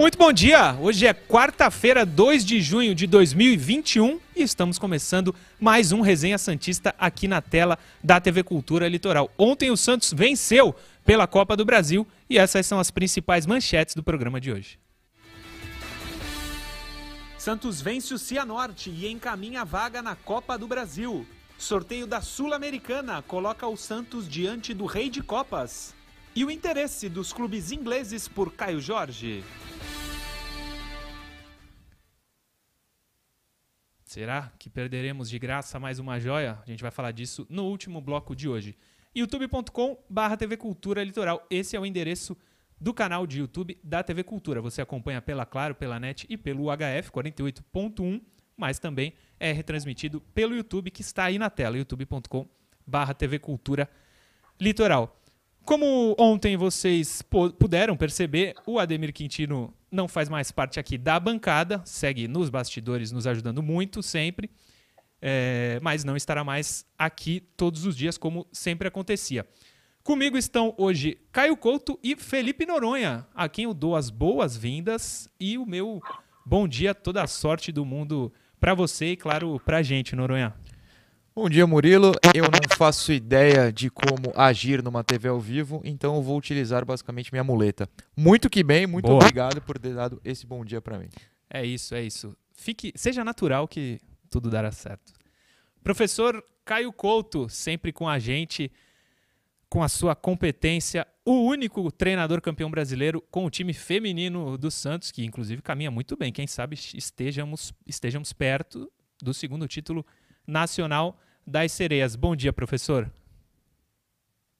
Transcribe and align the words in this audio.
Muito 0.00 0.16
bom 0.16 0.32
dia! 0.32 0.78
Hoje 0.80 1.06
é 1.06 1.12
quarta-feira, 1.12 2.06
2 2.06 2.42
de 2.42 2.58
junho 2.62 2.94
de 2.94 3.06
2021 3.06 4.18
e 4.34 4.42
estamos 4.42 4.78
começando 4.78 5.34
mais 5.60 5.92
um 5.92 6.00
Resenha 6.00 6.38
Santista 6.38 6.94
aqui 6.98 7.28
na 7.28 7.42
tela 7.42 7.78
da 8.02 8.18
TV 8.18 8.42
Cultura 8.42 8.88
Litoral. 8.88 9.30
Ontem 9.36 9.70
o 9.70 9.76
Santos 9.76 10.10
venceu 10.10 10.74
pela 11.04 11.26
Copa 11.26 11.54
do 11.54 11.66
Brasil 11.66 12.06
e 12.30 12.38
essas 12.38 12.64
são 12.64 12.80
as 12.80 12.90
principais 12.90 13.44
manchetes 13.44 13.94
do 13.94 14.02
programa 14.02 14.40
de 14.40 14.50
hoje. 14.50 14.78
Santos 17.36 17.82
vence 17.82 18.14
o 18.14 18.18
Cianorte 18.18 18.88
e 18.88 19.06
encaminha 19.06 19.60
a 19.60 19.64
vaga 19.64 20.00
na 20.00 20.16
Copa 20.16 20.56
do 20.56 20.66
Brasil. 20.66 21.26
Sorteio 21.58 22.06
da 22.06 22.22
Sul-Americana 22.22 23.20
coloca 23.20 23.66
o 23.66 23.76
Santos 23.76 24.26
diante 24.26 24.72
do 24.72 24.86
Rei 24.86 25.10
de 25.10 25.22
Copas. 25.22 25.94
E 26.34 26.44
o 26.44 26.50
interesse 26.50 27.08
dos 27.08 27.32
clubes 27.32 27.72
ingleses 27.72 28.28
por 28.28 28.52
Caio 28.52 28.80
Jorge. 28.80 29.42
Será 34.04 34.52
que 34.56 34.70
perderemos 34.70 35.28
de 35.28 35.38
graça 35.40 35.80
mais 35.80 35.98
uma 35.98 36.20
joia? 36.20 36.60
A 36.64 36.70
gente 36.70 36.82
vai 36.82 36.90
falar 36.92 37.10
disso 37.10 37.44
no 37.50 37.64
último 37.64 38.00
bloco 38.00 38.36
de 38.36 38.48
hoje. 38.48 38.76
youtube.com 39.12 39.98
barra 40.08 40.36
TV 40.36 40.56
Cultura 40.56 41.02
Litoral. 41.02 41.44
Esse 41.50 41.74
é 41.76 41.80
o 41.80 41.84
endereço 41.84 42.36
do 42.80 42.94
canal 42.94 43.26
de 43.26 43.40
YouTube 43.40 43.76
da 43.82 44.00
TV 44.04 44.22
Cultura. 44.22 44.62
Você 44.62 44.80
acompanha 44.80 45.20
pela 45.20 45.44
Claro, 45.44 45.74
pela 45.74 45.98
NET 45.98 46.26
e 46.28 46.36
pelo 46.36 46.66
HF 46.66 47.10
48.1, 47.10 48.22
mas 48.56 48.78
também 48.78 49.14
é 49.38 49.50
retransmitido 49.50 50.20
pelo 50.32 50.54
YouTube 50.54 50.92
que 50.92 51.02
está 51.02 51.24
aí 51.24 51.40
na 51.40 51.50
tela, 51.50 51.76
youtube.com 51.76 52.48
barra 52.86 53.14
TV 53.14 53.40
Cultura 53.40 53.90
Litoral. 54.60 55.19
Como 55.64 56.16
ontem 56.18 56.56
vocês 56.56 57.22
puderam 57.58 57.96
perceber, 57.96 58.54
o 58.66 58.78
Ademir 58.78 59.12
Quintino 59.12 59.72
não 59.90 60.08
faz 60.08 60.28
mais 60.28 60.50
parte 60.50 60.80
aqui 60.80 60.96
da 60.96 61.18
bancada, 61.20 61.82
segue 61.84 62.26
nos 62.26 62.48
bastidores 62.48 63.12
nos 63.12 63.26
ajudando 63.26 63.62
muito 63.62 64.02
sempre, 64.02 64.50
é, 65.20 65.78
mas 65.82 66.02
não 66.02 66.16
estará 66.16 66.42
mais 66.42 66.84
aqui 66.98 67.40
todos 67.56 67.84
os 67.84 67.96
dias 67.96 68.16
como 68.16 68.46
sempre 68.52 68.88
acontecia. 68.88 69.46
Comigo 70.02 70.38
estão 70.38 70.74
hoje 70.78 71.18
Caio 71.30 71.56
Couto 71.56 71.98
e 72.02 72.16
Felipe 72.16 72.64
Noronha, 72.64 73.26
a 73.34 73.48
quem 73.48 73.64
eu 73.64 73.74
dou 73.74 73.94
as 73.94 74.08
boas-vindas 74.08 75.28
e 75.38 75.58
o 75.58 75.66
meu 75.66 76.00
bom 76.44 76.66
dia, 76.66 76.94
toda 76.94 77.22
a 77.22 77.26
sorte 77.26 77.70
do 77.70 77.84
mundo 77.84 78.32
para 78.58 78.74
você 78.74 79.12
e, 79.12 79.16
claro, 79.16 79.60
para 79.64 79.78
a 79.78 79.82
gente, 79.82 80.16
Noronha. 80.16 80.54
Bom 81.32 81.48
dia, 81.48 81.64
Murilo. 81.64 82.12
Eu 82.34 82.42
não 82.42 82.76
faço 82.76 83.12
ideia 83.12 83.72
de 83.72 83.88
como 83.88 84.32
agir 84.34 84.82
numa 84.82 85.04
TV 85.04 85.28
ao 85.28 85.38
vivo, 85.38 85.80
então 85.84 86.16
eu 86.16 86.22
vou 86.22 86.36
utilizar 86.36 86.84
basicamente 86.84 87.30
minha 87.30 87.44
muleta. 87.44 87.88
Muito 88.16 88.50
que 88.50 88.64
bem, 88.64 88.84
muito 88.84 89.06
Boa. 89.06 89.18
obrigado 89.18 89.62
por 89.62 89.78
ter 89.78 89.94
dado 89.94 90.20
esse 90.24 90.44
bom 90.44 90.64
dia 90.64 90.80
para 90.80 90.98
mim. 90.98 91.08
É 91.48 91.64
isso, 91.64 91.94
é 91.94 92.02
isso. 92.02 92.36
Fique, 92.56 92.92
seja 92.96 93.22
natural 93.22 93.68
que 93.68 94.00
tudo 94.28 94.50
dará 94.50 94.72
certo. 94.72 95.12
Professor 95.84 96.44
Caio 96.64 96.92
Couto, 96.92 97.48
sempre 97.48 97.92
com 97.92 98.08
a 98.08 98.18
gente, 98.18 98.70
com 99.68 99.84
a 99.84 99.88
sua 99.88 100.16
competência, 100.16 101.06
o 101.24 101.44
único 101.44 101.92
treinador 101.92 102.40
campeão 102.40 102.72
brasileiro 102.72 103.22
com 103.30 103.44
o 103.44 103.50
time 103.50 103.72
feminino 103.72 104.58
do 104.58 104.68
Santos, 104.68 105.12
que 105.12 105.24
inclusive 105.24 105.62
caminha 105.62 105.92
muito 105.92 106.16
bem. 106.16 106.32
Quem 106.32 106.48
sabe 106.48 106.76
estejamos, 106.92 107.72
estejamos 107.86 108.32
perto 108.32 108.90
do 109.22 109.32
segundo 109.32 109.68
título 109.68 110.04
nacional 110.50 111.16
das 111.46 111.72
sereias. 111.72 112.16
Bom 112.16 112.36
dia, 112.36 112.52
professor. 112.52 113.10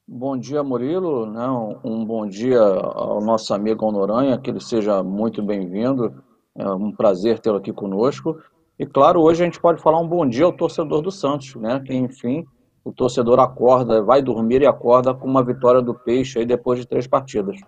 Bom 0.06 0.36
dia, 0.36 0.62
Murilo. 0.62 1.26
Não, 1.26 1.80
um 1.84 2.04
bom 2.04 2.26
dia 2.26 2.60
ao 2.60 3.20
nosso 3.20 3.54
amigo 3.54 3.90
Noronha, 3.92 4.38
que 4.38 4.50
ele 4.50 4.60
seja 4.60 5.02
muito 5.02 5.42
bem-vindo. 5.42 6.22
É 6.56 6.68
um 6.68 6.90
prazer 6.90 7.38
tê-lo 7.38 7.58
aqui 7.58 7.72
conosco. 7.72 8.40
E 8.78 8.86
claro, 8.86 9.20
hoje 9.20 9.42
a 9.42 9.44
gente 9.44 9.60
pode 9.60 9.80
falar 9.80 10.00
um 10.00 10.08
bom 10.08 10.26
dia 10.26 10.44
ao 10.44 10.52
torcedor 10.52 11.00
do 11.00 11.12
Santos, 11.12 11.54
né? 11.54 11.78
Que 11.80 11.94
enfim, 11.94 12.44
o 12.82 12.92
torcedor 12.92 13.38
acorda, 13.38 14.02
vai 14.02 14.20
dormir 14.20 14.62
e 14.62 14.66
acorda 14.66 15.14
com 15.14 15.28
uma 15.28 15.44
vitória 15.44 15.80
do 15.80 15.94
Peixe 15.94 16.38
aí 16.38 16.46
depois 16.46 16.80
de 16.80 16.86
três 16.86 17.06
partidas. 17.06 17.60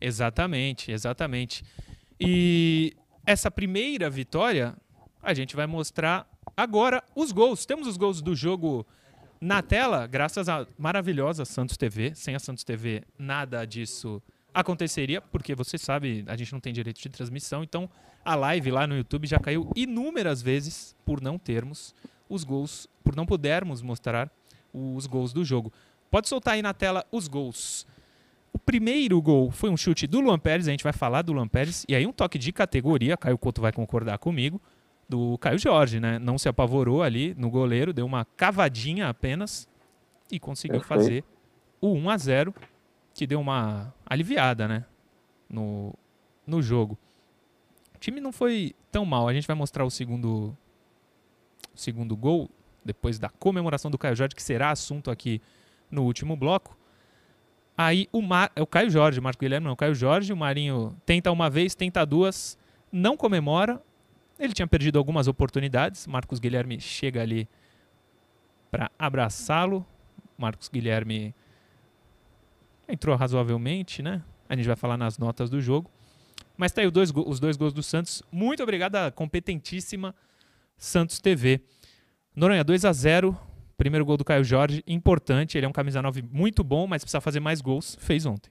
Exatamente, 0.00 0.90
exatamente. 0.90 1.62
E 2.18 2.96
essa 3.26 3.50
primeira 3.50 4.08
vitória, 4.08 4.74
a 5.22 5.34
gente 5.34 5.54
vai 5.54 5.66
mostrar 5.66 6.26
Agora, 6.56 7.02
os 7.14 7.32
gols. 7.32 7.64
Temos 7.64 7.86
os 7.86 7.96
gols 7.96 8.20
do 8.20 8.34
jogo 8.34 8.86
na 9.40 9.62
tela, 9.62 10.06
graças 10.06 10.48
à 10.48 10.66
maravilhosa 10.78 11.44
Santos 11.44 11.76
TV. 11.76 12.14
Sem 12.14 12.34
a 12.34 12.38
Santos 12.38 12.64
TV, 12.64 13.02
nada 13.18 13.64
disso 13.64 14.22
aconteceria, 14.54 15.20
porque 15.20 15.54
você 15.54 15.78
sabe, 15.78 16.24
a 16.28 16.36
gente 16.36 16.52
não 16.52 16.60
tem 16.60 16.72
direito 16.72 17.00
de 17.00 17.08
transmissão, 17.08 17.62
então 17.62 17.88
a 18.22 18.34
live 18.34 18.70
lá 18.70 18.86
no 18.86 18.94
YouTube 18.94 19.26
já 19.26 19.38
caiu 19.38 19.70
inúmeras 19.74 20.42
vezes 20.42 20.94
por 21.06 21.22
não 21.22 21.38
termos 21.38 21.94
os 22.28 22.44
gols, 22.44 22.86
por 23.02 23.16
não 23.16 23.24
pudermos 23.24 23.80
mostrar 23.80 24.30
os 24.72 25.06
gols 25.06 25.32
do 25.32 25.42
jogo. 25.42 25.72
Pode 26.10 26.28
soltar 26.28 26.54
aí 26.54 26.62
na 26.62 26.74
tela 26.74 27.06
os 27.10 27.28
gols. 27.28 27.86
O 28.52 28.58
primeiro 28.58 29.20
gol 29.22 29.50
foi 29.50 29.70
um 29.70 29.76
chute 29.76 30.06
do 30.06 30.20
Luan 30.20 30.38
Pérez, 30.38 30.68
a 30.68 30.70
gente 30.70 30.84
vai 30.84 30.92
falar 30.92 31.22
do 31.22 31.32
Luan 31.32 31.48
Pérez, 31.48 31.86
e 31.88 31.94
aí 31.94 32.06
um 32.06 32.12
toque 32.12 32.38
de 32.38 32.52
categoria, 32.52 33.16
Caio 33.16 33.38
Couto 33.38 33.62
vai 33.62 33.72
concordar 33.72 34.18
comigo 34.18 34.60
do 35.08 35.36
Caio 35.38 35.58
Jorge, 35.58 36.00
né? 36.00 36.18
Não 36.18 36.38
se 36.38 36.48
apavorou 36.48 37.02
ali 37.02 37.34
no 37.34 37.50
goleiro, 37.50 37.92
deu 37.92 38.06
uma 38.06 38.24
cavadinha 38.24 39.08
apenas 39.08 39.68
e 40.30 40.38
conseguiu 40.38 40.80
Perfeito. 40.80 41.02
fazer 41.02 41.24
o 41.80 41.92
1 41.92 42.10
a 42.10 42.16
0 42.16 42.54
que 43.14 43.26
deu 43.26 43.40
uma 43.40 43.92
aliviada, 44.06 44.66
né? 44.66 44.84
No, 45.48 45.94
no 46.46 46.62
jogo. 46.62 46.98
O 47.94 47.98
time 47.98 48.20
não 48.20 48.32
foi 48.32 48.74
tão 48.90 49.04
mal. 49.04 49.28
A 49.28 49.34
gente 49.34 49.46
vai 49.46 49.54
mostrar 49.54 49.84
o 49.84 49.90
segundo, 49.90 50.56
o 51.74 51.78
segundo 51.78 52.16
gol 52.16 52.48
depois 52.84 53.18
da 53.18 53.28
comemoração 53.28 53.90
do 53.90 53.98
Caio 53.98 54.16
Jorge, 54.16 54.34
que 54.34 54.42
será 54.42 54.70
assunto 54.70 55.10
aqui 55.10 55.40
no 55.90 56.04
último 56.04 56.36
bloco. 56.36 56.76
Aí 57.76 58.08
o, 58.12 58.20
Mar... 58.20 58.50
é 58.54 58.62
o 58.62 58.66
Caio 58.66 58.90
Jorge, 58.90 59.20
Marco 59.20 59.40
Guilherme 59.40 59.66
não, 59.66 59.74
o 59.74 59.76
Caio 59.76 59.94
Jorge, 59.94 60.32
o 60.32 60.36
Marinho 60.36 60.96
tenta 61.06 61.30
uma 61.30 61.48
vez, 61.48 61.74
tenta 61.74 62.04
duas, 62.04 62.58
não 62.90 63.16
comemora, 63.16 63.80
ele 64.42 64.52
tinha 64.52 64.66
perdido 64.66 64.98
algumas 64.98 65.28
oportunidades. 65.28 66.06
Marcos 66.06 66.38
Guilherme 66.38 66.80
chega 66.80 67.22
ali 67.22 67.48
para 68.70 68.90
abraçá-lo. 68.98 69.86
Marcos 70.36 70.68
Guilherme 70.68 71.34
entrou 72.88 73.14
razoavelmente, 73.16 74.02
né? 74.02 74.22
A 74.48 74.56
gente 74.56 74.66
vai 74.66 74.76
falar 74.76 74.96
nas 74.96 75.16
notas 75.16 75.48
do 75.48 75.60
jogo. 75.60 75.90
Mas 76.56 76.72
tá 76.72 76.80
aí 76.80 76.90
dois, 76.90 77.12
os 77.14 77.38
dois 77.38 77.56
gols 77.56 77.72
do 77.72 77.82
Santos. 77.82 78.22
Muito 78.30 78.62
obrigado 78.62 78.96
à 78.96 79.10
competentíssima 79.10 80.14
Santos 80.76 81.20
TV. 81.20 81.60
Noronha, 82.34 82.64
2 82.64 82.84
a 82.84 82.92
0 82.92 83.38
Primeiro 83.76 84.04
gol 84.04 84.16
do 84.16 84.24
Caio 84.24 84.44
Jorge, 84.44 84.82
importante. 84.86 85.58
Ele 85.58 85.66
é 85.66 85.68
um 85.68 85.72
camisa 85.72 86.00
9 86.00 86.22
muito 86.30 86.62
bom, 86.62 86.86
mas 86.86 87.02
precisa 87.02 87.20
fazer 87.20 87.40
mais 87.40 87.60
gols. 87.60 87.96
Fez 88.00 88.26
ontem. 88.26 88.50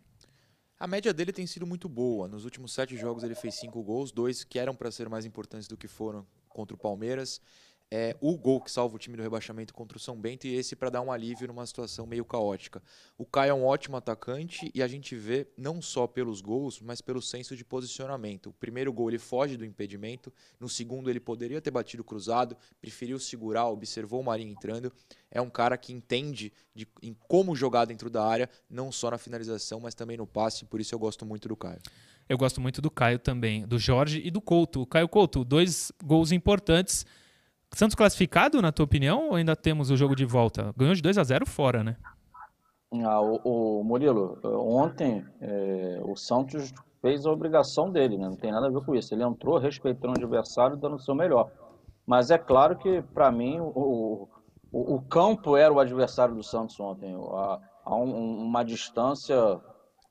A 0.81 0.87
média 0.87 1.13
dele 1.13 1.31
tem 1.31 1.45
sido 1.45 1.67
muito 1.67 1.87
boa. 1.87 2.27
Nos 2.27 2.43
últimos 2.43 2.73
sete 2.73 2.97
jogos 2.97 3.23
ele 3.23 3.35
fez 3.35 3.53
cinco 3.53 3.83
gols, 3.83 4.11
dois 4.11 4.43
que 4.43 4.57
eram 4.57 4.75
para 4.75 4.89
ser 4.89 5.07
mais 5.07 5.25
importantes 5.25 5.67
do 5.67 5.77
que 5.77 5.87
foram 5.87 6.25
contra 6.49 6.73
o 6.73 6.77
Palmeiras 6.77 7.39
é, 7.93 8.15
o 8.21 8.37
gol 8.37 8.61
que 8.61 8.71
salva 8.71 8.95
o 8.95 8.99
time 8.99 9.17
do 9.17 9.23
rebaixamento 9.23 9.73
contra 9.73 9.97
o 9.97 9.99
São 9.99 10.15
Bento 10.15 10.47
e 10.47 10.55
esse 10.55 10.77
para 10.77 10.89
dar 10.89 11.01
um 11.01 11.11
alívio 11.11 11.49
numa 11.49 11.65
situação 11.65 12.05
meio 12.05 12.23
caótica. 12.23 12.81
O 13.17 13.25
Caio 13.25 13.51
é 13.51 13.53
um 13.53 13.65
ótimo 13.65 13.97
atacante 13.97 14.71
e 14.73 14.81
a 14.81 14.87
gente 14.87 15.13
vê 15.13 15.45
não 15.57 15.81
só 15.81 16.07
pelos 16.07 16.39
gols, 16.39 16.79
mas 16.79 17.01
pelo 17.01 17.21
senso 17.21 17.53
de 17.53 17.65
posicionamento. 17.65 18.47
O 18.47 18.53
primeiro 18.53 18.93
gol 18.93 19.09
ele 19.09 19.19
foge 19.19 19.57
do 19.57 19.65
impedimento, 19.65 20.31
no 20.57 20.69
segundo 20.69 21.09
ele 21.09 21.19
poderia 21.19 21.61
ter 21.61 21.69
batido 21.69 22.01
cruzado, 22.01 22.55
preferiu 22.79 23.19
segurar, 23.19 23.67
observou 23.67 24.21
o 24.21 24.23
Marinho 24.23 24.51
entrando. 24.51 24.91
É 25.29 25.41
um 25.41 25.49
cara 25.49 25.77
que 25.77 25.91
entende 25.91 26.53
de, 26.73 26.87
em 27.01 27.13
como 27.27 27.53
jogar 27.53 27.83
dentro 27.83 28.09
da 28.09 28.25
área, 28.25 28.49
não 28.69 28.89
só 28.89 29.11
na 29.11 29.17
finalização, 29.17 29.81
mas 29.81 29.93
também 29.93 30.15
no 30.15 30.25
passe, 30.25 30.63
por 30.63 30.79
isso 30.79 30.95
eu 30.95 30.99
gosto 30.99 31.25
muito 31.25 31.49
do 31.49 31.57
Caio. 31.57 31.81
Eu 32.29 32.37
gosto 32.37 32.61
muito 32.61 32.81
do 32.81 32.89
Caio 32.89 33.19
também, 33.19 33.67
do 33.67 33.77
Jorge 33.77 34.21
e 34.23 34.31
do 34.31 34.39
Couto. 34.39 34.81
O 34.81 34.85
Caio 34.85 35.09
Couto, 35.09 35.43
dois 35.43 35.91
gols 36.01 36.31
importantes 36.31 37.05
Santos 37.73 37.95
classificado, 37.95 38.61
na 38.61 38.71
tua 38.71 38.85
opinião, 38.85 39.29
ou 39.29 39.35
ainda 39.35 39.55
temos 39.55 39.89
o 39.89 39.97
jogo 39.97 40.15
de 40.15 40.25
volta? 40.25 40.73
Ganhou 40.77 40.93
de 40.93 41.01
2 41.01 41.17
a 41.17 41.23
0 41.23 41.45
fora, 41.45 41.83
né? 41.83 41.95
Ah, 43.05 43.21
o, 43.21 43.79
o 43.79 43.83
Murilo, 43.83 44.37
ontem 44.43 45.25
é, 45.39 46.01
o 46.03 46.15
Santos 46.15 46.73
fez 47.01 47.25
a 47.25 47.31
obrigação 47.31 47.89
dele, 47.89 48.17
né? 48.17 48.27
não 48.27 48.35
tem 48.35 48.51
nada 48.51 48.67
a 48.67 48.69
ver 48.69 48.81
com 48.85 48.93
isso. 48.93 49.13
Ele 49.13 49.23
entrou 49.23 49.57
respeitando 49.57 50.19
o 50.19 50.23
adversário, 50.23 50.75
dando 50.75 50.95
o 50.95 50.99
seu 50.99 51.15
melhor. 51.15 51.49
Mas 52.05 52.29
é 52.29 52.37
claro 52.37 52.77
que, 52.77 53.01
para 53.13 53.31
mim, 53.31 53.59
o, 53.59 54.27
o, 54.71 54.95
o, 54.95 55.01
campo 55.03 55.55
era 55.55 55.73
o 55.73 55.79
adversário 55.79 56.35
do 56.35 56.43
Santos 56.43 56.77
ontem. 56.79 57.15
Há, 57.15 57.59
há 57.85 57.95
um, 57.95 58.43
uma 58.43 58.63
distância 58.63 59.35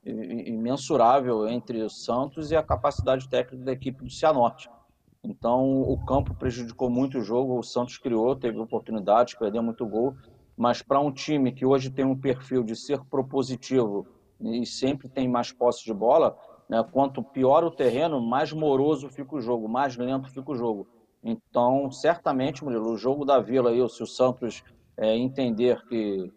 imensurável 0.03 1.47
entre 1.47 1.83
o 1.83 1.89
Santos 1.89 2.49
e 2.49 2.55
a 2.55 2.63
capacidade 2.63 3.29
técnica 3.29 3.63
da 3.63 3.71
equipe 3.71 4.03
do 4.03 4.09
Cianorte. 4.09 4.67
Então, 5.23 5.81
o 5.81 6.03
campo 6.05 6.33
prejudicou 6.33 6.89
muito 6.89 7.19
o 7.19 7.23
jogo. 7.23 7.57
O 7.57 7.63
Santos 7.63 7.97
criou, 7.97 8.35
teve 8.35 8.57
oportunidades, 8.59 9.35
perdeu 9.35 9.61
muito 9.61 9.85
gol. 9.85 10.15
Mas 10.57 10.81
para 10.81 10.99
um 10.99 11.11
time 11.11 11.51
que 11.51 11.65
hoje 11.65 11.89
tem 11.89 12.05
um 12.05 12.19
perfil 12.19 12.63
de 12.63 12.75
ser 12.75 13.03
propositivo 13.05 14.07
e 14.39 14.65
sempre 14.65 15.07
tem 15.07 15.27
mais 15.27 15.51
posse 15.51 15.83
de 15.85 15.93
bola, 15.93 16.37
Né? 16.67 16.83
Quanto 16.91 17.21
pior 17.21 17.63
o 17.63 17.71
terreno, 17.71 18.21
mais 18.21 18.53
moroso 18.53 19.09
fica 19.09 19.35
o 19.35 19.41
jogo, 19.41 19.67
mais 19.67 19.97
lento 19.97 20.31
fica 20.31 20.51
o 20.51 20.55
jogo. 20.55 20.87
Então, 21.23 21.91
certamente, 21.91 22.63
Murilo, 22.63 22.91
o 22.91 22.97
jogo 22.97 23.25
da 23.25 23.39
Vila, 23.39 23.69
aí, 23.69 23.89
se 23.89 24.01
o 24.01 24.07
Santos 24.07 24.63
é, 24.97 25.15
entender 25.15 25.83
que, 25.87 26.31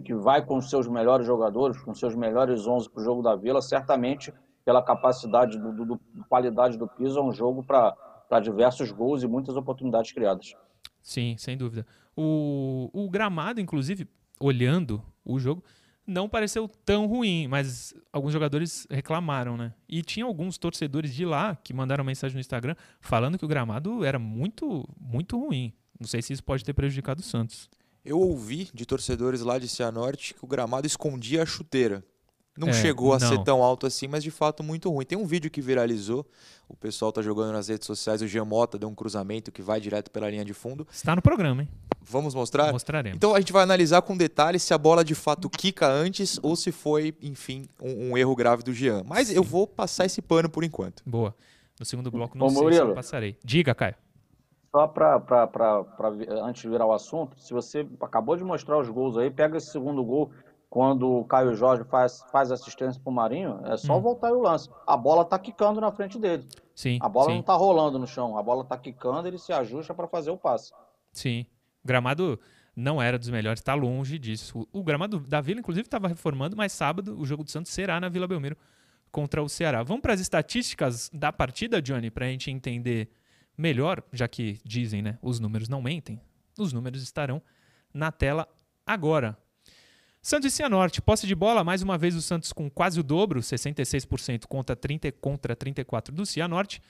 que 0.00 0.14
vai 0.14 0.44
com 0.44 0.58
os 0.58 0.70
seus 0.70 0.86
melhores 0.86 1.26
jogadores, 1.26 1.80
com 1.82 1.94
seus 1.94 2.14
melhores 2.14 2.66
11 2.66 2.90
para 2.90 3.00
o 3.00 3.04
jogo 3.04 3.22
da 3.22 3.34
Vila, 3.34 3.60
certamente, 3.60 4.32
pela 4.64 4.82
capacidade, 4.82 5.58
do, 5.58 5.72
do, 5.72 5.84
do 5.86 6.24
qualidade 6.28 6.76
do 6.76 6.86
piso, 6.86 7.18
é 7.18 7.22
um 7.22 7.32
jogo 7.32 7.64
para 7.64 7.96
diversos 8.40 8.90
gols 8.90 9.22
e 9.22 9.26
muitas 9.26 9.56
oportunidades 9.56 10.12
criadas. 10.12 10.54
Sim, 11.02 11.36
sem 11.38 11.56
dúvida. 11.56 11.86
O, 12.16 12.90
o 12.92 13.08
gramado, 13.08 13.60
inclusive, 13.60 14.06
olhando 14.38 15.02
o 15.24 15.38
jogo, 15.38 15.64
não 16.06 16.28
pareceu 16.28 16.68
tão 16.84 17.06
ruim, 17.06 17.46
mas 17.48 17.94
alguns 18.12 18.32
jogadores 18.32 18.86
reclamaram, 18.90 19.56
né? 19.56 19.74
E 19.88 20.02
tinha 20.02 20.24
alguns 20.24 20.56
torcedores 20.58 21.14
de 21.14 21.24
lá 21.24 21.56
que 21.56 21.74
mandaram 21.74 22.04
mensagem 22.04 22.34
no 22.34 22.40
Instagram 22.40 22.74
falando 23.00 23.38
que 23.38 23.44
o 23.44 23.48
gramado 23.48 24.04
era 24.04 24.18
muito, 24.18 24.88
muito 24.98 25.38
ruim. 25.38 25.72
Não 25.98 26.06
sei 26.06 26.22
se 26.22 26.32
isso 26.32 26.44
pode 26.44 26.64
ter 26.64 26.72
prejudicado 26.72 27.20
o 27.20 27.24
Santos. 27.24 27.68
Eu 28.04 28.18
ouvi 28.18 28.70
de 28.72 28.86
torcedores 28.86 29.42
lá 29.42 29.58
de 29.58 29.68
Cianorte 29.68 30.34
que 30.34 30.44
o 30.44 30.48
gramado 30.48 30.86
escondia 30.86 31.42
a 31.42 31.46
chuteira. 31.46 32.04
Não 32.58 32.68
é, 32.68 32.72
chegou 32.72 33.12
a 33.12 33.18
não. 33.18 33.28
ser 33.28 33.38
tão 33.44 33.62
alto 33.62 33.86
assim, 33.86 34.08
mas 34.08 34.22
de 34.22 34.30
fato 34.30 34.62
muito 34.62 34.90
ruim. 34.90 35.04
Tem 35.04 35.16
um 35.16 35.24
vídeo 35.24 35.50
que 35.50 35.60
viralizou, 35.60 36.26
o 36.68 36.76
pessoal 36.76 37.12
tá 37.12 37.22
jogando 37.22 37.52
nas 37.52 37.68
redes 37.68 37.86
sociais, 37.86 38.20
o 38.20 38.26
Jean 38.26 38.44
Mota 38.44 38.78
deu 38.78 38.88
um 38.88 38.94
cruzamento 38.94 39.52
que 39.52 39.62
vai 39.62 39.80
direto 39.80 40.10
pela 40.10 40.28
linha 40.28 40.44
de 40.44 40.52
fundo. 40.52 40.86
Está 40.90 41.14
no 41.14 41.22
programa, 41.22 41.62
hein? 41.62 41.68
Vamos 42.02 42.34
mostrar? 42.34 42.72
Mostraremos. 42.72 43.16
Então 43.16 43.34
a 43.34 43.40
gente 43.40 43.52
vai 43.52 43.62
analisar 43.62 44.02
com 44.02 44.16
detalhes 44.16 44.62
se 44.62 44.74
a 44.74 44.78
bola 44.78 45.04
de 45.04 45.14
fato 45.14 45.48
quica 45.48 45.86
antes 45.86 46.38
ou 46.42 46.56
se 46.56 46.72
foi, 46.72 47.14
enfim, 47.22 47.66
um, 47.80 48.10
um 48.10 48.18
erro 48.18 48.34
grave 48.34 48.62
do 48.62 48.72
Jean. 48.72 49.02
Mas 49.06 49.28
Sim. 49.28 49.34
eu 49.36 49.42
vou 49.42 49.66
passar 49.66 50.06
esse 50.06 50.20
pano 50.20 50.48
por 50.48 50.64
enquanto. 50.64 51.02
Boa. 51.06 51.34
No 51.78 51.86
segundo 51.86 52.10
bloco 52.10 52.36
não 52.36 52.46
Ô, 52.46 52.50
sei 52.50 52.62
Murilo, 52.62 52.84
se 52.86 52.90
eu 52.90 52.94
passarei. 52.94 53.36
Diga, 53.44 53.74
Caio. 53.74 53.94
Só 54.70 54.86
para 54.86 55.22
antes 56.42 56.62
de 56.62 56.68
virar 56.68 56.86
o 56.86 56.92
assunto, 56.92 57.40
se 57.40 57.54
você 57.54 57.86
acabou 58.00 58.36
de 58.36 58.44
mostrar 58.44 58.78
os 58.78 58.88
gols 58.88 59.16
aí, 59.16 59.30
pega 59.30 59.56
esse 59.56 59.70
segundo 59.70 60.04
gol 60.04 60.30
quando 60.70 61.10
o 61.10 61.24
Caio 61.24 61.54
Jorge 61.54 61.84
faz, 61.84 62.22
faz 62.30 62.52
assistência 62.52 63.00
para 63.02 63.10
o 63.10 63.14
Marinho, 63.14 63.60
é 63.64 63.76
só 63.76 63.96
hum. 63.96 64.00
voltar 64.00 64.32
o 64.32 64.42
lance. 64.42 64.68
A 64.86 64.96
bola 64.96 65.22
está 65.22 65.38
quicando 65.38 65.80
na 65.80 65.90
frente 65.90 66.18
dele. 66.18 66.46
Sim. 66.74 66.98
A 67.00 67.08
bola 67.08 67.26
sim. 67.26 67.32
não 67.32 67.40
está 67.40 67.54
rolando 67.54 67.98
no 67.98 68.06
chão, 68.06 68.36
a 68.36 68.42
bola 68.42 68.62
está 68.62 68.76
quicando, 68.76 69.26
ele 69.26 69.38
se 69.38 69.52
ajusta 69.52 69.94
para 69.94 70.06
fazer 70.06 70.30
o 70.30 70.36
passe. 70.36 70.72
Sim. 71.12 71.46
O 71.82 71.88
gramado 71.88 72.38
não 72.76 73.00
era 73.00 73.18
dos 73.18 73.30
melhores, 73.30 73.60
está 73.60 73.74
longe 73.74 74.18
disso. 74.18 74.66
O, 74.72 74.80
o, 74.80 74.84
gramado 74.84 75.18
da 75.20 75.40
Vila, 75.40 75.58
inclusive, 75.58 75.86
estava 75.86 76.06
reformando, 76.06 76.56
mas 76.56 76.72
sábado 76.72 77.18
o 77.18 77.24
jogo 77.24 77.42
do 77.42 77.50
Santos 77.50 77.72
será 77.72 77.98
na 77.98 78.08
Vila 78.08 78.28
Belmiro 78.28 78.56
contra 79.10 79.42
o 79.42 79.48
Ceará. 79.48 79.82
Vamos 79.82 80.02
para 80.02 80.12
as 80.12 80.20
estatísticas 80.20 81.10
da 81.12 81.32
partida, 81.32 81.80
Johnny, 81.80 82.10
para 82.10 82.26
a 82.26 82.28
gente 82.28 82.50
entender 82.50 83.10
melhor, 83.56 84.02
já 84.12 84.28
que 84.28 84.60
dizem, 84.64 85.02
né? 85.02 85.18
Os 85.20 85.40
números 85.40 85.68
não 85.68 85.82
mentem. 85.82 86.20
Os 86.58 86.72
números 86.72 87.02
estarão 87.02 87.42
na 87.92 88.12
tela 88.12 88.46
agora. 88.86 89.36
Santos 90.20 90.52
e 90.52 90.56
Cianorte, 90.56 91.00
posse 91.00 91.26
de 91.26 91.34
bola, 91.34 91.62
mais 91.62 91.82
uma 91.82 91.96
vez 91.96 92.14
o 92.14 92.22
Santos 92.22 92.52
com 92.52 92.68
quase 92.68 92.98
o 92.98 93.02
dobro, 93.02 93.40
66% 93.40 94.46
contra, 94.46 94.74
30, 94.74 95.12
contra 95.12 95.56
34% 95.56 96.10
do 96.10 96.26
Cianorte. 96.26 96.82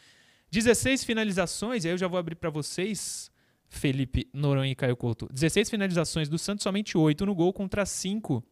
16 0.50 1.04
finalizações, 1.04 1.84
e 1.84 1.88
aí 1.88 1.94
eu 1.94 1.98
já 1.98 2.08
vou 2.08 2.18
abrir 2.18 2.36
para 2.36 2.48
vocês, 2.48 3.30
Felipe 3.68 4.28
Noronha 4.32 4.72
e 4.72 4.74
Caio 4.74 4.96
Couto. 4.96 5.28
16 5.30 5.68
finalizações 5.68 6.28
do 6.28 6.38
Santos, 6.38 6.62
somente 6.62 6.96
8 6.96 7.26
no 7.26 7.34
gol 7.34 7.52
contra 7.52 7.84
5 7.84 8.42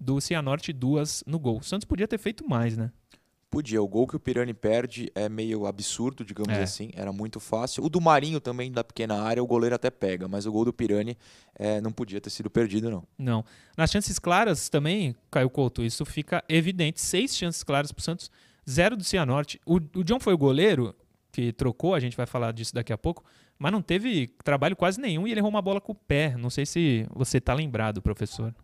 do 0.00 0.20
Cianorte, 0.20 0.72
2 0.72 1.24
no 1.26 1.38
gol. 1.38 1.58
O 1.58 1.62
Santos 1.62 1.84
podia 1.84 2.08
ter 2.08 2.18
feito 2.18 2.48
mais, 2.48 2.76
né? 2.76 2.90
Podia. 3.52 3.82
O 3.82 3.86
gol 3.86 4.06
que 4.06 4.16
o 4.16 4.18
Pirani 4.18 4.54
perde 4.54 5.12
é 5.14 5.28
meio 5.28 5.66
absurdo, 5.66 6.24
digamos 6.24 6.56
é. 6.56 6.62
assim. 6.62 6.90
Era 6.94 7.12
muito 7.12 7.38
fácil. 7.38 7.84
O 7.84 7.90
do 7.90 8.00
Marinho 8.00 8.40
também, 8.40 8.72
da 8.72 8.82
pequena 8.82 9.20
área, 9.20 9.42
o 9.42 9.46
goleiro 9.46 9.74
até 9.74 9.90
pega. 9.90 10.26
Mas 10.26 10.46
o 10.46 10.50
gol 10.50 10.64
do 10.64 10.72
Pirani 10.72 11.18
é, 11.54 11.78
não 11.78 11.92
podia 11.92 12.18
ter 12.18 12.30
sido 12.30 12.48
perdido, 12.48 12.90
não. 12.90 13.06
Não. 13.18 13.44
Nas 13.76 13.90
chances 13.90 14.18
claras 14.18 14.70
também, 14.70 15.14
Caio 15.30 15.50
Couto, 15.50 15.84
isso 15.84 16.02
fica 16.06 16.42
evidente. 16.48 16.98
Seis 16.98 17.36
chances 17.36 17.62
claras 17.62 17.92
para 17.92 18.00
o 18.00 18.02
Santos, 18.02 18.30
zero 18.68 18.96
do 18.96 19.04
Cianorte. 19.04 19.60
O, 19.66 19.74
o 19.76 20.02
John 20.02 20.18
foi 20.18 20.32
o 20.32 20.38
goleiro 20.38 20.96
que 21.30 21.52
trocou, 21.52 21.94
a 21.94 22.00
gente 22.00 22.16
vai 22.16 22.24
falar 22.24 22.52
disso 22.52 22.74
daqui 22.74 22.90
a 22.90 22.96
pouco. 22.96 23.22
Mas 23.58 23.70
não 23.70 23.82
teve 23.82 24.28
trabalho 24.42 24.74
quase 24.74 24.98
nenhum 24.98 25.26
e 25.26 25.30
ele 25.30 25.40
errou 25.40 25.50
uma 25.50 25.60
bola 25.60 25.78
com 25.78 25.92
o 25.92 25.94
pé. 25.94 26.34
Não 26.38 26.48
sei 26.48 26.64
se 26.64 27.06
você 27.14 27.36
está 27.36 27.52
lembrado, 27.52 28.00
professor. 28.00 28.54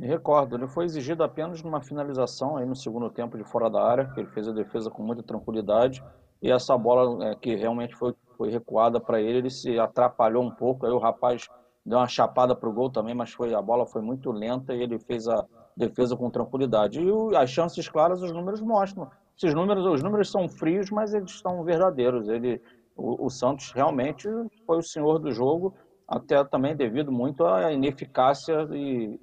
Me 0.00 0.06
recordo, 0.06 0.56
ele 0.56 0.66
foi 0.66 0.86
exigido 0.86 1.22
apenas 1.22 1.62
numa 1.62 1.82
finalização 1.82 2.56
aí 2.56 2.64
no 2.64 2.74
segundo 2.74 3.10
tempo 3.10 3.36
de 3.36 3.44
fora 3.44 3.68
da 3.68 3.84
área, 3.84 4.06
que 4.06 4.20
ele 4.20 4.30
fez 4.30 4.48
a 4.48 4.52
defesa 4.52 4.88
com 4.88 5.02
muita 5.02 5.22
tranquilidade, 5.22 6.02
e 6.40 6.50
essa 6.50 6.74
bola 6.78 7.28
é, 7.28 7.34
que 7.34 7.54
realmente 7.54 7.94
foi, 7.94 8.14
foi 8.34 8.48
recuada 8.48 8.98
para 8.98 9.20
ele, 9.20 9.36
ele 9.36 9.50
se 9.50 9.78
atrapalhou 9.78 10.42
um 10.42 10.50
pouco, 10.50 10.86
aí 10.86 10.92
o 10.92 10.96
rapaz 10.96 11.46
deu 11.84 11.98
uma 11.98 12.08
chapada 12.08 12.56
para 12.56 12.66
o 12.66 12.72
gol 12.72 12.88
também, 12.88 13.14
mas 13.14 13.30
foi 13.32 13.52
a 13.52 13.60
bola 13.60 13.84
foi 13.84 14.00
muito 14.00 14.32
lenta 14.32 14.72
e 14.74 14.82
ele 14.82 14.98
fez 14.98 15.28
a 15.28 15.44
defesa 15.76 16.16
com 16.16 16.30
tranquilidade. 16.30 16.98
E 16.98 17.10
o, 17.10 17.36
as 17.36 17.50
chances 17.50 17.86
claras, 17.86 18.22
os 18.22 18.32
números 18.32 18.62
mostram. 18.62 19.06
Esses 19.36 19.52
números, 19.52 19.84
os 19.84 20.02
números 20.02 20.30
são 20.30 20.48
frios, 20.48 20.90
mas 20.90 21.12
eles 21.12 21.40
são 21.40 21.62
verdadeiros. 21.62 22.26
Ele, 22.26 22.58
o, 22.96 23.26
o 23.26 23.28
Santos 23.28 23.70
realmente 23.72 24.26
foi 24.66 24.78
o 24.78 24.82
senhor 24.82 25.18
do 25.18 25.30
jogo, 25.30 25.74
até 26.08 26.42
também 26.42 26.74
devido 26.74 27.12
muito 27.12 27.44
à 27.44 27.70
ineficácia 27.70 28.66
e 28.72 29.20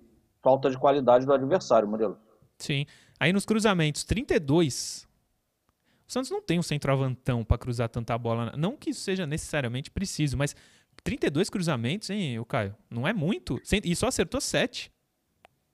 falta 0.48 0.70
de 0.70 0.78
qualidade 0.78 1.26
do 1.26 1.34
adversário, 1.34 1.86
Murilo. 1.86 2.18
Sim. 2.58 2.86
Aí 3.20 3.34
nos 3.34 3.46
cruzamentos, 3.46 4.06
32. 4.06 5.06
O 6.08 6.12
Santos 6.12 6.32
não 6.32 6.42
tem 6.42 6.58
um 6.58 6.64
centroavantão 6.64 7.44
para 7.44 7.58
cruzar 7.58 7.90
tanta 7.90 8.18
bola. 8.18 8.54
Não 8.56 8.78
que 8.78 8.92
isso 8.92 9.02
seja 9.02 9.28
necessariamente 9.28 9.92
preciso, 9.92 10.38
mas 10.38 10.56
32 11.04 11.50
cruzamentos, 11.50 12.10
hein, 12.10 12.40
o 12.40 12.46
Caio? 12.46 12.74
Não 12.90 13.06
é 13.06 13.12
muito. 13.12 13.62
E 13.84 13.94
só 13.94 14.08
acertou 14.08 14.40
7. 14.40 14.90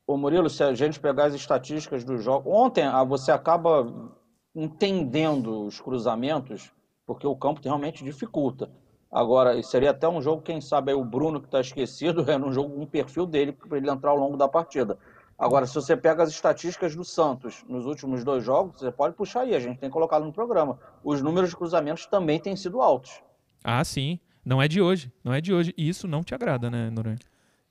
Ô 0.07 0.17
Murilo, 0.17 0.49
se 0.49 0.63
a 0.63 0.73
gente 0.73 0.99
pegar 0.99 1.25
as 1.25 1.35
estatísticas 1.35 2.03
do 2.03 2.17
jogo. 2.17 2.49
Ontem 2.49 2.83
ah, 2.83 3.03
você 3.03 3.31
acaba 3.31 4.11
entendendo 4.55 5.67
os 5.67 5.79
cruzamentos, 5.79 6.71
porque 7.05 7.27
o 7.27 7.35
campo 7.35 7.61
realmente 7.63 8.03
dificulta. 8.03 8.71
Agora, 9.13 9.61
seria 9.61 9.91
até 9.91 10.09
um 10.09 10.19
jogo, 10.19 10.41
quem 10.41 10.59
sabe 10.59 10.91
aí 10.91 10.97
o 10.97 11.05
Bruno 11.05 11.39
que 11.39 11.45
está 11.45 11.61
esquecido, 11.61 12.25
é 12.31 12.35
um 12.35 12.51
jogo, 12.51 12.81
um 12.81 12.85
perfil 12.85 13.27
dele 13.27 13.51
para 13.51 13.77
ele 13.77 13.89
entrar 13.89 14.09
ao 14.09 14.17
longo 14.17 14.35
da 14.35 14.47
partida. 14.47 14.97
Agora, 15.37 15.67
se 15.67 15.75
você 15.75 15.95
pega 15.95 16.23
as 16.23 16.29
estatísticas 16.29 16.95
do 16.95 17.03
Santos 17.03 17.63
nos 17.67 17.85
últimos 17.85 18.23
dois 18.23 18.43
jogos, 18.43 18.79
você 18.79 18.91
pode 18.91 19.15
puxar 19.15 19.41
aí, 19.41 19.53
a 19.55 19.59
gente 19.59 19.77
tem 19.77 19.89
colocado 19.89 20.25
no 20.25 20.33
programa. 20.33 20.79
Os 21.03 21.21
números 21.21 21.51
de 21.51 21.55
cruzamentos 21.55 22.05
também 22.07 22.39
têm 22.39 22.55
sido 22.55 22.81
altos. 22.81 23.21
Ah, 23.63 23.83
sim. 23.83 24.19
Não 24.43 24.61
é 24.61 24.67
de 24.67 24.81
hoje. 24.81 25.11
Não 25.23 25.33
é 25.33 25.39
de 25.39 25.53
hoje. 25.53 25.73
E 25.77 25.87
isso 25.87 26.07
não 26.07 26.23
te 26.23 26.33
agrada, 26.33 26.69
né, 26.69 26.89
Noronha? 26.89 27.17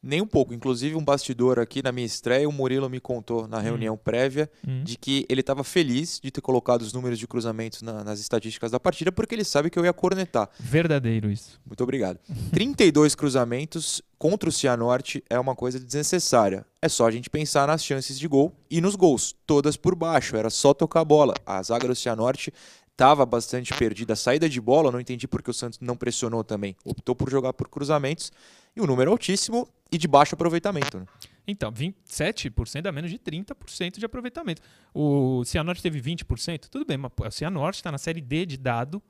Nem 0.02 0.20
um 0.20 0.26
pouco. 0.26 0.52
Inclusive, 0.52 0.96
um 0.96 1.04
bastidor 1.04 1.58
aqui 1.58 1.82
na 1.82 1.92
minha 1.92 2.06
estreia, 2.06 2.48
o 2.48 2.52
Murilo 2.52 2.90
me 2.90 2.98
contou 2.98 3.46
na 3.46 3.58
hum. 3.58 3.62
reunião 3.62 3.94
hum. 3.94 3.98
prévia 4.02 4.50
hum. 4.66 4.82
de 4.82 4.96
que 4.96 5.24
ele 5.28 5.40
estava 5.40 5.62
feliz 5.62 6.18
de 6.22 6.30
ter 6.30 6.40
colocado 6.40 6.82
os 6.82 6.92
números 6.92 7.18
de 7.18 7.26
cruzamentos 7.26 7.82
na, 7.82 8.02
nas 8.02 8.18
estatísticas 8.18 8.70
da 8.70 8.80
partida, 8.80 9.12
porque 9.12 9.34
ele 9.34 9.44
sabe 9.44 9.70
que 9.70 9.78
eu 9.78 9.84
ia 9.84 9.92
cornetar. 9.92 10.48
Verdadeiro 10.58 11.30
isso. 11.30 11.60
Muito 11.64 11.82
obrigado. 11.82 12.18
32 12.52 13.14
cruzamentos 13.14 14.02
contra 14.18 14.48
o 14.48 14.52
Cianorte 14.52 15.22
é 15.28 15.38
uma 15.38 15.54
coisa 15.54 15.80
desnecessária. 15.80 16.64
É 16.80 16.88
só 16.88 17.06
a 17.06 17.10
gente 17.10 17.28
pensar 17.28 17.66
nas 17.66 17.84
chances 17.84 18.18
de 18.18 18.28
gol 18.28 18.52
e 18.70 18.80
nos 18.80 18.94
gols, 18.94 19.34
todas 19.46 19.76
por 19.76 19.94
baixo, 19.94 20.36
era 20.36 20.48
só 20.48 20.72
tocar 20.72 21.00
a 21.00 21.04
bola. 21.04 21.34
A 21.44 21.62
zaga 21.62 21.88
do 21.88 21.94
Cianorte 21.94 22.52
estava 22.92 23.26
bastante 23.26 23.74
perdida. 23.74 24.12
A 24.12 24.16
saída 24.16 24.48
de 24.48 24.60
bola, 24.60 24.92
não 24.92 25.00
entendi 25.00 25.26
porque 25.26 25.50
o 25.50 25.54
Santos 25.54 25.80
não 25.80 25.96
pressionou 25.96 26.44
também. 26.44 26.76
Optou 26.84 27.14
por 27.14 27.30
jogar 27.30 27.52
por 27.52 27.68
cruzamentos 27.68 28.30
e 28.76 28.80
o 28.80 28.84
um 28.84 28.86
número 28.86 29.10
altíssimo 29.10 29.68
e 29.90 29.98
de 29.98 30.06
baixo 30.06 30.34
aproveitamento. 30.34 30.98
Né? 30.98 31.06
Então, 31.46 31.72
27% 31.72 32.86
a 32.86 32.92
menos 32.92 33.10
de 33.10 33.18
30% 33.18 33.98
de 33.98 34.04
aproveitamento. 34.04 34.62
O 34.94 35.44
Cianorte 35.44 35.82
teve 35.82 36.00
20%, 36.00 36.68
tudo 36.68 36.86
bem, 36.86 36.96
mas 36.96 37.10
o 37.18 37.30
Cianorte 37.30 37.78
está 37.78 37.90
na 37.90 37.98
série 37.98 38.20
D 38.20 38.46
de 38.46 38.56
dado. 38.56 39.02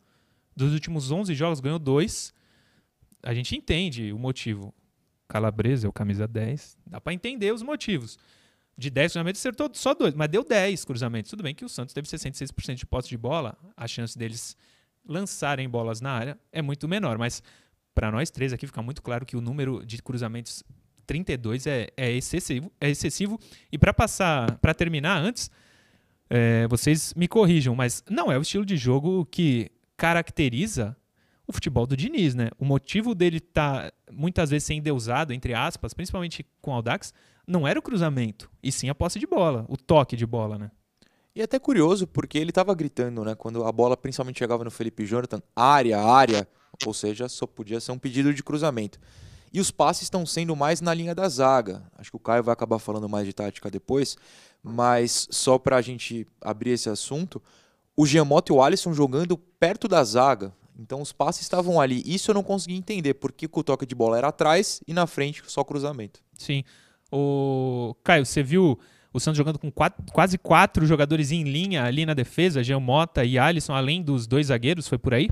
Dos 0.57 0.73
últimos 0.73 1.11
11 1.11 1.35
jogos 1.35 1.61
ganhou 1.61 1.79
2. 1.79 2.33
A 3.23 3.35
gente 3.35 3.57
entende 3.57 4.13
o 4.13 4.19
motivo. 4.19 4.75
Calabresa 5.29 5.87
é 5.87 5.91
o 5.91 5.93
camisa 5.93 6.27
10. 6.27 6.77
Dá 6.87 7.01
para 7.01 7.13
entender 7.13 7.53
os 7.53 7.63
motivos. 7.63 8.19
De 8.77 8.91
10 8.91 9.13
cruzamentos 9.13 9.41
acertou 9.41 9.71
só 9.75 9.95
2, 9.95 10.15
mas 10.15 10.29
deu 10.29 10.43
10 10.43 10.85
cruzamentos. 10.85 11.31
Tudo 11.31 11.43
bem 11.43 11.55
que 11.55 11.65
o 11.65 11.69
Santos 11.69 11.93
teve 11.93 12.09
66% 12.09 12.75
de 12.75 12.87
posse 12.87 13.09
de 13.09 13.19
bola. 13.19 13.57
A 13.77 13.87
chance 13.87 14.17
deles 14.17 14.57
lançarem 15.07 15.69
bolas 15.69 16.01
na 16.01 16.11
área 16.11 16.39
é 16.51 16.63
muito 16.63 16.89
menor, 16.89 17.19
mas 17.19 17.43
para 17.95 18.11
nós 18.11 18.31
três 18.31 18.53
aqui 18.53 18.67
fica 18.67 18.83
muito 18.83 19.03
claro 19.03 19.27
que 19.27 19.37
o 19.37 19.41
número 19.41 19.85
de 19.85 20.03
cruzamentos 20.03 20.63
32 21.07 21.67
é, 21.67 21.89
é 21.97 22.11
excessivo, 22.11 22.73
é 22.81 22.89
excessivo. 22.89 23.39
E 23.71 23.79
para 23.79 23.93
passar, 23.93 24.59
para 24.59 24.73
terminar 24.73 25.19
antes, 25.19 25.51
é, 26.31 26.67
vocês 26.69 27.13
me 27.15 27.29
corrijam, 27.29 27.75
mas 27.75 28.03
não 28.09 28.33
é 28.33 28.39
o 28.39 28.43
estilo 28.43 28.65
de 28.65 28.77
jogo 28.77 29.27
que 29.27 29.71
caracteriza 29.97 30.97
o 31.47 31.53
futebol 31.53 31.87
do 31.87 31.97
Diniz, 31.97 32.35
né? 32.35 32.49
O 32.59 32.65
motivo 32.65 33.15
dele 33.15 33.39
estar 33.39 33.91
tá, 33.91 33.93
muitas 34.11 34.51
vezes 34.51 34.65
ser 34.65 34.75
endeusado, 34.75 35.33
entre 35.33 35.53
aspas, 35.53 35.93
principalmente 35.93 36.47
com 36.61 36.71
o 36.71 36.75
Audax, 36.75 37.13
não 37.47 37.67
era 37.67 37.79
o 37.79 37.83
cruzamento, 37.83 38.51
e 38.63 38.71
sim 38.71 38.89
a 38.89 38.95
posse 38.95 39.19
de 39.19 39.27
bola, 39.27 39.65
o 39.69 39.77
toque 39.77 40.17
de 40.17 40.27
bola, 40.27 40.59
né? 40.59 40.71
E 41.35 41.41
é 41.41 41.45
até 41.45 41.59
curioso, 41.59 42.07
porque 42.07 42.37
ele 42.37 42.51
estava 42.51 42.75
gritando, 42.75 43.25
né? 43.25 43.35
Quando 43.35 43.65
a 43.65 43.73
bola 43.73 43.97
principalmente 43.97 44.39
chegava 44.39 44.65
no 44.65 44.71
Felipe 44.71 45.07
Jonathan, 45.07 45.41
área, 45.57 45.99
área, 45.99 46.47
ou 46.87 46.93
seja, 46.93 47.29
só 47.29 47.47
podia 47.47 47.81
ser 47.81 47.93
um 47.93 47.99
pedido 47.99 48.35
de 48.35 48.43
cruzamento. 48.43 48.99
E 49.53 49.61
os 49.61 49.71
passes 49.71 50.05
estão 50.05 50.25
sendo 50.25 50.55
mais 50.57 50.81
na 50.81 50.95
linha 50.95 51.15
da 51.15 51.29
zaga. 51.29 51.83
Acho 51.97 52.11
que 52.11 52.17
o 52.17 52.21
Caio 52.21 52.43
vai 52.43 52.53
acabar 52.53 52.79
falando 52.79 53.09
mais 53.09 53.27
de 53.27 53.33
tática 53.33 53.71
depois, 53.71 54.17
mas 54.63 55.27
só 55.31 55.59
para 55.59 55.77
a 55.77 55.83
gente 55.83 56.27
abrir 56.41 56.71
esse 56.71 56.89
assunto, 56.89 57.43
o 57.97 58.07
Giamotto 58.07 58.53
e 58.53 58.57
o 58.57 58.63
Alisson 58.63 58.93
jogando 58.93 59.37
perto 59.37 59.89
da 59.89 60.03
zaga. 60.05 60.55
Então 60.79 61.01
os 61.01 61.13
passes 61.13 61.43
estavam 61.43 61.81
ali. 61.81 62.03
Isso 62.07 62.31
eu 62.31 62.35
não 62.35 62.43
consegui 62.43 62.75
entender, 62.75 63.15
porque 63.15 63.49
o 63.51 63.63
toque 63.63 63.85
de 63.85 63.95
bola 63.95 64.17
era 64.17 64.29
atrás 64.29 64.81
e 64.87 64.93
na 64.95 65.07
frente 65.07 65.43
só 65.47 65.63
cruzamento. 65.63 66.21
Sim. 66.37 66.65
O 67.13 67.95
Caio, 68.03 68.25
você 68.25 68.43
viu 68.43 68.79
o 69.13 69.21
Santos 69.21 69.37
jogando 69.37 69.59
com 69.59 69.71
quatro, 69.71 70.03
quase 70.13 70.39
quatro 70.39 70.87
jogadores 70.87 71.31
em 71.31 71.45
linha 71.45 71.85
ali 71.85 72.07
na 72.07 72.15
defesa, 72.15 72.65
Jean 72.65 72.81
Mota 72.81 73.25
e 73.25 73.39
Alisson, 73.39 73.75
além 73.75 74.03
dos 74.03 74.27
dois 74.27 74.47
zagueiros, 74.47 74.89
foi 74.89 74.97
por 74.99 75.13
aí? 75.13 75.29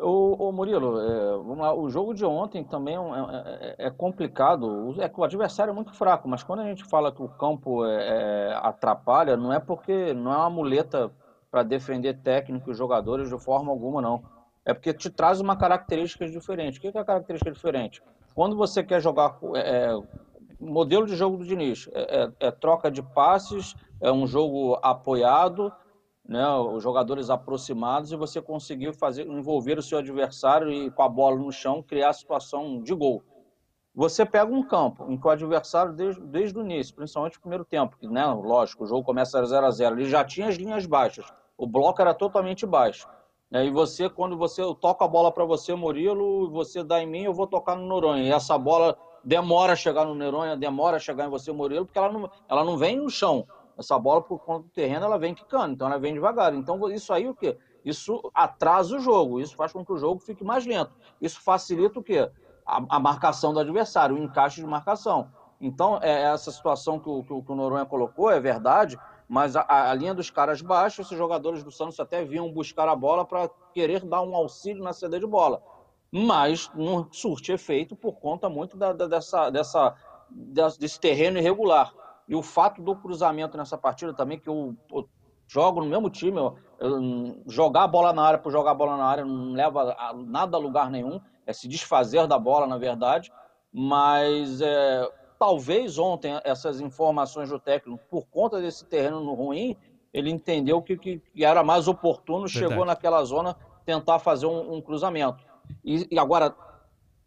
O 0.00 0.52
Murilo, 0.52 1.00
é, 1.00 1.30
vamos 1.38 1.58
lá, 1.58 1.74
o 1.74 1.90
jogo 1.90 2.14
de 2.14 2.24
ontem 2.24 2.62
também 2.62 2.94
é, 2.94 2.98
é, 2.98 3.74
é, 3.78 3.86
é 3.86 3.90
complicado. 3.90 4.94
É 4.98 5.08
que 5.08 5.20
o 5.20 5.24
adversário 5.24 5.72
é 5.72 5.74
muito 5.74 5.92
fraco, 5.92 6.28
mas 6.28 6.42
quando 6.42 6.60
a 6.60 6.64
gente 6.64 6.84
fala 6.84 7.10
que 7.10 7.20
o 7.20 7.28
campo 7.28 7.84
é, 7.84 8.50
é 8.50 8.60
atrapalha, 8.62 9.36
não 9.36 9.52
é 9.52 9.58
porque 9.58 10.14
não 10.14 10.32
é 10.32 10.36
uma 10.36 10.50
muleta 10.50 11.10
para 11.50 11.64
defender 11.64 12.14
técnico 12.22 12.70
e 12.70 12.74
jogadores 12.74 13.28
de 13.28 13.38
forma 13.38 13.72
alguma, 13.72 14.00
não. 14.00 14.22
É 14.64 14.72
porque 14.72 14.94
te 14.94 15.10
traz 15.10 15.40
uma 15.40 15.56
característica 15.56 16.28
diferente. 16.28 16.78
O 16.78 16.80
que 16.80 16.96
é 16.96 17.00
a 17.00 17.04
característica 17.04 17.50
diferente? 17.50 18.00
Quando 18.38 18.54
você 18.54 18.84
quer 18.84 19.00
jogar 19.00 19.36
é, 19.56 19.88
modelo 20.60 21.04
de 21.06 21.16
jogo 21.16 21.38
do 21.38 21.44
Diniz, 21.44 21.88
é, 21.92 22.30
é, 22.38 22.50
troca 22.52 22.88
de 22.88 23.02
passes, 23.02 23.74
é 24.00 24.12
um 24.12 24.28
jogo 24.28 24.78
apoiado, 24.80 25.72
né, 26.24 26.48
os 26.48 26.80
jogadores 26.80 27.30
aproximados 27.30 28.12
e 28.12 28.16
você 28.16 28.40
conseguir 28.40 28.94
fazer 28.94 29.26
envolver 29.26 29.76
o 29.76 29.82
seu 29.82 29.98
adversário 29.98 30.70
e 30.70 30.88
com 30.88 31.02
a 31.02 31.08
bola 31.08 31.36
no 31.36 31.50
chão 31.50 31.82
criar 31.82 32.10
a 32.10 32.12
situação 32.12 32.80
de 32.80 32.94
gol. 32.94 33.24
Você 33.92 34.24
pega 34.24 34.54
um 34.54 34.62
campo 34.62 35.10
em 35.10 35.18
que 35.18 35.26
o 35.26 35.30
adversário 35.30 35.92
desde, 35.92 36.20
desde 36.20 36.56
o 36.56 36.62
início, 36.62 36.94
principalmente 36.94 37.34
no 37.34 37.40
primeiro 37.40 37.64
tempo, 37.64 37.96
que, 37.98 38.06
né, 38.06 38.24
lógico, 38.24 38.84
o 38.84 38.86
jogo 38.86 39.02
começa 39.02 39.44
0 39.44 39.66
a 39.66 39.70
0, 39.72 39.98
ele 39.98 40.08
já 40.08 40.24
tinha 40.24 40.46
as 40.46 40.54
linhas 40.54 40.86
baixas, 40.86 41.26
o 41.56 41.66
bloco 41.66 42.00
era 42.00 42.14
totalmente 42.14 42.64
baixo. 42.64 43.08
Né, 43.50 43.66
e 43.66 43.70
você, 43.70 44.08
quando 44.08 44.36
você 44.36 44.62
toca 44.80 45.04
a 45.04 45.08
bola 45.08 45.32
para 45.32 45.44
você, 45.44 45.74
Murilo, 45.74 46.50
você 46.50 46.84
dá 46.84 47.02
em 47.02 47.06
mim, 47.06 47.22
eu 47.22 47.32
vou 47.32 47.46
tocar 47.46 47.76
no 47.76 47.86
Noronha. 47.86 48.22
E 48.22 48.30
essa 48.30 48.58
bola 48.58 48.96
demora 49.24 49.72
a 49.72 49.76
chegar 49.76 50.04
no 50.04 50.14
Noronha, 50.14 50.56
demora 50.56 50.96
a 50.96 51.00
chegar 51.00 51.26
em 51.26 51.30
você, 51.30 51.50
Murilo, 51.50 51.86
porque 51.86 51.98
ela 51.98 52.12
não, 52.12 52.30
ela 52.48 52.64
não 52.64 52.76
vem 52.76 52.96
no 52.96 53.08
chão, 53.08 53.46
essa 53.78 53.98
bola, 53.98 54.20
por 54.20 54.40
conta 54.40 54.64
do 54.64 54.70
terreno, 54.70 55.04
ela 55.04 55.18
vem 55.18 55.34
quicando, 55.34 55.72
então 55.72 55.86
ela 55.86 55.98
vem 55.98 56.12
devagar. 56.12 56.52
Então, 56.52 56.90
isso 56.90 57.12
aí 57.12 57.28
o 57.28 57.34
quê? 57.34 57.56
Isso 57.84 58.20
atrasa 58.34 58.96
o 58.96 59.00
jogo, 59.00 59.40
isso 59.40 59.54
faz 59.54 59.72
com 59.72 59.84
que 59.84 59.92
o 59.92 59.98
jogo 59.98 60.20
fique 60.20 60.44
mais 60.44 60.66
lento. 60.66 60.92
Isso 61.20 61.40
facilita 61.40 61.98
o 61.98 62.02
quê? 62.02 62.28
A, 62.66 62.82
a 62.88 63.00
marcação 63.00 63.54
do 63.54 63.60
adversário, 63.60 64.16
o 64.16 64.18
encaixe 64.18 64.60
de 64.60 64.66
marcação. 64.66 65.30
Então, 65.60 65.98
é 66.02 66.22
essa 66.24 66.50
situação 66.50 66.98
que 66.98 67.08
o, 67.08 67.22
que 67.22 67.52
o 67.52 67.54
Noronha 67.54 67.86
colocou, 67.86 68.30
é 68.30 68.40
verdade, 68.40 68.98
mas 69.28 69.54
a, 69.54 69.90
a, 69.90 69.94
linha 69.94 70.14
dos 70.14 70.30
caras 70.30 70.62
baixos, 70.62 71.06
esses 71.06 71.18
jogadores 71.18 71.62
do 71.62 71.70
Santos 71.70 72.00
até 72.00 72.24
vinham 72.24 72.50
buscar 72.50 72.88
a 72.88 72.96
bola 72.96 73.26
para 73.26 73.50
querer 73.74 74.02
dar 74.04 74.22
um 74.22 74.34
auxílio 74.34 74.82
na 74.82 74.94
saída 74.94 75.20
de 75.20 75.26
bola. 75.26 75.62
Mas 76.10 76.70
não 76.74 77.06
surte 77.12 77.52
efeito 77.52 77.94
por 77.94 78.14
conta 78.14 78.48
muito 78.48 78.74
da, 78.74 78.94
da, 78.94 79.06
dessa, 79.06 79.50
dessa, 79.50 79.94
desse 80.78 80.98
terreno 80.98 81.38
irregular. 81.38 81.92
E 82.26 82.34
o 82.34 82.42
fato 82.42 82.80
do 82.80 82.96
cruzamento 82.96 83.58
nessa 83.58 83.76
partida 83.76 84.14
também, 84.14 84.38
que 84.38 84.48
eu, 84.48 84.74
eu 84.90 85.06
jogo 85.46 85.80
no 85.80 85.86
mesmo 85.86 86.08
time, 86.08 86.38
eu, 86.38 86.56
eu, 86.80 87.42
jogar 87.46 87.84
a 87.84 87.88
bola 87.88 88.14
na 88.14 88.22
área 88.22 88.38
por 88.38 88.50
jogar 88.50 88.70
a 88.70 88.74
bola 88.74 88.96
na 88.96 89.04
área 89.04 89.26
não 89.26 89.52
leva 89.52 89.94
a 89.98 90.14
nada 90.14 90.56
a 90.56 90.60
lugar 90.60 90.90
nenhum, 90.90 91.20
é 91.46 91.52
se 91.52 91.68
desfazer 91.68 92.26
da 92.26 92.38
bola, 92.38 92.66
na 92.66 92.78
verdade. 92.78 93.30
Mas 93.70 94.62
é, 94.62 95.10
talvez 95.38 95.98
ontem 95.98 96.38
essas 96.44 96.80
informações 96.80 97.48
do 97.50 97.58
técnico, 97.58 98.00
por 98.10 98.26
conta 98.26 98.60
desse 98.60 98.84
terreno 98.84 99.32
ruim, 99.34 99.76
ele 100.12 100.30
entendeu 100.30 100.82
que, 100.82 100.96
que, 100.96 101.18
que 101.18 101.44
era 101.44 101.62
mais 101.62 101.86
oportuno, 101.86 102.46
verdade. 102.46 102.58
chegou 102.58 102.84
naquela 102.84 103.22
zona 103.24 103.56
tentar 103.84 104.18
fazer 104.18 104.46
um, 104.46 104.74
um 104.74 104.80
cruzamento. 104.80 105.44
E, 105.84 106.06
e 106.10 106.18
agora, 106.18 106.54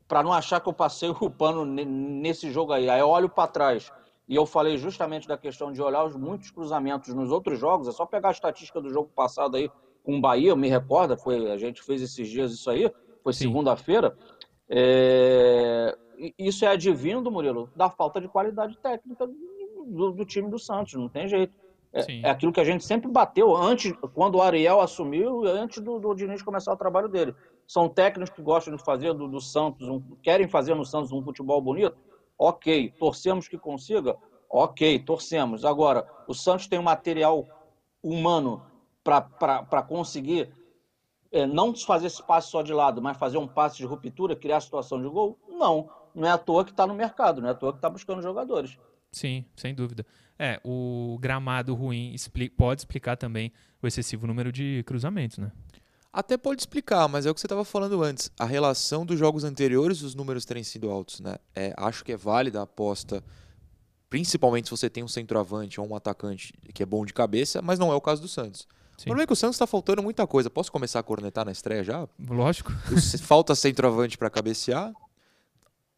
para 0.07 0.23
não 0.23 0.33
achar 0.33 0.59
que 0.59 0.67
eu 0.67 0.73
passei 0.73 1.09
o 1.09 1.29
pano 1.29 1.65
nesse 1.65 2.51
jogo 2.51 2.73
aí, 2.73 2.89
aí 2.89 2.99
eu 2.99 3.07
olho 3.07 3.29
para 3.29 3.47
trás 3.47 3.91
e 4.27 4.35
eu 4.35 4.45
falei 4.45 4.77
justamente 4.77 5.27
da 5.27 5.37
questão 5.37 5.71
de 5.71 5.81
olhar 5.81 6.05
os 6.05 6.15
muitos 6.15 6.51
cruzamentos 6.51 7.13
nos 7.13 7.31
outros 7.31 7.59
jogos, 7.59 7.87
é 7.87 7.91
só 7.91 8.05
pegar 8.05 8.29
a 8.29 8.31
estatística 8.31 8.79
do 8.79 8.89
jogo 8.89 9.09
passado 9.13 9.57
aí 9.57 9.69
com 10.03 10.17
o 10.17 10.21
Bahia, 10.21 10.55
me 10.55 10.69
recorda, 10.69 11.17
foi, 11.17 11.51
a 11.51 11.57
gente 11.57 11.81
fez 11.81 12.01
esses 12.01 12.27
dias 12.29 12.51
isso 12.51 12.69
aí, 12.69 12.91
foi 13.23 13.33
segunda-feira. 13.33 14.17
É, 14.69 15.97
isso 16.37 16.65
é 16.65 16.69
advindo, 16.69 17.31
Murilo, 17.31 17.69
da 17.75 17.89
falta 17.89 18.19
de 18.19 18.27
qualidade 18.27 18.77
técnica 18.77 19.27
do, 19.27 20.11
do 20.11 20.25
time 20.25 20.49
do 20.49 20.59
Santos, 20.59 20.93
não 20.93 21.09
tem 21.09 21.27
jeito. 21.27 21.53
É, 21.93 22.21
é, 22.21 22.29
aquilo 22.29 22.53
que 22.53 22.59
a 22.59 22.63
gente 22.63 22.85
sempre 22.85 23.11
bateu 23.11 23.55
antes, 23.55 23.93
quando 24.13 24.35
o 24.35 24.41
Ariel 24.41 24.79
assumiu, 24.79 25.45
antes 25.45 25.81
do, 25.81 25.99
do 25.99 26.13
Diniz 26.13 26.41
começar 26.41 26.71
o 26.71 26.77
trabalho 26.77 27.09
dele. 27.09 27.35
São 27.67 27.89
técnicos 27.89 28.33
que 28.33 28.41
gostam 28.41 28.75
de 28.75 28.83
fazer 28.83 29.13
do, 29.13 29.27
do 29.27 29.41
Santos, 29.41 29.87
um, 29.87 30.01
querem 30.21 30.47
fazer 30.47 30.73
no 30.73 30.85
Santos 30.85 31.11
um 31.11 31.21
futebol 31.21 31.61
bonito, 31.61 31.97
Ok, 32.43 32.91
torcemos 32.97 33.47
que 33.47 33.55
consiga? 33.55 34.17
Ok, 34.49 34.97
torcemos. 35.05 35.63
Agora, 35.63 36.09
o 36.27 36.33
Santos 36.33 36.65
tem 36.65 36.79
um 36.79 36.83
material 36.83 37.47
humano 38.01 38.65
para 39.03 39.83
conseguir 39.83 40.51
é, 41.31 41.45
não 41.45 41.75
fazer 41.75 42.07
esse 42.07 42.23
passe 42.23 42.49
só 42.49 42.63
de 42.63 42.73
lado, 42.73 42.99
mas 42.99 43.15
fazer 43.15 43.37
um 43.37 43.47
passe 43.47 43.77
de 43.77 43.85
ruptura, 43.85 44.35
criar 44.35 44.59
situação 44.59 44.99
de 44.99 45.07
gol? 45.07 45.37
Não. 45.47 45.87
Não 46.13 46.27
é 46.27 46.31
à 46.31 46.37
toa 46.37 46.65
que 46.65 46.71
está 46.71 46.85
no 46.85 46.93
mercado, 46.93 47.41
não 47.41 47.49
é 47.49 47.51
à 47.51 47.55
toa 47.55 47.71
que 47.71 47.77
está 47.77 47.89
buscando 47.89 48.21
jogadores. 48.21 48.77
Sim, 49.11 49.45
sem 49.55 49.75
dúvida. 49.75 50.05
É, 50.39 50.59
o 50.63 51.17
gramado 51.19 51.73
ruim 51.75 52.15
pode 52.57 52.81
explicar 52.81 53.17
também 53.17 53.51
o 53.81 53.87
excessivo 53.87 54.25
número 54.25 54.51
de 54.51 54.83
cruzamentos, 54.85 55.37
né? 55.37 55.51
Até 56.13 56.37
pode 56.37 56.61
explicar, 56.61 57.07
mas 57.07 57.25
é 57.25 57.31
o 57.31 57.33
que 57.33 57.39
você 57.39 57.45
estava 57.45 57.63
falando 57.63 58.03
antes. 58.03 58.29
A 58.37 58.45
relação 58.45 59.05
dos 59.05 59.17
jogos 59.17 59.43
anteriores, 59.43 60.01
os 60.01 60.13
números 60.13 60.43
terem 60.43 60.63
sido 60.63 60.89
altos, 60.89 61.19
né? 61.21 61.35
É, 61.55 61.73
acho 61.77 62.03
que 62.03 62.11
é 62.11 62.17
válida 62.17 62.59
a 62.59 62.63
aposta, 62.63 63.23
principalmente 64.09 64.65
se 64.65 64.71
você 64.71 64.89
tem 64.89 65.03
um 65.03 65.07
centroavante 65.07 65.79
ou 65.79 65.87
um 65.87 65.95
atacante 65.95 66.53
que 66.73 66.83
é 66.83 66.85
bom 66.85 67.05
de 67.05 67.13
cabeça, 67.13 67.61
mas 67.61 67.79
não 67.79 67.91
é 67.91 67.95
o 67.95 68.01
caso 68.01 68.21
do 68.21 68.27
Santos. 68.27 68.67
Sim. 68.97 69.03
O 69.03 69.05
problema 69.05 69.23
é 69.23 69.27
que 69.27 69.33
o 69.33 69.37
Santos 69.37 69.55
está 69.55 69.65
faltando 69.65 70.03
muita 70.03 70.27
coisa. 70.27 70.49
Posso 70.49 70.71
começar 70.71 70.99
a 70.99 71.03
cornetar 71.03 71.45
na 71.45 71.51
estreia 71.51 71.83
já? 71.83 72.07
Lógico. 72.19 72.71
Falta 73.23 73.55
centroavante 73.55 74.17
para 74.17 74.29
cabecear 74.29 74.91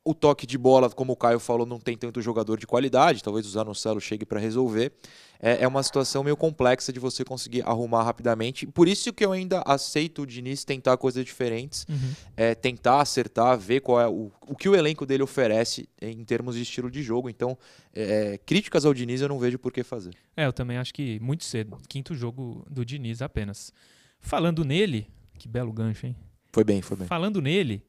o 0.06 0.14
toque 0.14 0.46
de 0.46 0.58
bola, 0.58 0.90
como 0.90 1.14
o 1.14 1.16
Caio 1.16 1.40
falou, 1.40 1.66
não 1.66 1.80
tem 1.80 1.96
tanto 1.96 2.22
jogador 2.22 2.58
de 2.60 2.68
qualidade, 2.68 3.24
talvez 3.24 3.46
o 3.46 3.50
Zanocelo 3.50 4.02
chegue 4.02 4.26
para 4.26 4.40
resolver. 4.40 4.92
É, 5.40 5.64
é, 5.64 5.68
uma 5.68 5.84
situação 5.84 6.24
meio 6.24 6.38
complexa 6.38 6.92
de 6.92 7.00
você 7.00 7.24
conseguir 7.24 7.64
arrumar 7.64 8.04
rapidamente. 8.04 8.66
Por 8.66 8.88
isso 8.88 9.12
que 9.12 9.26
eu 9.26 9.32
ainda 9.32 9.62
aceito 9.66 10.22
o 10.22 10.26
Diniz 10.26 10.64
tentar 10.64 10.96
coisas 10.98 11.24
diferentes, 11.24 11.86
uhum. 11.90 12.14
é, 12.36 12.56
tentar 12.56 13.02
acertar, 13.02 13.58
ver 13.58 13.82
qual 13.82 14.00
é 14.00 14.08
o, 14.08 14.32
o 14.48 14.56
que 14.56 14.70
o 14.70 14.76
elenco 14.76 15.06
dele 15.06 15.24
oferece 15.24 15.88
em 16.02 16.24
termos 16.24 16.56
de 16.56 16.62
estilo 16.62 16.90
de 16.90 17.02
jogo. 17.02 17.30
Então, 17.30 17.58
é, 17.94 18.38
críticas 18.46 18.86
ao 18.86 18.94
Diniz 18.94 19.22
eu 19.22 19.28
não 19.28 19.40
vejo 19.40 19.60
por 19.60 19.72
que 19.72 19.84
fazer. 19.84 20.16
É, 20.36 20.46
eu 20.46 20.54
também 20.54 20.78
acho 20.78 20.94
que 20.94 21.20
muito 21.20 21.44
cedo. 21.44 21.78
Quinto 21.90 22.16
jogo 22.16 22.66
do 22.70 22.86
Diniz 22.86 23.22
apenas. 23.22 23.74
Falando 24.20 24.64
nele, 24.64 25.08
que 25.38 25.48
belo 25.48 25.74
gancho, 25.74 26.06
hein? 26.06 26.16
Foi 26.54 26.64
bem, 26.64 26.82
foi 26.82 26.96
bem. 26.96 27.08
Falando 27.08 27.42
nele, 27.42 27.84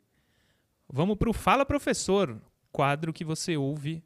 Vamos 0.92 1.16
para 1.16 1.30
o 1.30 1.32
Fala 1.32 1.64
Professor, 1.64 2.40
quadro 2.70 3.12
que 3.12 3.24
você 3.24 3.56
ouve 3.56 4.02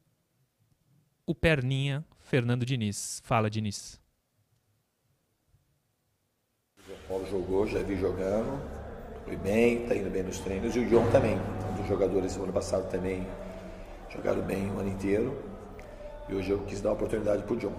o 1.26 1.34
Perninha 1.34 2.04
Fernando 2.18 2.64
Diniz. 2.64 3.20
Fala, 3.24 3.50
Diniz. 3.50 4.00
O 6.78 6.82
João 6.86 6.98
Paulo 7.08 7.26
jogou, 7.28 7.66
já 7.66 7.82
vi 7.82 7.96
jogando, 7.96 8.62
foi 9.24 9.36
bem, 9.36 9.82
está 9.82 9.94
indo 9.94 10.10
bem 10.10 10.22
nos 10.22 10.38
treinos, 10.38 10.74
e 10.74 10.78
o 10.78 10.88
John 10.88 11.10
também. 11.10 11.36
Um 11.36 11.74
dos 11.74 11.86
jogadores 11.86 12.36
do 12.36 12.44
ano 12.44 12.52
passado 12.52 12.90
também 12.90 13.26
jogaram 14.10 14.40
bem 14.42 14.70
o 14.70 14.78
ano 14.78 14.88
inteiro. 14.88 15.36
E 16.28 16.34
hoje 16.34 16.50
eu 16.50 16.64
quis 16.64 16.80
dar 16.80 16.90
uma 16.90 16.94
oportunidade 16.94 17.42
para 17.42 17.52
o 17.52 17.56
John. 17.56 17.74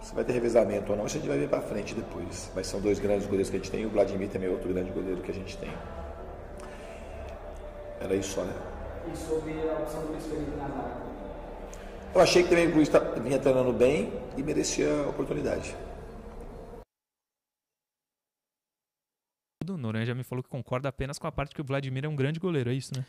Se 0.00 0.14
vai 0.14 0.24
ter 0.24 0.32
revezamento 0.32 0.90
ou 0.90 0.98
não, 0.98 1.04
a 1.04 1.08
gente 1.08 1.26
vai 1.26 1.38
ver 1.38 1.48
para 1.48 1.60
frente 1.62 1.94
depois. 1.94 2.50
Mas 2.54 2.66
são 2.66 2.80
dois 2.80 2.98
grandes 2.98 3.24
goleiros 3.26 3.50
que 3.50 3.56
a 3.56 3.58
gente 3.58 3.70
tem, 3.70 3.86
o 3.86 3.90
Vladimir 3.90 4.28
também 4.28 4.48
é 4.48 4.52
outro 4.52 4.68
grande 4.68 4.90
goleiro 4.90 5.22
que 5.22 5.30
a 5.30 5.34
gente 5.34 5.56
tem. 5.56 5.70
Era 8.02 8.16
isso 8.16 8.34
só, 8.34 8.44
né? 8.44 8.52
E 9.12 9.16
sobre 9.16 9.52
a 9.68 9.78
opção 9.78 10.02
do 10.02 10.12
Luiz 10.12 10.24
Felipe 10.24 10.56
na 10.56 10.68
zaga? 10.68 11.02
Eu 12.14 12.20
achei 12.20 12.42
que 12.42 12.48
também 12.48 12.68
o 12.68 12.74
Luiz 12.74 12.88
tá, 12.88 12.98
vinha 12.98 13.38
treinando 13.38 13.72
bem 13.72 14.12
e 14.36 14.42
merecia 14.42 14.92
a 14.92 15.08
oportunidade. 15.08 15.74
O 19.68 19.76
Noronha 19.78 20.04
já 20.04 20.14
me 20.14 20.24
falou 20.24 20.42
que 20.42 20.50
concorda 20.50 20.88
apenas 20.88 21.18
com 21.18 21.26
a 21.26 21.32
parte 21.32 21.54
que 21.54 21.60
o 21.60 21.64
Vladimir 21.64 22.04
é 22.04 22.08
um 22.08 22.16
grande 22.16 22.40
goleiro, 22.40 22.70
é 22.70 22.74
isso, 22.74 22.92
né? 22.94 23.06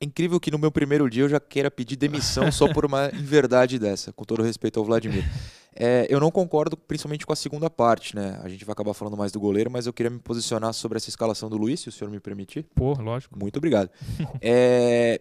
É 0.00 0.06
incrível 0.06 0.40
que 0.40 0.50
no 0.50 0.58
meu 0.58 0.72
primeiro 0.72 1.08
dia 1.08 1.22
eu 1.22 1.28
já 1.28 1.38
queira 1.38 1.70
pedir 1.70 1.96
demissão 1.96 2.50
só 2.50 2.72
por 2.72 2.84
uma 2.84 3.10
inverdade 3.14 3.78
dessa, 3.78 4.12
com 4.12 4.24
todo 4.24 4.42
respeito 4.42 4.78
ao 4.80 4.84
Vladimir. 4.84 5.24
É, 5.76 6.06
eu 6.08 6.20
não 6.20 6.30
concordo 6.30 6.76
principalmente 6.76 7.26
com 7.26 7.32
a 7.32 7.36
segunda 7.36 7.68
parte, 7.68 8.14
né? 8.14 8.38
A 8.42 8.48
gente 8.48 8.64
vai 8.64 8.72
acabar 8.72 8.94
falando 8.94 9.16
mais 9.16 9.32
do 9.32 9.40
goleiro, 9.40 9.70
mas 9.70 9.86
eu 9.86 9.92
queria 9.92 10.10
me 10.10 10.18
posicionar 10.18 10.72
sobre 10.72 10.96
essa 10.96 11.08
escalação 11.08 11.48
do 11.48 11.56
Luiz, 11.56 11.80
se 11.80 11.88
o 11.88 11.92
senhor 11.92 12.10
me 12.10 12.20
permitir. 12.20 12.64
Pô, 12.74 12.92
lógico. 12.94 13.38
Muito 13.38 13.56
obrigado. 13.56 13.90
é, 14.40 15.20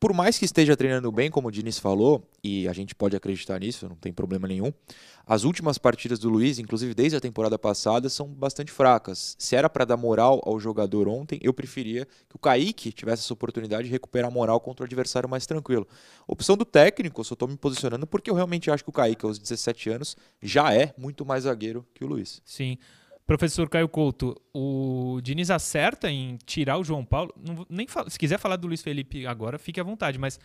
por 0.00 0.14
mais 0.14 0.38
que 0.38 0.46
esteja 0.46 0.74
treinando 0.74 1.12
bem, 1.12 1.30
como 1.30 1.48
o 1.48 1.50
Diniz 1.50 1.78
falou, 1.78 2.26
e 2.42 2.66
a 2.66 2.72
gente 2.72 2.94
pode 2.94 3.14
acreditar 3.14 3.60
nisso, 3.60 3.86
não 3.86 3.96
tem 3.96 4.10
problema 4.10 4.48
nenhum, 4.48 4.72
as 5.30 5.44
últimas 5.44 5.78
partidas 5.78 6.18
do 6.18 6.28
Luiz, 6.28 6.58
inclusive 6.58 6.92
desde 6.92 7.16
a 7.16 7.20
temporada 7.20 7.56
passada, 7.56 8.08
são 8.08 8.26
bastante 8.26 8.72
fracas. 8.72 9.36
Se 9.38 9.54
era 9.54 9.70
para 9.70 9.84
dar 9.84 9.96
moral 9.96 10.42
ao 10.44 10.58
jogador 10.58 11.06
ontem, 11.06 11.38
eu 11.40 11.54
preferia 11.54 12.04
que 12.28 12.34
o 12.34 12.38
Kaique 12.40 12.90
tivesse 12.90 13.22
essa 13.22 13.32
oportunidade 13.32 13.84
de 13.84 13.92
recuperar 13.92 14.28
moral 14.28 14.58
contra 14.58 14.82
o 14.82 14.86
adversário 14.86 15.28
mais 15.28 15.46
tranquilo. 15.46 15.86
Opção 16.26 16.56
do 16.56 16.64
técnico, 16.64 17.20
eu 17.20 17.24
só 17.24 17.34
estou 17.34 17.46
me 17.46 17.56
posicionando 17.56 18.08
porque 18.08 18.28
eu 18.28 18.34
realmente 18.34 18.72
acho 18.72 18.82
que 18.82 18.90
o 18.90 18.92
Kaique, 18.92 19.24
aos 19.24 19.38
17 19.38 19.90
anos, 19.90 20.16
já 20.42 20.74
é 20.74 20.92
muito 20.98 21.24
mais 21.24 21.44
zagueiro 21.44 21.86
que 21.94 22.04
o 22.04 22.08
Luiz. 22.08 22.42
Sim. 22.44 22.76
Professor 23.24 23.68
Caio 23.68 23.88
Couto, 23.88 24.34
o 24.52 25.20
Diniz 25.22 25.48
acerta 25.48 26.10
em 26.10 26.38
tirar 26.44 26.76
o 26.76 26.82
João 26.82 27.04
Paulo. 27.04 27.32
Não, 27.36 27.64
nem 27.70 27.86
fala, 27.86 28.10
se 28.10 28.18
quiser 28.18 28.40
falar 28.40 28.56
do 28.56 28.66
Luiz 28.66 28.82
Felipe 28.82 29.24
agora, 29.28 29.60
fique 29.60 29.78
à 29.78 29.84
vontade, 29.84 30.18
mas 30.18 30.40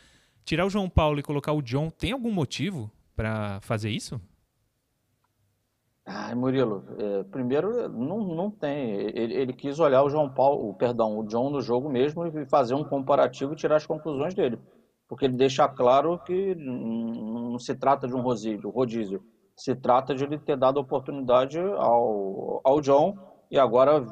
tirar 0.46 0.64
o 0.64 0.70
João 0.70 0.88
Paulo 0.88 1.20
e 1.20 1.24
colocar 1.24 1.54
o 1.54 1.62
John, 1.64 1.90
tem 1.90 2.12
algum 2.12 2.32
motivo 2.32 2.92
para 3.16 3.60
fazer 3.62 3.90
isso? 3.90 4.22
Ai, 6.08 6.36
Murilo, 6.36 6.86
é, 7.00 7.24
primeiro 7.24 7.90
não, 7.90 8.20
não 8.20 8.52
tem. 8.52 8.92
Ele, 8.92 9.34
ele, 9.34 9.54
quis 9.54 9.80
olhar 9.80 10.04
o 10.04 10.10
João 10.10 10.32
Paulo, 10.32 10.74
perdão, 10.76 11.18
o 11.18 11.26
John 11.26 11.50
no 11.50 11.62
jogo 11.62 11.90
mesmo 11.90 12.26
e 12.28 12.46
fazer 12.46 12.76
um 12.76 12.84
comparativo 12.84 13.54
e 13.54 13.56
tirar 13.56 13.78
as 13.78 13.88
conclusões 13.88 14.36
dele. 14.36 14.60
Porque 15.08 15.26
ele 15.26 15.36
deixa 15.36 15.68
claro 15.68 16.20
que 16.20 16.54
não, 16.56 17.52
não 17.52 17.60
se 17.60 17.74
trata 17.76 18.08
de 18.08 18.14
um 18.14 18.22
rodízio, 18.22 18.70
rodízio 18.70 19.24
se 19.56 19.74
trata 19.74 20.14
de 20.14 20.24
ele 20.24 20.38
ter 20.38 20.58
dado 20.58 20.78
oportunidade 20.78 21.60
ao, 21.60 22.62
ao 22.64 22.82
John 22.82 23.18
e 23.50 23.58
agora 23.58 24.06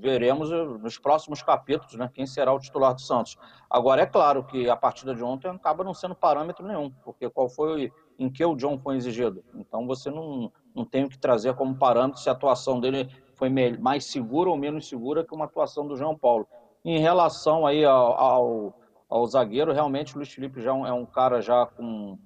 veremos 0.00 0.50
nos 0.50 0.98
próximos 0.98 1.42
capítulos 1.42 1.94
né, 1.94 2.10
quem 2.12 2.26
será 2.26 2.52
o 2.52 2.58
titular 2.58 2.94
do 2.94 3.00
Santos. 3.00 3.36
Agora, 3.70 4.02
é 4.02 4.06
claro 4.06 4.44
que 4.44 4.68
a 4.68 4.76
partida 4.76 5.14
de 5.14 5.22
ontem 5.22 5.48
acaba 5.48 5.84
não 5.84 5.94
sendo 5.94 6.14
parâmetro 6.14 6.66
nenhum, 6.66 6.90
porque 7.04 7.30
qual 7.30 7.48
foi 7.48 7.90
em 8.18 8.30
que 8.30 8.44
o 8.44 8.56
John 8.56 8.78
foi 8.78 8.96
exigido. 8.96 9.44
Então, 9.54 9.86
você 9.86 10.10
não, 10.10 10.52
não 10.78 10.84
tem 10.84 11.04
o 11.04 11.08
que 11.08 11.18
trazer 11.18 11.54
como 11.54 11.76
parâmetro 11.76 12.20
se 12.20 12.28
a 12.28 12.32
atuação 12.32 12.80
dele 12.80 13.08
foi 13.34 13.50
mais 13.78 14.04
segura 14.04 14.48
ou 14.48 14.56
menos 14.56 14.88
segura 14.88 15.24
que 15.24 15.34
uma 15.34 15.44
atuação 15.44 15.86
do 15.86 15.96
João 15.96 16.16
Paulo. 16.16 16.46
Em 16.84 16.98
relação 16.98 17.66
aí 17.66 17.84
ao, 17.84 18.18
ao, 18.18 18.74
ao 19.08 19.26
zagueiro, 19.26 19.72
realmente 19.72 20.14
o 20.14 20.18
Luiz 20.18 20.32
Felipe 20.32 20.60
já 20.60 20.70
é 20.70 20.92
um 20.92 21.02
é 21.02 21.06
cara 21.06 21.40
já 21.40 21.66
com 21.66 22.18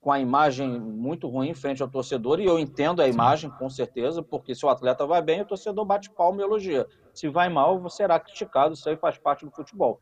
com 0.00 0.12
a 0.12 0.20
imagem 0.20 0.80
muito 0.80 1.28
ruim 1.28 1.52
frente 1.54 1.82
ao 1.82 1.88
torcedor, 1.88 2.40
e 2.40 2.44
eu 2.46 2.58
entendo 2.58 3.02
a 3.02 3.08
imagem, 3.08 3.50
com 3.50 3.68
certeza, 3.68 4.22
porque 4.22 4.54
se 4.54 4.64
o 4.64 4.68
atleta 4.68 5.04
vai 5.04 5.20
bem, 5.20 5.40
o 5.40 5.44
torcedor 5.44 5.84
bate 5.84 6.08
palma 6.08 6.40
e 6.40 6.44
elogia. 6.44 6.86
Se 7.12 7.28
vai 7.28 7.48
mal, 7.48 7.90
será 7.90 8.18
criticado, 8.18 8.74
isso 8.74 8.88
aí 8.88 8.96
faz 8.96 9.18
parte 9.18 9.44
do 9.44 9.50
futebol. 9.50 9.98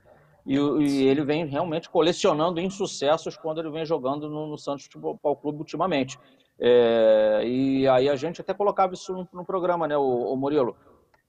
E, 0.47 0.55
e 0.55 1.03
ele 1.09 1.25
vem 1.25 1.47
realmente 1.47 1.91
colecionando 1.91 2.61
insucessos 2.61 3.37
quando 3.37 3.59
ele 3.59 3.71
vem 3.71 3.85
jogando 3.85 4.29
no, 4.31 4.47
no 4.47 4.57
Santos 4.57 4.85
Futebol 4.85 5.37
Clube 5.37 5.59
ultimamente. 5.59 6.19
É, 6.59 7.43
e 7.45 7.87
aí 7.89 8.09
a 8.09 8.17
gente 8.17 8.41
até 8.41 8.55
colocava 8.55 8.95
isso 8.95 9.13
no, 9.13 9.29
no 9.33 9.45
programa, 9.45 9.87
né, 9.87 9.97
o, 9.97 10.33
o 10.33 10.37
Murilo? 10.37 10.77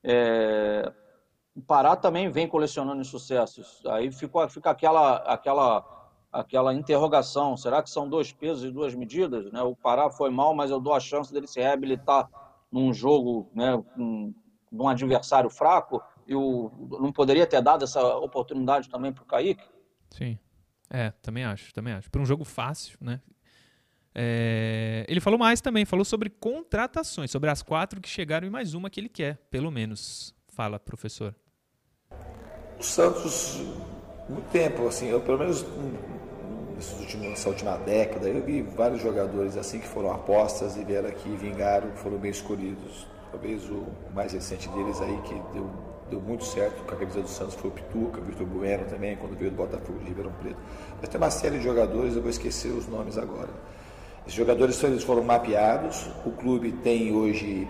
É, 0.03 0.91
o 1.55 1.61
Pará 1.61 1.95
também 1.95 2.29
vem 2.29 2.47
colecionando 2.47 3.01
insucessos. 3.01 3.83
Aí 3.87 4.11
fica, 4.11 4.47
fica 4.47 4.69
aquela, 4.69 5.17
aquela 5.17 5.97
aquela 6.31 6.73
interrogação: 6.73 7.57
será 7.57 7.81
que 7.81 7.89
são 7.89 8.07
dois 8.07 8.31
pesos 8.31 8.63
e 8.63 8.71
duas 8.71 8.93
medidas? 8.93 9.51
Né? 9.51 9.61
O 9.61 9.75
Pará 9.75 10.09
foi 10.09 10.29
mal, 10.29 10.53
mas 10.53 10.71
eu 10.71 10.79
dou 10.79 10.93
a 10.93 10.99
chance 10.99 11.31
dele 11.31 11.47
se 11.47 11.59
reabilitar 11.59 12.29
num 12.71 12.93
jogo 12.93 13.49
né, 13.53 13.81
com, 13.95 14.33
um 14.71 14.87
adversário 14.87 15.49
fraco 15.49 16.01
e 16.27 16.35
o, 16.35 16.71
não 16.99 17.11
poderia 17.11 17.47
ter 17.47 17.61
dado 17.61 17.83
essa 17.83 18.17
oportunidade 18.17 18.89
também 18.89 19.13
para 19.13 19.23
o 19.23 19.25
Kaique? 19.25 19.63
Sim, 20.09 20.37
é, 20.89 21.11
também 21.21 21.45
acho, 21.45 21.73
também 21.73 21.93
acho. 21.93 22.11
Para 22.11 22.21
um 22.21 22.25
jogo 22.25 22.43
fácil, 22.43 22.97
né? 23.01 23.21
É, 24.19 25.05
ele 25.07 25.19
falou 25.19 25.37
mais 25.37 25.61
também, 25.61 25.85
falou 25.85 26.03
sobre 26.03 26.27
contratações, 26.27 27.29
sobre 27.29 27.51
as 27.51 27.61
quatro 27.61 28.01
que 28.01 28.09
chegaram 28.09 28.47
e 28.47 28.49
mais 28.49 28.73
uma 28.73 28.89
que 28.89 28.99
ele 28.99 29.09
quer, 29.09 29.37
pelo 29.51 29.69
menos. 29.69 30.33
Fala, 30.47 30.79
professor. 30.79 31.35
O 32.79 32.83
Santos, 32.83 33.61
muito 34.27 34.49
tempo, 34.51 34.87
assim, 34.87 35.07
eu 35.09 35.21
pelo 35.21 35.37
menos 35.37 35.63
últimos, 36.99 37.27
nessa 37.27 37.49
última 37.49 37.77
década, 37.77 38.27
eu 38.27 38.43
vi 38.43 38.63
vários 38.63 39.03
jogadores 39.03 39.55
assim 39.55 39.79
que 39.79 39.87
foram 39.87 40.11
apostas 40.11 40.75
e 40.77 40.83
vieram 40.83 41.09
aqui, 41.09 41.29
vingaram, 41.35 41.91
foram 41.97 42.17
bem 42.17 42.31
escolhidos. 42.31 43.07
Talvez 43.31 43.69
o 43.69 43.85
mais 44.15 44.33
recente 44.33 44.67
deles 44.69 44.99
aí 44.99 45.21
que 45.27 45.35
deu, 45.53 45.69
deu 46.09 46.21
muito 46.21 46.43
certo 46.43 46.83
com 46.85 46.95
a 46.95 46.97
camisa 46.97 47.21
do 47.21 47.27
Santos 47.27 47.53
foi 47.53 47.69
o 47.69 47.73
Pituca, 47.73 48.19
o 48.19 48.23
Vitor 48.23 48.47
Bueno 48.47 48.85
também, 48.85 49.15
quando 49.15 49.37
veio 49.37 49.51
do 49.51 49.57
Botafogo 49.57 49.99
de 49.99 50.05
Ribeirão 50.05 50.31
Preto. 50.41 50.57
Mas 50.99 51.07
tem 51.07 51.21
uma 51.21 51.29
série 51.29 51.59
de 51.59 51.63
jogadores, 51.63 52.15
eu 52.15 52.21
vou 52.21 52.31
esquecer 52.31 52.69
os 52.69 52.87
nomes 52.87 53.15
agora. 53.15 53.49
Esses 54.27 54.35
jogadores 54.35 54.83
eles 54.83 55.03
foram 55.03 55.23
mapeados, 55.23 56.09
o 56.25 56.31
clube 56.31 56.73
tem 56.73 57.15
hoje 57.15 57.65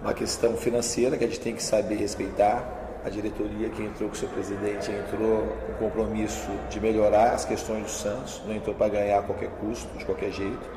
uma 0.00 0.14
questão 0.14 0.56
financeira 0.56 1.18
que 1.18 1.24
a 1.24 1.26
gente 1.26 1.40
tem 1.40 1.54
que 1.54 1.62
saber 1.62 1.96
respeitar 1.96 3.00
a 3.04 3.10
diretoria 3.10 3.68
que 3.68 3.82
entrou 3.82 4.08
com 4.08 4.14
o 4.14 4.18
seu 4.18 4.30
presidente 4.30 4.90
entrou 4.90 5.46
com 5.66 5.72
o 5.72 5.90
compromisso 5.90 6.48
de 6.70 6.80
melhorar 6.80 7.34
as 7.34 7.44
questões 7.44 7.82
do 7.84 7.90
Santos, 7.90 8.40
não 8.46 8.54
entrou 8.54 8.74
para 8.74 8.88
ganhar 8.88 9.18
a 9.18 9.22
qualquer 9.22 9.50
custo, 9.60 9.86
de 9.98 10.06
qualquer 10.06 10.32
jeito, 10.32 10.70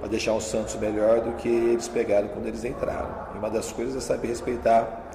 para 0.00 0.08
deixar 0.08 0.34
o 0.34 0.40
Santos 0.40 0.74
melhor 0.76 1.22
do 1.22 1.32
que 1.32 1.48
eles 1.48 1.88
pegaram 1.88 2.28
quando 2.28 2.46
eles 2.46 2.62
entraram. 2.62 3.28
E 3.34 3.38
uma 3.38 3.48
das 3.48 3.72
coisas 3.72 3.96
é 3.96 4.00
saber 4.00 4.28
respeitar 4.28 5.08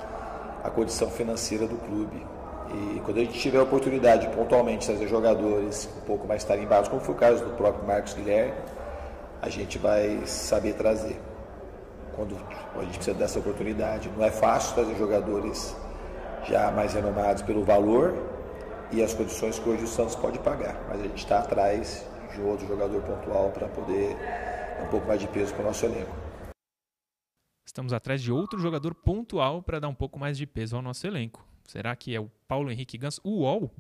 a 0.64 0.70
condição 0.72 1.12
financeira 1.12 1.68
do 1.68 1.78
clube. 1.78 2.26
E 2.74 3.00
quando 3.02 3.18
a 3.18 3.22
gente 3.22 3.38
tiver 3.38 3.60
a 3.60 3.64
oportunidade 3.64 4.28
de 4.28 4.36
pontualmente 4.36 4.88
trazer 4.88 5.08
jogadores 5.08 5.88
um 6.02 6.06
pouco 6.08 6.28
mais 6.28 6.44
tarimbados, 6.44 6.90
como 6.90 7.02
foi 7.02 7.14
o 7.14 7.18
caso 7.18 7.46
do 7.46 7.52
próprio 7.52 7.86
Marcos 7.86 8.16
Guilherme, 8.16 8.54
a 9.42 9.50
gente 9.50 9.78
vai 9.78 10.26
saber 10.28 10.74
trazer. 10.74 11.20
Quando 12.16 12.38
a 12.76 12.84
gente 12.84 12.96
precisa 12.96 13.18
dessa 13.18 13.40
oportunidade. 13.40 14.10
Não 14.10 14.24
é 14.24 14.30
fácil 14.30 14.76
trazer 14.76 14.96
jogadores 14.98 15.76
já 16.48 16.72
mais 16.72 16.94
renomados 16.94 17.42
pelo 17.42 17.64
valor 17.64 18.14
e 18.92 19.02
as 19.02 19.14
condições 19.14 19.58
que 19.58 19.68
hoje 19.68 19.84
o 19.84 19.88
Santos 19.88 20.16
pode 20.16 20.38
pagar. 20.40 20.86
Mas 20.88 21.00
a 21.00 21.04
gente 21.04 21.18
está 21.18 21.40
atrás 21.40 22.06
de 22.34 22.42
outro 22.42 22.68
jogador 22.68 23.02
pontual 23.02 23.52
para 23.52 23.68
poder 23.68 24.16
dar 24.78 24.86
um 24.86 24.90
pouco 24.90 25.08
mais 25.08 25.20
de 25.20 25.28
peso 25.28 25.54
para 25.54 25.64
o 25.64 25.68
nosso 25.68 25.86
elenco. 25.86 26.16
Estamos 27.66 27.94
atrás 27.94 28.22
de 28.22 28.32
outro 28.32 28.60
jogador 28.60 28.94
pontual 28.94 29.64
para 29.64 29.80
dar 29.80 29.88
um 29.88 29.96
pouco 29.96 30.20
mais 30.20 30.38
de 30.38 30.46
peso 30.46 30.76
ao 30.76 30.82
nosso 30.82 31.08
elenco. 31.08 31.46
Será 31.66 31.96
que 31.96 32.14
é 32.14 32.20
o 32.20 32.30
Paulo 32.48 32.70
Henrique 32.70 32.98
Ganso? 32.98 33.22
O 33.24 33.42
UOL 33.42 33.72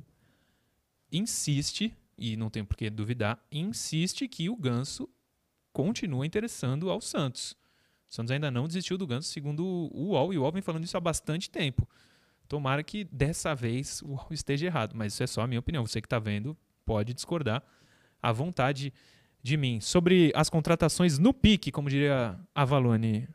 insiste, 1.11 1.93
e 2.17 2.37
não 2.37 2.49
tem 2.49 2.63
por 2.63 2.77
que 2.77 2.89
duvidar, 2.89 3.37
insiste 3.51 4.27
que 4.29 4.49
o 4.49 4.55
Ganso 4.55 5.09
continua 5.71 6.25
interessando 6.25 6.89
ao 6.89 7.01
Santos. 7.01 7.55
O 8.09 8.13
Santos 8.13 8.31
ainda 8.31 8.51
não 8.51 8.67
desistiu 8.67 8.97
do 8.97 9.07
Ganso, 9.07 9.29
segundo 9.29 9.63
o 9.65 10.09
UOL, 10.09 10.33
e 10.33 10.37
o 10.37 10.41
UOL 10.41 10.51
vem 10.51 10.61
falando 10.61 10.83
isso 10.83 10.97
há 10.97 10.99
bastante 10.99 11.49
tempo. 11.49 11.87
Tomara 12.47 12.83
que 12.83 13.05
dessa 13.05 13.55
vez 13.55 14.01
o 14.03 14.19
esteja 14.31 14.65
errado, 14.65 14.93
mas 14.95 15.13
isso 15.13 15.23
é 15.23 15.27
só 15.27 15.41
a 15.41 15.47
minha 15.47 15.59
opinião. 15.59 15.85
Você 15.85 16.01
que 16.01 16.07
está 16.07 16.19
vendo 16.19 16.57
pode 16.85 17.13
discordar 17.13 17.63
à 18.21 18.31
vontade 18.31 18.93
de 19.41 19.55
mim. 19.55 19.79
Sobre 19.79 20.31
as 20.35 20.49
contratações 20.49 21.17
no 21.17 21.33
pique, 21.33 21.71
como 21.71 21.89
diria 21.89 22.37
a 22.53 22.65
Valone 22.65 23.27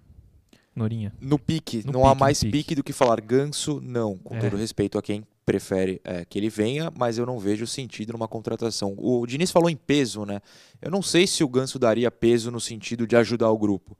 Norinha. 0.74 1.14
No 1.20 1.38
pique, 1.38 1.78
no 1.86 1.92
não 1.92 2.00
pique, 2.02 2.12
há 2.12 2.14
mais 2.14 2.40
pique. 2.40 2.52
pique. 2.52 2.74
do 2.74 2.84
que 2.84 2.92
falar 2.92 3.20
ganso, 3.20 3.80
não. 3.80 4.18
Com 4.18 4.36
é. 4.36 4.40
todo 4.40 4.56
respeito 4.58 4.98
a 4.98 5.02
quem 5.02 5.24
prefere 5.46 6.00
é, 6.02 6.24
que 6.24 6.38
ele 6.38 6.50
venha, 6.50 6.92
mas 6.98 7.16
eu 7.16 7.24
não 7.24 7.38
vejo 7.38 7.66
sentido 7.68 8.12
numa 8.12 8.26
contratação. 8.26 8.94
O 8.98 9.24
Diniz 9.24 9.52
falou 9.52 9.70
em 9.70 9.76
peso, 9.76 10.26
né? 10.26 10.40
Eu 10.82 10.90
não 10.90 11.00
sei 11.00 11.24
se 11.24 11.44
o 11.44 11.48
ganso 11.48 11.78
daria 11.78 12.10
peso 12.10 12.50
no 12.50 12.60
sentido 12.60 13.06
de 13.06 13.16
ajudar 13.16 13.48
o 13.50 13.56
grupo. 13.56 13.96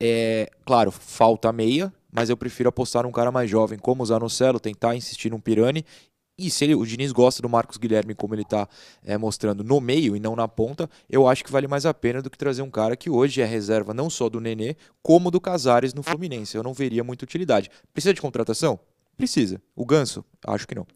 É, 0.00 0.48
claro, 0.64 0.92
falta 0.92 1.52
meia, 1.52 1.92
mas 2.12 2.30
eu 2.30 2.36
prefiro 2.36 2.68
apostar 2.68 3.02
num 3.02 3.10
cara 3.10 3.32
mais 3.32 3.50
jovem, 3.50 3.76
como 3.76 4.04
o 4.04 4.06
Zanocelo, 4.06 4.60
tentar 4.60 4.94
insistir 4.94 5.30
num 5.30 5.40
Pirani. 5.40 5.84
E 6.38 6.50
se 6.50 6.64
ele, 6.64 6.74
o 6.74 6.84
Diniz 6.84 7.12
gosta 7.12 7.42
do 7.42 7.48
Marcos 7.48 7.76
Guilherme 7.76 8.14
como 8.14 8.34
ele 8.34 8.42
está 8.42 8.68
é, 9.04 9.16
mostrando 9.16 9.62
no 9.62 9.80
meio 9.80 10.16
e 10.16 10.20
não 10.20 10.34
na 10.34 10.48
ponta, 10.48 10.88
eu 11.08 11.28
acho 11.28 11.44
que 11.44 11.50
vale 11.50 11.68
mais 11.68 11.86
a 11.86 11.94
pena 11.94 12.22
do 12.22 12.30
que 12.30 12.38
trazer 12.38 12.62
um 12.62 12.70
cara 12.70 12.96
que 12.96 13.10
hoje 13.10 13.40
é 13.40 13.44
reserva 13.44 13.92
não 13.92 14.08
só 14.08 14.28
do 14.28 14.40
Nenê, 14.40 14.76
como 15.02 15.30
do 15.30 15.40
Casares 15.40 15.94
no 15.94 16.02
Fluminense. 16.02 16.56
Eu 16.56 16.62
não 16.62 16.72
veria 16.72 17.04
muita 17.04 17.24
utilidade. 17.24 17.70
Precisa 17.92 18.14
de 18.14 18.20
contratação? 18.20 18.80
Precisa. 19.16 19.62
O 19.74 19.84
Ganso? 19.84 20.24
Acho 20.46 20.66
que 20.66 20.74
não. 20.74 20.86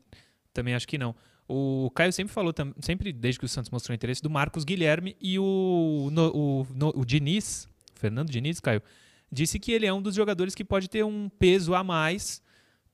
Também 0.52 0.74
acho 0.74 0.88
que 0.88 0.98
não. 0.98 1.14
O 1.48 1.90
Caio 1.94 2.12
sempre 2.12 2.32
falou, 2.32 2.52
sempre 2.80 3.12
desde 3.12 3.38
que 3.38 3.46
o 3.46 3.48
Santos 3.48 3.70
mostrou 3.70 3.94
interesse, 3.94 4.22
do 4.22 4.28
Marcos 4.28 4.64
Guilherme 4.64 5.16
e 5.20 5.38
o, 5.38 6.08
no, 6.12 6.30
o, 6.34 6.66
no, 6.74 6.92
o 6.94 7.04
Diniz, 7.06 7.66
Fernando 7.94 8.28
Diniz, 8.28 8.60
Caio, 8.60 8.82
disse 9.32 9.58
que 9.58 9.72
ele 9.72 9.86
é 9.86 9.92
um 9.92 10.02
dos 10.02 10.14
jogadores 10.14 10.54
que 10.54 10.64
pode 10.64 10.88
ter 10.90 11.04
um 11.04 11.28
peso 11.38 11.74
a 11.74 11.82
mais 11.82 12.42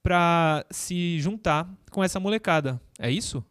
para 0.03 0.65
se 0.71 1.19
juntar 1.19 1.69
com 1.91 2.05
essa 2.05 2.21
molecada. 2.21 2.81
É 2.99 3.11
isso? 3.11 3.45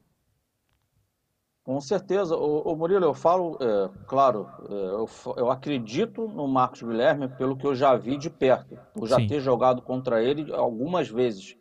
Com 1.63 1.79
certeza. 1.79 2.35
O, 2.35 2.75
Murilo, 2.75 3.05
eu 3.05 3.13
falo, 3.13 3.57
é, 3.59 3.89
claro, 4.05 4.49
é, 4.69 4.73
eu, 4.73 5.09
eu, 5.37 5.49
acredito 5.49 6.27
no 6.27 6.45
Marcos 6.47 6.83
Guilherme 6.83 7.29
pelo 7.29 7.55
que 7.55 7.65
eu 7.65 7.73
já 7.73 7.95
vi 7.95 8.17
de 8.17 8.29
perto. 8.29 8.77
Por 8.93 9.07
já 9.07 9.15
Sim. 9.15 9.27
ter 9.27 9.39
jogado 9.39 9.81
contra 9.81 10.21
ele 10.21 10.53
algumas 10.53 11.07
vezes. 11.07 11.57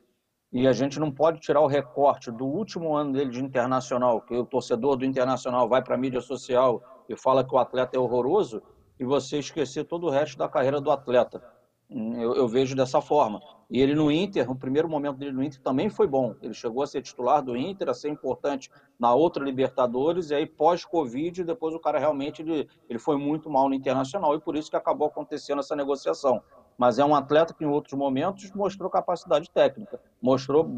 E 0.53 0.69
a 0.69 0.73
gente 0.73 1.01
não 1.01 1.11
pode 1.11 1.41
tirar 1.41 1.63
o 1.63 1.67
recorte 1.67 2.31
do 2.31 2.45
último 2.45 2.95
ano 2.95 3.15
dele 3.15 3.31
de 3.31 3.43
internacional, 3.43 4.21
que 4.21 4.35
o 4.35 4.45
torcedor 4.45 4.97
do 4.97 5.05
internacional 5.05 5.67
vai 5.67 5.83
para 5.83 5.95
a 5.95 5.99
mídia 5.99 6.21
social 6.21 6.83
e 7.09 7.17
fala 7.17 7.43
que 7.43 7.55
o 7.55 7.59
atleta 7.59 7.97
é 7.97 8.01
horroroso, 8.01 8.63
e 9.01 9.05
você 9.05 9.39
esquecer 9.39 9.85
todo 9.85 10.07
o 10.07 10.11
resto 10.11 10.37
da 10.37 10.49
carreira 10.49 10.79
do 10.79 10.91
atleta. 10.91 11.43
Eu, 11.91 12.35
eu, 12.35 12.49
vejo 12.49 12.77
dessa 12.77 13.01
forma. 13.01 13.41
E 13.69 13.81
ele 13.81 13.95
no 13.95 14.11
Inter, 14.11 14.47
no 14.47 14.57
primeiro 14.57 14.89
momento 14.89 15.17
dele 15.17 15.33
no 15.33 15.43
Inter 15.43 15.61
também 15.61 15.91
foi 15.91 16.07
bom. 16.07 16.35
Ele 16.41 16.55
chegou 16.55 16.83
a 16.83 16.87
ser 16.87 17.03
titular 17.03 17.43
do 17.43 17.57
Inter, 17.57 17.89
a 17.89 17.95
ser 17.95 18.09
importante 18.09 18.71
na 18.99 19.15
outra 19.15 19.45
Libertadores, 19.45 20.31
e 20.31 20.35
aí 20.35 20.47
pós-Covid, 20.47 21.45
depois 21.45 21.75
o 21.75 21.81
cara 21.81 21.99
realmente 21.99 22.43
ele, 22.43 22.69
ele 22.89 22.99
foi 22.99 23.17
muito 23.17 23.51
mal 23.51 23.69
no 23.69 23.75
Internacional, 23.75 24.35
e 24.35 24.41
por 24.41 24.57
isso 24.57 24.71
que 24.71 24.77
acabou 24.77 25.09
acontecendo 25.09 25.61
essa 25.61 25.77
negociação. 25.77 26.43
Mas 26.77 26.99
é 26.99 27.05
um 27.05 27.15
atleta 27.15 27.55
que 27.55 27.65
em 27.65 27.69
outros 27.69 27.95
momentos 27.95 28.51
mostrou 28.53 28.91
capacidade 28.91 29.51
técnica, 29.51 30.01
mostrou, 30.21 30.69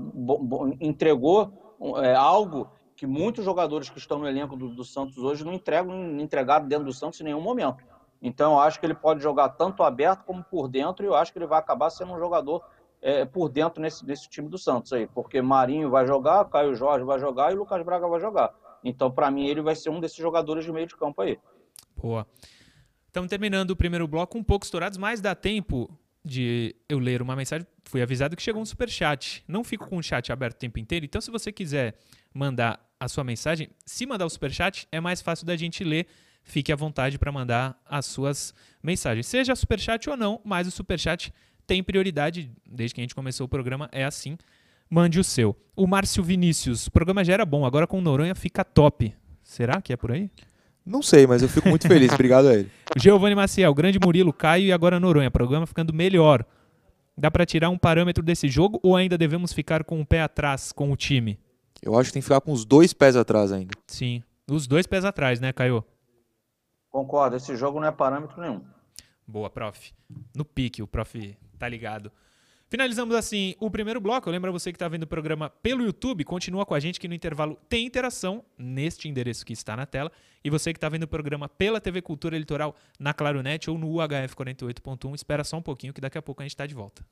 entregou 0.80 1.52
é, 2.02 2.14
algo 2.14 2.68
que 2.96 3.07
muitos 3.07 3.44
jogadores 3.44 3.90
que 3.90 3.98
estão 3.98 4.18
no 4.18 4.28
elenco 4.28 4.57
do, 4.57 4.74
do 4.74 4.85
Santos 4.85 5.18
hoje 5.18 5.44
não 5.44 5.52
entregam, 5.52 5.94
não 5.94 6.20
entregaram 6.20 6.66
dentro 6.66 6.85
do 6.85 6.92
Santos 6.92 7.20
em 7.20 7.24
nenhum 7.24 7.40
momento. 7.40 7.85
Então, 8.22 8.52
eu 8.52 8.61
acho 8.61 8.80
que 8.80 8.87
ele 8.87 8.94
pode 8.94 9.22
jogar 9.22 9.50
tanto 9.50 9.83
aberto 9.83 10.24
como 10.24 10.42
por 10.42 10.68
dentro, 10.68 11.04
e 11.04 11.09
eu 11.09 11.14
acho 11.14 11.33
que 11.33 11.38
ele 11.38 11.46
vai 11.46 11.59
acabar 11.59 11.90
sendo 11.90 12.14
um 12.14 12.18
jogador 12.18 12.64
é, 13.02 13.26
por 13.26 13.50
dentro 13.50 13.83
nesse, 13.83 14.04
nesse 14.07 14.28
time 14.30 14.48
do 14.48 14.57
Santos 14.57 14.92
aí, 14.94 15.07
porque 15.07 15.42
Marinho 15.42 15.90
vai 15.90 16.07
jogar, 16.07 16.46
Caio 16.46 16.74
Jorge 16.74 17.04
vai 17.04 17.18
jogar 17.18 17.52
e 17.52 17.54
Lucas 17.54 17.83
Braga 17.85 18.09
vai 18.09 18.18
jogar. 18.18 18.54
Então, 18.83 19.11
para 19.11 19.30
mim, 19.30 19.46
ele 19.46 19.61
vai 19.61 19.74
ser 19.74 19.90
um 19.90 20.00
desses 20.00 20.16
jogadores 20.16 20.64
de 20.64 20.72
meio 20.72 20.87
de 20.87 20.96
campo 20.96 21.20
aí. 21.20 21.38
Boa. 21.96 22.26
Estamos 23.14 23.31
terminando 23.31 23.70
o 23.70 23.77
primeiro 23.77 24.09
bloco, 24.09 24.37
um 24.37 24.42
pouco 24.42 24.64
estourados, 24.64 24.98
mas 24.98 25.20
dá 25.20 25.37
tempo 25.37 25.88
de 26.24 26.74
eu 26.88 26.98
ler 26.98 27.22
uma 27.22 27.37
mensagem. 27.37 27.64
Fui 27.85 28.03
avisado 28.03 28.35
que 28.35 28.42
chegou 28.42 28.61
um 28.61 28.64
super 28.64 28.90
chat. 28.90 29.44
Não 29.46 29.62
fico 29.62 29.88
com 29.88 29.98
o 29.98 30.03
chat 30.03 30.33
aberto 30.33 30.57
o 30.57 30.59
tempo 30.59 30.81
inteiro, 30.81 31.05
então 31.05 31.20
se 31.20 31.31
você 31.31 31.53
quiser 31.53 31.94
mandar 32.35 32.85
a 32.98 33.07
sua 33.07 33.22
mensagem, 33.22 33.68
se 33.87 34.05
mandar 34.05 34.27
o 34.27 34.29
super 34.29 34.50
chat, 34.50 34.88
é 34.90 34.98
mais 34.98 35.22
fácil 35.22 35.46
da 35.46 35.55
gente 35.55 35.85
ler 35.85 36.09
fique 36.42 36.72
à 36.72 36.77
vontade 36.77 37.16
para 37.16 37.31
mandar 37.31 37.81
as 37.88 38.05
suas 38.05 38.53
mensagens. 38.83 39.29
Seja 39.29 39.55
superchat 39.55 40.11
ou 40.11 40.16
não, 40.16 40.40
mas 40.44 40.66
o 40.66 40.72
superchat 40.72 41.33
tem 41.68 41.85
prioridade. 41.85 42.50
Desde 42.68 42.96
que 42.96 43.00
a 43.00 43.05
gente 43.05 43.14
começou 43.14 43.44
o 43.44 43.48
programa, 43.48 43.88
é 43.92 44.05
assim. 44.05 44.37
Mande 44.90 45.20
o 45.20 45.24
seu. 45.24 45.57
O 45.77 45.87
Márcio 45.87 46.20
Vinícius. 46.20 46.88
O 46.88 46.90
programa 46.90 47.22
já 47.22 47.35
era 47.35 47.46
bom, 47.46 47.64
agora 47.64 47.87
com 47.87 48.00
Noronha 48.00 48.35
fica 48.35 48.64
top. 48.64 49.14
Será 49.40 49.81
que 49.81 49.92
é 49.92 49.96
por 49.96 50.11
aí? 50.11 50.33
Não 50.85 51.03
sei, 51.03 51.27
mas 51.27 51.42
eu 51.42 51.49
fico 51.49 51.68
muito 51.68 51.88
feliz. 51.88 52.12
Obrigado 52.12 52.49
a 52.49 52.55
ele. 52.55 52.70
Giovanni 52.97 53.35
Maciel, 53.35 53.73
grande 53.73 53.99
Murilo, 53.99 54.33
Caio 54.33 54.66
e 54.66 54.73
agora 54.73 55.01
Noronha. 55.01 55.31
Programa 55.31 55.66
ficando 55.66 55.94
melhor. 55.94 56.44
Dá 57.16 57.31
para 57.31 57.47
tirar 57.47 57.70
um 57.70 57.79
parâmetro 57.79 58.23
desse 58.23 58.49
jogo 58.49 58.79
ou 58.83 58.97
ainda 58.97 59.16
devemos 59.16 59.53
ficar 59.53 59.85
com 59.85 60.01
o 60.01 60.07
pé 60.07 60.23
atrás 60.23 60.73
com 60.73 60.90
o 60.90 60.97
time? 60.97 61.38
Eu 61.81 61.99
acho 61.99 62.09
que 62.09 62.14
tem 62.14 62.20
que 62.20 62.27
ficar 62.27 62.40
com 62.40 62.53
os 62.53 62.64
dois 62.64 62.92
pés 62.92 63.16
atrás 63.16 63.53
ainda. 63.53 63.70
Sim. 63.87 64.23
Os 64.51 64.66
dois 64.66 64.87
pés 64.87 65.05
atrás, 65.05 65.40
né, 65.40 65.53
Caio? 65.53 65.85
Concordo, 66.90 67.37
esse 67.37 67.57
jogo 67.57 67.81
não 67.81 67.88
é 67.88 67.92
parâmetro 67.92 68.40
nenhum. 68.40 68.61
Boa, 69.27 69.49
prof. 69.49 69.92
No 70.35 70.44
pique, 70.44 70.83
o 70.83 70.87
prof 70.87 71.37
tá 71.59 71.68
ligado. 71.68 72.12
Finalizamos 72.68 73.14
assim 73.14 73.55
o 73.61 73.70
primeiro 73.70 74.00
bloco. 74.00 74.29
Eu 74.29 74.33
lembro 74.33 74.50
a 74.50 74.53
você 74.53 74.72
que 74.72 74.77
está 74.77 74.88
vendo 74.88 75.05
o 75.05 75.07
programa 75.07 75.50
pelo 75.50 75.85
YouTube, 75.85 76.24
continua 76.24 76.64
com 76.66 76.74
a 76.74 76.81
gente 76.81 76.98
que 76.98 77.07
no 77.07 77.14
intervalo 77.14 77.59
tem 77.68 77.87
interação 77.87 78.44
neste 78.59 79.09
endereço 79.09 79.44
que 79.44 79.53
está 79.53 79.77
na 79.77 79.87
tela. 79.87 80.11
E 80.42 80.50
você 80.50 80.72
que 80.72 80.79
está 80.79 80.88
vendo 80.88 81.05
o 81.05 81.09
programa 81.09 81.48
pela 81.48 81.81
TV 81.81 82.03
Cultura 82.03 82.37
Litoral 82.38 82.74
na 82.98 83.14
Claronet 83.14 83.70
ou 83.70 83.79
no 83.79 83.88
UHF 83.88 84.35
48.1, 84.35 85.14
espera 85.14 85.44
só 85.44 85.57
um 85.57 85.62
pouquinho 85.62 85.92
que 85.92 86.00
daqui 86.00 86.18
a 86.18 86.22
pouco 86.22 86.42
a 86.42 86.44
gente 86.44 86.53
está 86.53 86.66
de 86.66 86.74
volta. 86.74 87.05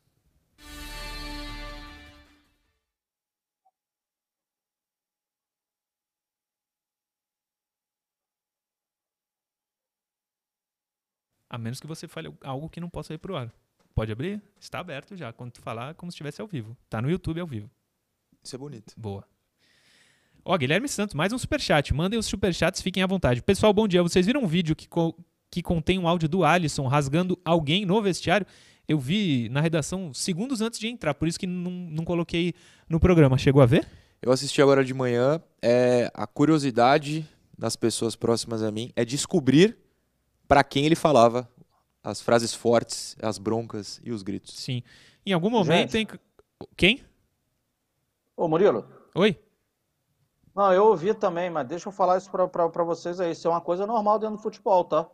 A 11.48 11.58
menos 11.58 11.78
que 11.80 11.86
você 11.86 12.08
fale 12.08 12.34
algo 12.42 12.68
que 12.70 12.80
não 12.80 12.88
possa 12.88 13.12
ir 13.12 13.18
pro 13.18 13.36
ar. 13.36 13.52
Pode 13.94 14.10
abrir? 14.10 14.42
Está 14.58 14.78
aberto 14.78 15.16
já. 15.16 15.32
Quando 15.32 15.52
tu 15.52 15.60
falar, 15.60 15.94
como 15.94 16.10
se 16.10 16.14
estivesse 16.14 16.40
ao 16.40 16.46
vivo. 16.46 16.76
Tá 16.88 17.00
no 17.02 17.10
YouTube 17.10 17.40
ao 17.40 17.46
vivo. 17.46 17.70
Isso 18.42 18.54
é 18.54 18.58
bonito. 18.58 18.94
Boa. 18.96 19.24
Ó, 20.44 20.56
Guilherme 20.56 20.88
Santos, 20.88 21.14
mais 21.14 21.32
um 21.32 21.38
superchat. 21.38 21.94
Mandem 21.94 22.18
os 22.18 22.26
superchats, 22.26 22.82
fiquem 22.82 23.02
à 23.02 23.06
vontade. 23.06 23.42
Pessoal, 23.42 23.72
bom 23.72 23.86
dia. 23.86 24.02
Vocês 24.02 24.26
viram 24.26 24.42
um 24.42 24.46
vídeo 24.46 24.74
que, 24.74 24.88
co 24.88 25.14
que 25.50 25.62
contém 25.62 25.98
um 25.98 26.08
áudio 26.08 26.28
do 26.28 26.44
Alisson 26.44 26.86
rasgando 26.86 27.38
alguém 27.44 27.84
no 27.84 28.00
vestiário? 28.02 28.46
Eu 28.88 28.98
vi 28.98 29.48
na 29.50 29.60
redação 29.60 30.12
segundos 30.12 30.60
antes 30.60 30.80
de 30.80 30.88
entrar, 30.88 31.14
por 31.14 31.28
isso 31.28 31.38
que 31.38 31.46
não, 31.46 31.70
não 31.70 32.04
coloquei 32.04 32.54
no 32.88 32.98
programa. 32.98 33.38
Chegou 33.38 33.62
a 33.62 33.66
ver? 33.66 33.86
Eu 34.20 34.32
assisti 34.32 34.60
agora 34.60 34.84
de 34.84 34.94
manhã. 34.94 35.40
É, 35.60 36.10
a 36.14 36.26
curiosidade 36.26 37.28
das 37.56 37.76
pessoas 37.76 38.16
próximas 38.16 38.62
a 38.62 38.70
mim 38.72 38.90
é 38.96 39.04
descobrir 39.04 39.76
para 40.48 40.64
quem 40.64 40.86
ele 40.86 40.96
falava 40.96 41.48
as 42.02 42.20
frases 42.20 42.54
fortes, 42.54 43.16
as 43.22 43.38
broncas 43.38 44.00
e 44.04 44.10
os 44.10 44.22
gritos. 44.22 44.58
Sim. 44.58 44.82
Em 45.24 45.32
algum 45.32 45.50
momento 45.50 45.92
tem. 45.92 46.06
Quem? 46.76 47.02
Ô, 48.36 48.48
Murilo. 48.48 48.86
Oi? 49.14 49.38
Não, 50.54 50.72
eu 50.72 50.86
ouvi 50.86 51.14
também, 51.14 51.48
mas 51.48 51.66
deixa 51.66 51.88
eu 51.88 51.92
falar 51.92 52.18
isso 52.18 52.30
para 52.30 52.84
vocês 52.84 53.20
aí. 53.20 53.32
Isso 53.32 53.46
é 53.46 53.50
uma 53.50 53.60
coisa 53.60 53.86
normal 53.86 54.18
dentro 54.18 54.36
do 54.36 54.42
futebol, 54.42 54.84
tá? 54.84 55.06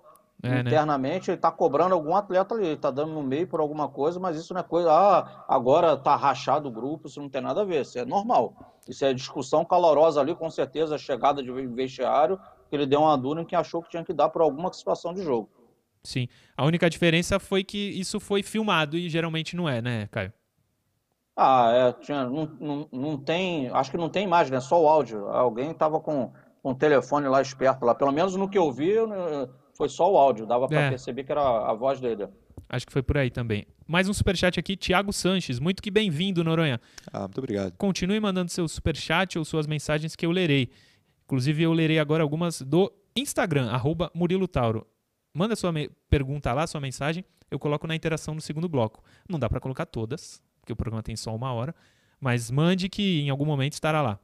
É, 0.42 0.48
né? 0.48 0.60
Internamente, 0.60 1.28
né? 1.28 1.34
ele 1.34 1.40
tá 1.40 1.50
cobrando 1.50 1.94
algum 1.94 2.14
atleta 2.14 2.54
ali, 2.54 2.66
ele 2.66 2.76
tá 2.76 2.92
dando 2.92 3.12
no 3.12 3.22
meio 3.22 3.46
por 3.48 3.58
alguma 3.58 3.88
coisa, 3.88 4.20
mas 4.20 4.36
isso 4.36 4.54
não 4.54 4.60
é 4.60 4.64
coisa, 4.64 4.92
ah, 4.92 5.44
agora 5.48 5.96
tá 5.96 6.14
rachado 6.14 6.68
o 6.68 6.70
grupo, 6.70 7.08
isso 7.08 7.20
não 7.20 7.28
tem 7.28 7.40
nada 7.40 7.62
a 7.62 7.64
ver, 7.64 7.82
isso 7.82 7.98
é 7.98 8.04
normal. 8.04 8.54
Isso 8.86 9.04
é 9.04 9.12
discussão 9.12 9.64
calorosa 9.64 10.20
ali, 10.20 10.34
com 10.34 10.48
certeza, 10.48 10.96
chegada 10.96 11.42
de 11.42 11.50
vestiário, 11.66 12.38
que 12.70 12.76
ele 12.76 12.86
deu 12.86 13.00
uma 13.00 13.18
dura 13.18 13.42
em 13.42 13.44
que 13.44 13.56
achou 13.56 13.82
que 13.82 13.90
tinha 13.90 14.04
que 14.04 14.12
dar 14.12 14.28
por 14.28 14.40
alguma 14.40 14.72
situação 14.72 15.12
de 15.12 15.22
jogo. 15.22 15.48
Sim. 16.02 16.28
A 16.56 16.64
única 16.64 16.88
diferença 16.88 17.38
foi 17.38 17.62
que 17.64 17.78
isso 17.78 18.18
foi 18.20 18.42
filmado 18.42 18.96
e 18.96 19.08
geralmente 19.08 19.56
não 19.56 19.68
é, 19.68 19.82
né, 19.82 20.08
Caio? 20.10 20.32
Ah, 21.36 21.70
é, 21.72 21.92
tinha, 22.02 22.24
não, 22.24 22.46
não, 22.60 22.88
não 22.90 23.16
tem, 23.16 23.68
acho 23.68 23.90
que 23.90 23.96
não 23.96 24.08
tem 24.08 24.24
imagem, 24.24 24.52
né? 24.52 24.60
Só 24.60 24.82
o 24.82 24.88
áudio. 24.88 25.26
Alguém 25.28 25.70
estava 25.70 26.00
com, 26.00 26.32
com 26.60 26.70
o 26.72 26.74
telefone 26.74 27.28
lá 27.28 27.40
esperto 27.40 27.84
lá. 27.84 27.94
Pelo 27.94 28.10
menos 28.10 28.34
no 28.34 28.48
que 28.48 28.58
eu 28.58 28.72
vi, 28.72 28.94
foi 29.76 29.88
só 29.88 30.12
o 30.12 30.16
áudio. 30.18 30.46
Dava 30.46 30.66
para 30.66 30.80
é. 30.80 30.88
perceber 30.90 31.22
que 31.22 31.30
era 31.30 31.70
a 31.70 31.72
voz 31.74 32.00
dele. 32.00 32.26
Acho 32.68 32.86
que 32.86 32.92
foi 32.92 33.02
por 33.02 33.16
aí 33.16 33.30
também. 33.30 33.64
Mais 33.86 34.08
um 34.08 34.12
superchat 34.12 34.58
aqui, 34.58 34.76
Thiago 34.76 35.12
Sanches. 35.12 35.60
Muito 35.60 35.80
que 35.80 35.90
bem-vindo, 35.90 36.42
Noronha. 36.42 36.80
Ah, 37.12 37.20
muito 37.20 37.38
obrigado. 37.38 37.72
Continue 37.78 38.18
mandando 38.18 38.50
seu 38.50 38.66
superchat 38.66 39.38
ou 39.38 39.44
suas 39.44 39.66
mensagens 39.66 40.16
que 40.16 40.26
eu 40.26 40.32
lerei. 40.32 40.68
Inclusive, 41.24 41.62
eu 41.62 41.72
lerei 41.72 42.00
agora 42.00 42.22
algumas 42.22 42.60
do 42.60 42.92
Instagram, 43.16 43.70
arroba 43.70 44.10
Murilo 44.14 44.48
Tauro. 44.48 44.86
Manda 45.38 45.54
sua 45.54 45.72
pergunta 46.10 46.52
lá, 46.52 46.66
sua 46.66 46.80
mensagem, 46.80 47.24
eu 47.48 47.60
coloco 47.60 47.86
na 47.86 47.94
interação 47.94 48.34
no 48.34 48.40
segundo 48.40 48.68
bloco. 48.68 49.04
Não 49.28 49.38
dá 49.38 49.48
para 49.48 49.60
colocar 49.60 49.86
todas, 49.86 50.42
porque 50.60 50.72
o 50.72 50.76
programa 50.76 51.00
tem 51.00 51.14
só 51.14 51.32
uma 51.32 51.52
hora, 51.52 51.72
mas 52.20 52.50
mande 52.50 52.88
que 52.88 53.20
em 53.20 53.30
algum 53.30 53.44
momento 53.44 53.74
estará 53.74 54.02
lá. 54.02 54.18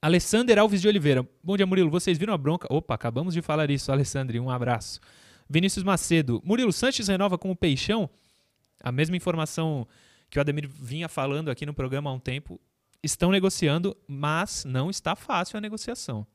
Alessander 0.00 0.58
Alves 0.58 0.80
de 0.80 0.88
Oliveira. 0.88 1.28
Bom 1.42 1.58
dia, 1.58 1.66
Murilo. 1.66 1.90
Vocês 1.90 2.16
viram 2.16 2.32
a 2.32 2.38
bronca? 2.38 2.66
Opa, 2.72 2.94
acabamos 2.94 3.34
de 3.34 3.42
falar 3.42 3.70
isso, 3.70 3.92
Alessandro. 3.92 4.42
Um 4.42 4.48
abraço. 4.48 4.98
Vinícius 5.46 5.84
Macedo. 5.84 6.40
Murilo 6.42 6.72
Sanches 6.72 7.08
renova 7.08 7.36
com 7.36 7.50
o 7.50 7.56
Peixão? 7.56 8.08
A 8.82 8.90
mesma 8.90 9.18
informação 9.18 9.86
que 10.30 10.38
o 10.38 10.40
Ademir 10.40 10.66
vinha 10.66 11.06
falando 11.06 11.50
aqui 11.50 11.66
no 11.66 11.74
programa 11.74 12.08
há 12.08 12.14
um 12.14 12.18
tempo 12.18 12.58
estão 13.02 13.30
negociando, 13.30 13.94
mas 14.08 14.64
não 14.64 14.88
está 14.88 15.14
fácil 15.14 15.58
a 15.58 15.60
negociação. 15.60 16.26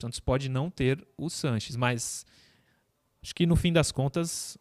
Santos 0.00 0.20
pode 0.20 0.48
não 0.48 0.70
ter 0.70 1.04
o 1.18 1.28
Sanches, 1.28 1.74
mas 1.74 2.24
acho 3.22 3.34
que 3.34 3.46
no 3.46 3.56
fim 3.56 3.72
das 3.72 3.92
contas 3.92 4.56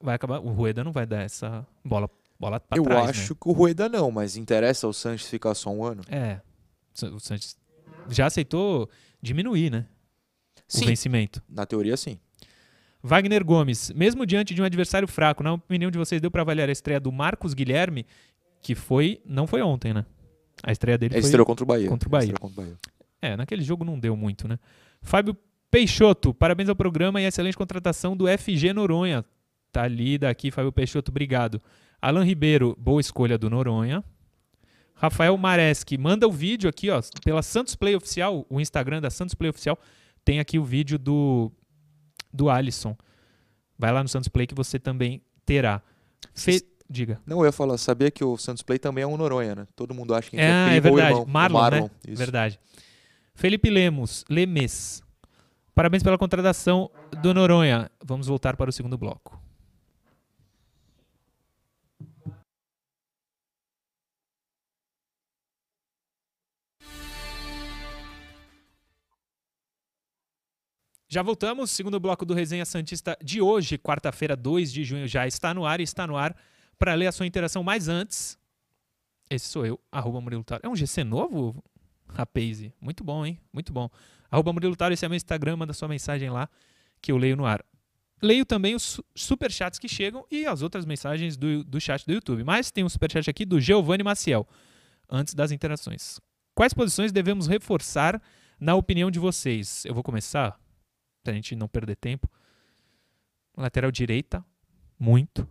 vai 0.00 0.14
acabar. 0.14 0.40
O 0.40 0.50
Rueda 0.50 0.84
não 0.84 0.92
vai 0.92 1.06
dar 1.06 1.22
essa 1.22 1.66
bola, 1.84 2.10
bola 2.38 2.60
trás. 2.60 2.82
Eu 2.82 2.88
né? 2.88 2.96
acho 3.02 3.32
né? 3.32 3.38
que 3.40 3.48
o 3.48 3.52
Rueda 3.52 3.88
não, 3.88 4.10
mas 4.10 4.36
interessa 4.36 4.86
o 4.86 4.92
Sanches 4.92 5.28
ficar 5.28 5.54
só 5.54 5.70
um 5.70 5.84
ano? 5.84 6.02
É. 6.08 6.40
O 7.12 7.20
Sanches 7.20 7.56
já 8.08 8.26
aceitou 8.26 8.88
diminuir, 9.20 9.70
né? 9.70 9.86
Sim, 10.66 10.84
o 10.84 10.86
vencimento. 10.88 11.42
Na 11.48 11.64
teoria, 11.64 11.96
sim. 11.96 12.18
Wagner 13.02 13.44
Gomes, 13.44 13.90
mesmo 13.92 14.26
diante 14.26 14.54
de 14.54 14.60
um 14.60 14.64
adversário 14.64 15.06
fraco, 15.06 15.42
na 15.42 15.52
opinião 15.52 15.90
de 15.90 15.98
vocês, 15.98 16.20
deu 16.20 16.30
para 16.30 16.42
avaliar 16.42 16.68
a 16.68 16.72
estreia 16.72 16.98
do 16.98 17.12
Marcos 17.12 17.54
Guilherme, 17.54 18.04
que 18.60 18.74
foi. 18.74 19.22
Não 19.24 19.46
foi 19.46 19.62
ontem, 19.62 19.94
né? 19.94 20.04
A 20.62 20.72
estreia 20.72 20.98
dele 20.98 21.14
Ele 21.14 21.22
foi 21.22 21.28
estreou 21.28 21.46
contra 21.46 21.64
o 21.64 21.66
Bahia. 21.66 21.88
Contra 21.88 22.08
o 22.08 22.10
Bahia. 22.10 22.34
contra 22.34 22.60
o 22.60 22.64
Bahia. 22.64 22.76
É, 23.22 23.36
naquele 23.36 23.62
jogo 23.62 23.84
não 23.84 23.98
deu 23.98 24.16
muito, 24.16 24.48
né? 24.48 24.58
Fábio 25.00 25.36
Peixoto, 25.70 26.32
parabéns 26.32 26.68
ao 26.68 26.76
programa 26.76 27.20
e 27.20 27.24
excelente 27.24 27.56
contratação 27.56 28.16
do 28.16 28.26
FG 28.26 28.72
Noronha. 28.72 29.24
Tá 29.70 29.82
ali 29.82 30.16
daqui, 30.16 30.50
Fábio 30.50 30.72
Peixoto, 30.72 31.10
obrigado. 31.10 31.60
Alan 32.00 32.24
Ribeiro, 32.24 32.76
boa 32.78 33.00
escolha 33.00 33.36
do 33.36 33.50
Noronha. 33.50 34.02
Rafael 34.94 35.36
Mareski, 35.36 35.98
manda 35.98 36.26
o 36.26 36.32
vídeo 36.32 36.68
aqui, 36.68 36.90
ó, 36.90 37.00
pela 37.22 37.42
Santos 37.42 37.76
Play 37.76 37.94
Oficial, 37.94 38.46
o 38.48 38.60
Instagram 38.60 39.00
da 39.00 39.10
Santos 39.10 39.34
Play 39.34 39.50
Oficial, 39.50 39.78
tem 40.24 40.40
aqui 40.40 40.58
o 40.58 40.64
vídeo 40.64 40.98
do, 40.98 41.52
do 42.32 42.50
Alisson. 42.50 42.96
Vai 43.78 43.92
lá 43.92 44.02
no 44.02 44.08
Santos 44.08 44.28
Play 44.28 44.46
que 44.46 44.54
você 44.54 44.78
também 44.78 45.22
terá. 45.44 45.82
Fe... 46.34 46.62
Diga. 46.90 47.20
Não, 47.26 47.40
eu 47.40 47.44
ia 47.46 47.52
falar, 47.52 47.76
sabia 47.76 48.10
que 48.10 48.24
o 48.24 48.36
Santos 48.38 48.62
Play 48.62 48.78
também 48.78 49.04
é 49.04 49.06
um 49.06 49.16
Noronha, 49.16 49.54
né? 49.54 49.66
Todo 49.76 49.94
mundo 49.94 50.14
acha 50.14 50.30
que 50.30 50.36
É, 50.38 50.48
é 50.48 50.76
ou 50.76 50.80
verdade. 50.82 51.10
irmão. 51.10 51.26
Marlon, 51.28 51.60
Marlon, 51.60 51.82
né? 51.84 51.90
isso. 52.08 52.16
Verdade. 52.16 52.58
Felipe 53.34 53.68
Lemos, 53.70 54.24
Lemes. 54.28 55.02
Parabéns 55.78 56.02
pela 56.02 56.18
contratação 56.18 56.90
do 57.22 57.32
Noronha. 57.32 57.88
Vamos 58.04 58.26
voltar 58.26 58.56
para 58.56 58.68
o 58.68 58.72
segundo 58.72 58.98
bloco. 58.98 59.40
Já 71.08 71.22
voltamos, 71.22 71.70
segundo 71.70 72.00
bloco 72.00 72.26
do 72.26 72.34
Resenha 72.34 72.64
Santista 72.64 73.16
de 73.22 73.40
hoje, 73.40 73.78
quarta-feira, 73.78 74.34
2 74.34 74.72
de 74.72 74.82
junho, 74.82 75.06
já 75.06 75.28
está 75.28 75.54
no 75.54 75.64
ar 75.64 75.78
e 75.78 75.84
está 75.84 76.08
no 76.08 76.16
ar 76.16 76.36
para 76.76 76.92
ler 76.94 77.06
a 77.06 77.12
sua 77.12 77.24
interação 77.24 77.62
mais 77.62 77.86
antes. 77.86 78.36
Esse 79.30 79.46
sou 79.46 79.64
eu, 79.64 79.78
arroba 79.92 80.20
Murilo 80.20 80.42
Taro. 80.42 80.62
É 80.64 80.68
um 80.68 80.74
GC 80.74 81.04
novo, 81.04 81.62
Rapaze? 82.08 82.72
Muito 82.80 83.04
bom, 83.04 83.24
hein? 83.24 83.38
Muito 83.52 83.72
bom. 83.72 83.88
Arroba 84.30 84.52
Murilo 84.52 84.76
Taro, 84.76 84.92
esse 84.94 85.04
é 85.04 85.08
meu 85.08 85.16
Instagram, 85.16 85.56
manda 85.56 85.72
sua 85.72 85.88
mensagem 85.88 86.30
lá 86.30 86.48
que 87.00 87.12
eu 87.12 87.16
leio 87.16 87.36
no 87.36 87.46
ar. 87.46 87.64
Leio 88.20 88.44
também 88.44 88.74
os 88.74 88.82
su- 88.82 89.04
superchats 89.14 89.78
que 89.78 89.88
chegam 89.88 90.26
e 90.30 90.44
as 90.44 90.60
outras 90.62 90.84
mensagens 90.84 91.36
do, 91.36 91.62
do 91.62 91.80
chat 91.80 92.04
do 92.04 92.12
YouTube. 92.12 92.42
Mas 92.42 92.70
tem 92.70 92.82
um 92.84 92.88
superchat 92.88 93.30
aqui 93.30 93.44
do 93.44 93.60
Giovanni 93.60 94.02
Maciel, 94.02 94.46
antes 95.08 95.34
das 95.34 95.52
interações. 95.52 96.20
Quais 96.54 96.74
posições 96.74 97.12
devemos 97.12 97.46
reforçar 97.46 98.20
na 98.58 98.74
opinião 98.74 99.10
de 99.10 99.20
vocês? 99.20 99.84
Eu 99.84 99.94
vou 99.94 100.02
começar, 100.02 100.58
pra 101.22 101.32
gente 101.32 101.54
não 101.54 101.68
perder 101.68 101.94
tempo. 101.94 102.28
Lateral 103.56 103.92
direita, 103.92 104.44
muito. 104.98 105.48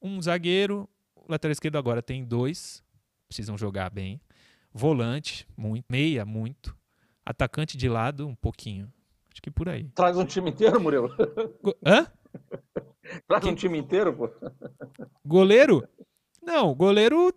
Um 0.00 0.20
zagueiro, 0.20 0.88
lateral 1.28 1.52
esquerdo 1.52 1.76
agora 1.76 2.02
tem 2.02 2.24
dois, 2.24 2.82
precisam 3.28 3.56
jogar 3.58 3.90
bem. 3.90 4.20
Volante, 4.72 5.46
muito. 5.56 5.84
Meia, 5.90 6.24
muito. 6.24 6.76
Atacante 7.24 7.76
de 7.76 7.88
lado, 7.88 8.26
um 8.26 8.34
pouquinho. 8.34 8.92
Acho 9.30 9.40
que 9.40 9.50
por 9.50 9.68
aí. 9.68 9.84
Traz 9.94 10.16
um 10.16 10.24
time 10.24 10.50
inteiro, 10.50 10.80
Murilo. 10.80 11.10
Hã? 11.84 12.06
Traz 13.26 13.44
um 13.44 13.54
time 13.54 13.78
inteiro, 13.78 14.14
pô. 14.14 14.30
Goleiro? 15.24 15.86
Não, 16.42 16.74
goleiro. 16.74 17.32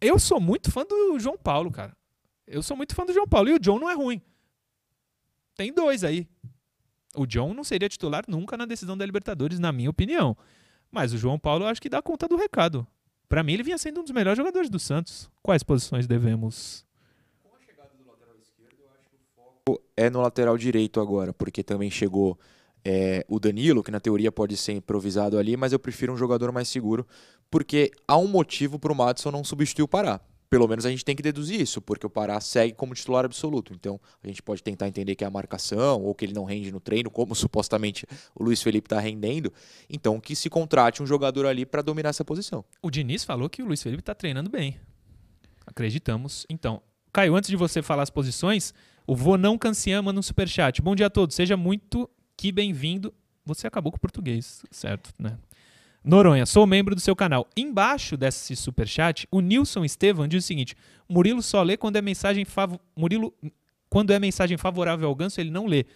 Eu 0.00 0.18
sou 0.18 0.40
muito 0.40 0.70
fã 0.70 0.84
do 0.84 1.18
João 1.18 1.36
Paulo, 1.36 1.70
cara. 1.70 1.96
Eu 2.46 2.62
sou 2.62 2.76
muito 2.76 2.94
fã 2.94 3.04
do 3.06 3.12
João 3.12 3.26
Paulo. 3.26 3.48
E 3.48 3.54
o 3.54 3.58
John 3.58 3.78
não 3.78 3.88
é 3.88 3.94
ruim. 3.94 4.20
Tem 5.56 5.72
dois 5.72 6.04
aí. 6.04 6.28
O 7.16 7.26
John 7.26 7.54
não 7.54 7.64
seria 7.64 7.88
titular 7.88 8.24
nunca 8.26 8.56
na 8.56 8.66
decisão 8.66 8.96
da 8.96 9.06
Libertadores, 9.06 9.58
na 9.58 9.72
minha 9.72 9.90
opinião. 9.90 10.36
Mas 10.90 11.12
o 11.12 11.18
João 11.18 11.38
Paulo 11.38 11.64
eu 11.64 11.68
acho 11.68 11.80
que 11.80 11.88
dá 11.88 12.02
conta 12.02 12.26
do 12.26 12.36
recado. 12.36 12.86
Pra 13.28 13.42
mim, 13.42 13.54
ele 13.54 13.62
vinha 13.62 13.78
sendo 13.78 14.00
um 14.00 14.02
dos 14.02 14.12
melhores 14.12 14.36
jogadores 14.36 14.68
do 14.68 14.78
Santos. 14.78 15.30
Quais 15.42 15.62
posições 15.62 16.06
devemos. 16.06 16.84
é 19.96 20.10
no 20.10 20.20
lateral 20.20 20.56
direito 20.58 21.00
agora, 21.00 21.32
porque 21.32 21.62
também 21.62 21.90
chegou 21.90 22.38
é, 22.84 23.24
o 23.28 23.38
Danilo, 23.40 23.82
que 23.82 23.90
na 23.90 24.00
teoria 24.00 24.30
pode 24.30 24.56
ser 24.56 24.72
improvisado 24.72 25.38
ali, 25.38 25.56
mas 25.56 25.72
eu 25.72 25.78
prefiro 25.78 26.12
um 26.12 26.16
jogador 26.16 26.52
mais 26.52 26.68
seguro, 26.68 27.06
porque 27.50 27.90
há 28.06 28.16
um 28.16 28.26
motivo 28.26 28.78
para 28.78 28.92
o 28.92 28.94
Madison 28.94 29.30
não 29.30 29.44
substituir 29.44 29.84
o 29.84 29.88
Pará. 29.88 30.20
Pelo 30.54 30.68
menos 30.68 30.86
a 30.86 30.90
gente 30.90 31.04
tem 31.04 31.16
que 31.16 31.22
deduzir 31.22 31.60
isso, 31.60 31.82
porque 31.82 32.06
o 32.06 32.08
Pará 32.08 32.40
segue 32.40 32.74
como 32.74 32.94
titular 32.94 33.24
absoluto. 33.24 33.72
Então 33.74 33.98
a 34.22 34.28
gente 34.28 34.40
pode 34.40 34.62
tentar 34.62 34.86
entender 34.86 35.16
que 35.16 35.24
é 35.24 35.26
a 35.26 35.30
marcação, 35.30 36.00
ou 36.00 36.14
que 36.14 36.24
ele 36.24 36.32
não 36.32 36.44
rende 36.44 36.70
no 36.70 36.78
treino, 36.78 37.10
como 37.10 37.34
supostamente 37.34 38.06
o 38.36 38.44
Luiz 38.44 38.62
Felipe 38.62 38.86
está 38.86 39.00
rendendo. 39.00 39.52
Então 39.90 40.20
que 40.20 40.36
se 40.36 40.48
contrate 40.48 41.02
um 41.02 41.06
jogador 41.06 41.46
ali 41.46 41.66
para 41.66 41.82
dominar 41.82 42.10
essa 42.10 42.24
posição. 42.24 42.64
O 42.80 42.88
Diniz 42.88 43.24
falou 43.24 43.50
que 43.50 43.64
o 43.64 43.66
Luiz 43.66 43.82
Felipe 43.82 44.00
tá 44.00 44.14
treinando 44.14 44.48
bem. 44.48 44.78
Acreditamos. 45.66 46.46
Então, 46.48 46.80
Caio, 47.12 47.34
antes 47.34 47.50
de 47.50 47.56
você 47.56 47.82
falar 47.82 48.04
as 48.04 48.10
posições, 48.10 48.72
o 49.08 49.16
Vonão 49.16 49.58
Cancian 49.58 50.02
manda 50.02 50.20
um 50.20 50.22
superchat. 50.22 50.80
Bom 50.80 50.94
dia 50.94 51.06
a 51.06 51.10
todos, 51.10 51.34
seja 51.34 51.56
muito 51.56 52.08
que 52.36 52.52
bem-vindo. 52.52 53.12
Você 53.44 53.66
acabou 53.66 53.90
com 53.90 53.98
o 53.98 54.00
português, 54.00 54.62
certo, 54.70 55.10
né? 55.18 55.36
Noronha, 56.04 56.44
sou 56.44 56.66
membro 56.66 56.94
do 56.94 57.00
seu 57.00 57.16
canal. 57.16 57.48
Embaixo 57.56 58.14
desse 58.14 58.54
superchat, 58.54 59.26
o 59.30 59.40
Nilson 59.40 59.84
Estevam 59.84 60.28
diz 60.28 60.44
o 60.44 60.46
seguinte: 60.46 60.76
Murilo 61.08 61.42
só 61.42 61.62
lê 61.62 61.78
quando 61.78 61.96
é 61.96 62.02
mensagem. 62.02 62.46
Murilo, 62.94 63.32
quando 63.88 64.12
é 64.12 64.18
mensagem 64.18 64.58
favorável 64.58 65.08
ao 65.08 65.14
ganso, 65.14 65.40
ele 65.40 65.50
não 65.50 65.64
lê. 65.64 65.86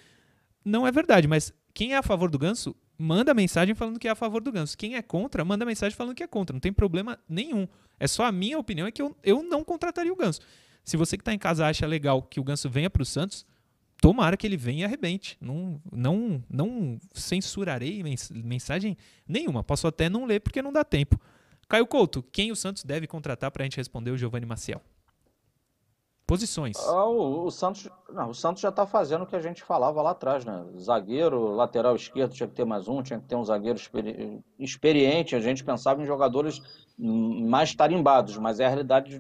Não 0.64 0.86
é 0.86 0.90
verdade, 0.90 1.28
mas 1.28 1.52
quem 1.74 1.92
é 1.92 1.98
a 1.98 2.02
favor 2.02 2.30
do 2.30 2.38
ganso, 2.38 2.74
manda 2.96 3.34
mensagem 3.34 3.74
falando 3.74 3.98
que 3.98 4.08
é 4.08 4.10
a 4.10 4.14
favor 4.14 4.42
do 4.42 4.50
ganso. 4.50 4.78
Quem 4.78 4.96
é 4.96 5.02
contra, 5.02 5.44
manda 5.44 5.66
mensagem 5.66 5.94
falando 5.94 6.14
que 6.14 6.22
é 6.22 6.26
contra. 6.26 6.54
Não 6.54 6.60
tem 6.60 6.72
problema 6.72 7.18
nenhum. 7.28 7.68
É 8.00 8.06
só 8.06 8.24
a 8.24 8.32
minha 8.32 8.58
opinião 8.58 8.86
é 8.86 8.90
que 8.90 9.02
eu, 9.02 9.14
eu 9.22 9.42
não 9.42 9.62
contrataria 9.62 10.12
o 10.12 10.16
ganso. 10.16 10.40
Se 10.84 10.96
você 10.96 11.18
que 11.18 11.20
está 11.20 11.34
em 11.34 11.38
casa 11.38 11.66
acha 11.66 11.86
legal 11.86 12.22
que 12.22 12.40
o 12.40 12.44
ganso 12.44 12.70
venha 12.70 12.88
para 12.88 13.02
o 13.02 13.06
Santos, 13.06 13.44
tomara 14.00 14.36
que 14.36 14.46
ele 14.46 14.56
venha 14.56 14.82
e 14.82 14.84
arrebente. 14.84 15.36
Não, 15.40 15.80
não, 15.92 16.42
não 16.48 16.98
censurarei 17.12 18.02
mens- 18.02 18.30
mensagem 18.30 18.96
nenhuma. 19.26 19.62
Posso 19.64 19.86
até 19.86 20.08
não 20.08 20.24
ler 20.24 20.40
porque 20.40 20.62
não 20.62 20.72
dá 20.72 20.84
tempo. 20.84 21.20
Caio 21.68 21.86
Couto, 21.86 22.22
quem 22.22 22.50
o 22.50 22.56
Santos 22.56 22.82
deve 22.84 23.06
contratar 23.06 23.50
para 23.50 23.62
a 23.62 23.66
gente 23.66 23.76
responder 23.76 24.10
o 24.10 24.16
Giovanni 24.16 24.46
Maciel? 24.46 24.80
Posições. 26.26 26.76
Ah, 26.86 27.06
o, 27.06 27.46
o 27.46 27.50
Santos, 27.50 27.88
não, 28.12 28.28
o 28.28 28.34
Santos 28.34 28.60
já 28.60 28.68
está 28.68 28.86
fazendo 28.86 29.22
o 29.22 29.26
que 29.26 29.34
a 29.34 29.40
gente 29.40 29.62
falava 29.62 30.02
lá 30.02 30.10
atrás, 30.10 30.44
né? 30.44 30.62
Zagueiro, 30.78 31.54
lateral 31.54 31.96
esquerdo 31.96 32.34
tinha 32.34 32.46
que 32.46 32.54
ter 32.54 32.66
mais 32.66 32.86
um, 32.86 33.02
tinha 33.02 33.18
que 33.18 33.24
ter 33.26 33.34
um 33.34 33.42
zagueiro 33.44 33.78
experi- 33.78 34.38
experiente. 34.58 35.34
A 35.34 35.40
gente 35.40 35.64
pensava 35.64 36.02
em 36.02 36.06
jogadores 36.06 36.60
mais 36.98 37.74
tarimbados, 37.74 38.36
mas 38.36 38.60
é 38.60 38.66
a 38.66 38.68
realidade 38.68 39.18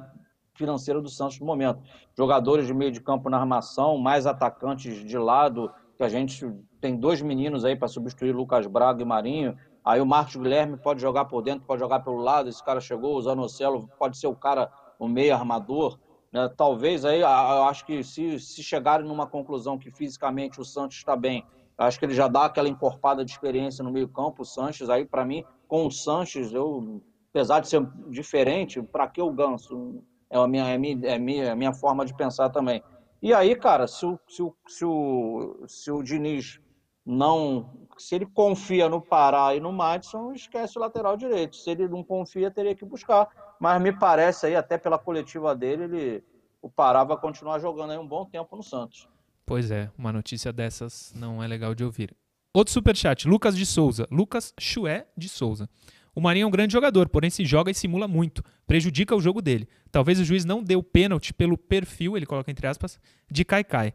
financeira 0.58 1.00
do 1.00 1.08
Santos 1.08 1.38
no 1.40 1.46
momento. 1.46 1.80
Jogadores 2.16 2.66
de 2.66 2.74
meio 2.74 2.92
de 2.92 3.00
campo 3.00 3.30
na 3.30 3.38
armação, 3.38 3.96
mais 3.96 4.26
atacantes 4.26 5.04
de 5.04 5.16
lado, 5.16 5.70
que 5.96 6.02
a 6.02 6.08
gente 6.08 6.46
tem 6.80 6.96
dois 6.96 7.22
meninos 7.22 7.64
aí 7.64 7.74
para 7.74 7.88
substituir 7.88 8.32
Lucas 8.32 8.66
Braga 8.66 9.02
e 9.02 9.06
Marinho. 9.06 9.56
Aí 9.84 10.00
o 10.00 10.06
Marcos 10.06 10.36
Guilherme 10.36 10.76
pode 10.76 11.00
jogar 11.00 11.24
por 11.24 11.42
dentro, 11.42 11.66
pode 11.66 11.80
jogar 11.80 12.00
pelo 12.00 12.18
lado. 12.18 12.48
Esse 12.48 12.62
cara 12.62 12.80
chegou, 12.80 13.16
o 13.16 13.22
Zanocelo 13.22 13.88
pode 13.98 14.18
ser 14.18 14.26
o 14.26 14.34
cara, 14.34 14.70
o 14.98 15.08
meio 15.08 15.34
armador. 15.34 15.98
né? 16.32 16.48
Talvez 16.56 17.04
aí, 17.04 17.20
eu 17.20 17.26
acho 17.64 17.86
que 17.86 18.02
se, 18.04 18.38
se 18.38 18.62
chegarem 18.62 19.06
numa 19.06 19.26
conclusão 19.26 19.78
que 19.78 19.90
fisicamente 19.90 20.60
o 20.60 20.64
Santos 20.64 20.98
está 20.98 21.16
bem, 21.16 21.44
acho 21.76 21.98
que 21.98 22.04
ele 22.04 22.14
já 22.14 22.28
dá 22.28 22.44
aquela 22.44 22.68
encorpada 22.68 23.24
de 23.24 23.30
experiência 23.30 23.82
no 23.82 23.90
meio 23.90 24.08
campo, 24.08 24.42
o 24.42 24.44
Sanches. 24.44 24.90
Aí, 24.90 25.04
para 25.04 25.24
mim, 25.24 25.44
com 25.66 25.86
o 25.86 25.90
Sanches, 25.90 26.52
eu, 26.52 27.00
apesar 27.30 27.60
de 27.60 27.68
ser 27.68 27.86
diferente, 28.10 28.82
para 28.82 29.08
que 29.08 29.22
o 29.22 29.32
Ganso? 29.32 30.02
É 30.30 30.38
a 30.38 30.46
minha, 30.46 30.64
é 30.68 30.74
a 30.74 30.78
minha, 30.78 31.06
é 31.06 31.14
a 31.14 31.18
minha, 31.18 31.44
é 31.44 31.50
a 31.50 31.56
minha 31.56 31.72
forma 31.72 32.04
de 32.04 32.14
pensar 32.14 32.50
também. 32.50 32.82
E 33.20 33.34
aí, 33.34 33.56
cara, 33.56 33.86
se 33.86 34.06
o, 34.06 34.18
se 34.28 34.42
o, 34.42 34.54
se 34.66 34.84
o, 34.84 35.64
se 35.66 35.90
o 35.90 36.02
Diniz 36.02 36.60
não. 37.04 37.88
Se 37.96 38.14
ele 38.14 38.26
confia 38.26 38.88
no 38.88 39.00
Pará 39.00 39.56
e 39.56 39.60
no 39.60 39.72
Madison, 39.72 40.32
esquece 40.32 40.78
o 40.78 40.80
lateral 40.80 41.16
direito. 41.16 41.56
Se 41.56 41.70
ele 41.70 41.88
não 41.88 42.04
confia, 42.04 42.50
teria 42.50 42.74
que 42.74 42.84
buscar. 42.84 43.28
Mas 43.58 43.82
me 43.82 43.92
parece 43.92 44.46
aí, 44.46 44.54
até 44.54 44.78
pela 44.78 44.98
coletiva 44.98 45.56
dele, 45.56 45.84
ele, 45.84 46.24
o 46.62 46.70
Pará 46.70 47.02
vai 47.02 47.16
continuar 47.16 47.58
jogando 47.58 47.90
aí 47.90 47.98
um 47.98 48.06
bom 48.06 48.24
tempo 48.24 48.54
no 48.54 48.62
Santos. 48.62 49.08
Pois 49.44 49.70
é, 49.70 49.90
uma 49.98 50.12
notícia 50.12 50.52
dessas 50.52 51.12
não 51.16 51.42
é 51.42 51.46
legal 51.48 51.74
de 51.74 51.82
ouvir. 51.82 52.14
Outro 52.54 52.72
superchat, 52.72 53.26
Lucas 53.26 53.56
de 53.56 53.64
Souza. 53.64 54.06
Lucas 54.10 54.52
Chué 54.60 55.06
de 55.16 55.28
Souza. 55.28 55.68
O 56.14 56.20
Marinho 56.20 56.44
é 56.44 56.46
um 56.46 56.50
grande 56.50 56.72
jogador, 56.72 57.08
porém 57.08 57.30
se 57.30 57.44
joga 57.44 57.70
e 57.70 57.74
simula 57.74 58.08
muito. 58.08 58.42
Prejudica 58.66 59.14
o 59.14 59.20
jogo 59.20 59.40
dele. 59.40 59.68
Talvez 59.90 60.18
o 60.18 60.24
juiz 60.24 60.44
não 60.44 60.62
deu 60.62 60.82
pênalti 60.82 61.32
pelo 61.32 61.56
perfil, 61.56 62.16
ele 62.16 62.26
coloca 62.26 62.50
entre 62.50 62.66
aspas, 62.66 62.98
de 63.30 63.44
Caicai. 63.44 63.94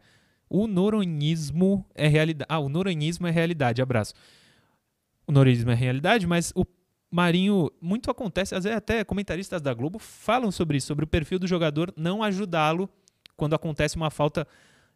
O 0.49 0.67
noronhismo 0.67 1.85
é 1.95 2.07
realidade. 2.07 2.47
Ah, 2.49 2.59
o 2.59 2.69
noronhismo 2.69 3.27
é 3.27 3.31
realidade. 3.31 3.81
Abraço. 3.81 4.13
O 5.25 5.31
noronhismo 5.31 5.71
é 5.71 5.75
realidade, 5.75 6.27
mas 6.27 6.51
o 6.55 6.65
Marinho, 7.09 7.69
muito 7.79 8.09
acontece, 8.09 8.55
às 8.55 8.63
vezes 8.63 8.75
até 8.75 9.03
comentaristas 9.03 9.61
da 9.61 9.71
Globo 9.71 9.99
falam 9.99 10.49
sobre 10.51 10.77
isso, 10.77 10.87
sobre 10.87 11.05
o 11.05 11.07
perfil 11.07 11.37
do 11.37 11.45
jogador 11.45 11.93
não 11.95 12.23
ajudá-lo 12.23 12.89
quando 13.37 13.53
acontece 13.53 13.95
uma 13.95 14.09
falta 14.09 14.47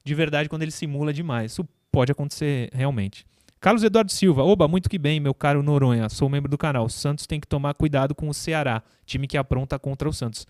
de 0.04 0.16
verdade, 0.16 0.50
quando 0.50 0.64
ele 0.64 0.72
simula 0.72 1.14
demais. 1.14 1.52
Isso 1.52 1.68
pode 1.92 2.12
acontecer 2.12 2.72
realmente. 2.74 3.24
Carlos 3.60 3.84
Eduardo 3.84 4.12
Silva, 4.12 4.44
oba, 4.44 4.68
muito 4.68 4.90
que 4.90 5.00
bem, 5.00 5.20
meu 5.20 5.34
caro 5.34 5.64
Noronha, 5.64 6.10
sou 6.10 6.30
membro 6.30 6.50
do 6.50 6.58
canal. 6.58 6.86
O 6.86 6.90
Santos 6.90 7.26
tem 7.26 7.40
que 7.40 7.48
tomar 7.48 7.74
cuidado 7.74 8.14
com 8.14 8.30
o 8.30 8.34
Ceará, 8.34 8.84
time 9.06 9.28
que 9.28 9.38
apronta 9.38 9.80
contra 9.80 10.08
o 10.08 10.14
Santos. 10.14 10.46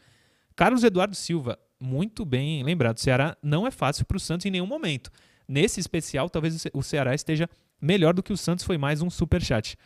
Carlos 0.56 0.84
Eduardo 0.84 1.16
Silva, 1.16 1.58
muito 1.80 2.26
bem 2.26 2.64
lembrado. 2.64 2.98
O 2.98 3.00
Ceará 3.00 3.38
não 3.42 3.66
é 3.66 3.72
fácil 3.72 4.06
para 4.06 4.18
o 4.18 4.20
Santos 4.20 4.46
em 4.46 4.52
nenhum 4.52 4.66
momento. 4.68 5.10
Nesse 5.48 5.80
especial, 5.80 6.30
talvez 6.30 6.56
o 6.56 6.60
Ce- 6.60 6.72
o 6.74 6.84
Ceará 6.84 7.16
esteja 7.16 7.50
melhor 7.82 8.14
do 8.14 8.22
que 8.22 8.34
o 8.34 8.38
Santos. 8.38 8.66
Foi 8.66 8.78
mais 8.78 9.02
um 9.02 9.10
superchat. 9.10 9.78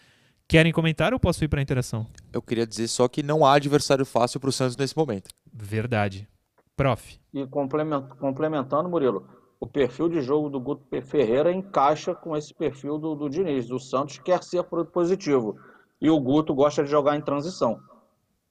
Querem 0.47 0.71
comentar 0.73 1.13
ou 1.13 1.19
posso 1.19 1.43
ir 1.43 1.47
para 1.47 1.59
a 1.59 1.61
interação? 1.63 2.07
Eu 2.33 2.41
queria 2.41 2.65
dizer 2.65 2.87
só 2.87 3.07
que 3.07 3.21
não 3.21 3.45
há 3.45 3.53
adversário 3.53 4.05
fácil 4.05 4.39
para 4.39 4.49
o 4.49 4.53
Santos 4.53 4.75
nesse 4.75 4.97
momento. 4.97 5.29
Verdade. 5.53 6.27
Prof. 6.75 7.19
E 7.33 7.45
complementando, 7.45 8.89
Murilo, 8.89 9.27
o 9.61 9.67
perfil 9.67 10.09
de 10.09 10.21
jogo 10.21 10.49
do 10.49 10.59
Guto 10.59 10.83
Ferreira 11.03 11.53
encaixa 11.53 12.15
com 12.15 12.35
esse 12.35 12.51
perfil 12.51 12.97
do, 12.97 13.13
do 13.13 13.29
Diniz. 13.29 13.69
O 13.69 13.77
Santos 13.77 14.17
quer 14.17 14.43
ser 14.43 14.63
positivo. 14.63 15.55
E 16.01 16.09
o 16.09 16.19
Guto 16.19 16.51
gosta 16.51 16.83
de 16.83 16.89
jogar 16.89 17.15
em 17.15 17.21
transição. 17.21 17.79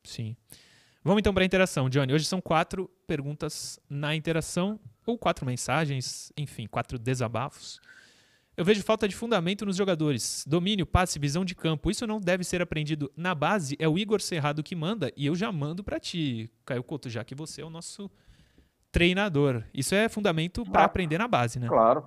Sim. 0.04 0.36
Vamos 1.02 1.18
então 1.18 1.34
para 1.34 1.42
a 1.42 1.46
interação, 1.46 1.90
Johnny. 1.90 2.12
Hoje 2.12 2.26
são 2.26 2.40
quatro 2.40 2.88
perguntas 3.08 3.80
na 3.90 4.14
interação, 4.14 4.78
ou 5.04 5.18
quatro 5.18 5.44
mensagens, 5.44 6.32
enfim, 6.36 6.68
quatro 6.68 6.96
desabafos. 6.96 7.80
Eu 8.56 8.64
vejo 8.64 8.80
falta 8.84 9.08
de 9.08 9.16
fundamento 9.16 9.66
nos 9.66 9.76
jogadores. 9.76 10.44
Domínio, 10.46 10.86
passe, 10.86 11.18
visão 11.18 11.44
de 11.44 11.56
campo. 11.56 11.90
Isso 11.90 12.06
não 12.06 12.20
deve 12.20 12.44
ser 12.44 12.62
aprendido 12.62 13.10
na 13.16 13.34
base. 13.34 13.74
É 13.80 13.88
o 13.88 13.98
Igor 13.98 14.20
Serrado 14.20 14.62
que 14.62 14.76
manda 14.76 15.12
e 15.16 15.26
eu 15.26 15.34
já 15.34 15.50
mando 15.50 15.82
para 15.82 15.98
ti, 15.98 16.48
Caio 16.64 16.84
Couto, 16.84 17.10
já 17.10 17.24
que 17.24 17.34
você 17.34 17.62
é 17.62 17.64
o 17.64 17.70
nosso 17.70 18.08
treinador. 18.92 19.64
Isso 19.72 19.94
é 19.94 20.08
fundamento 20.08 20.64
para 20.64 20.82
ah, 20.82 20.84
aprender 20.84 21.18
na 21.18 21.28
base, 21.28 21.58
né? 21.58 21.68
Claro. 21.68 22.04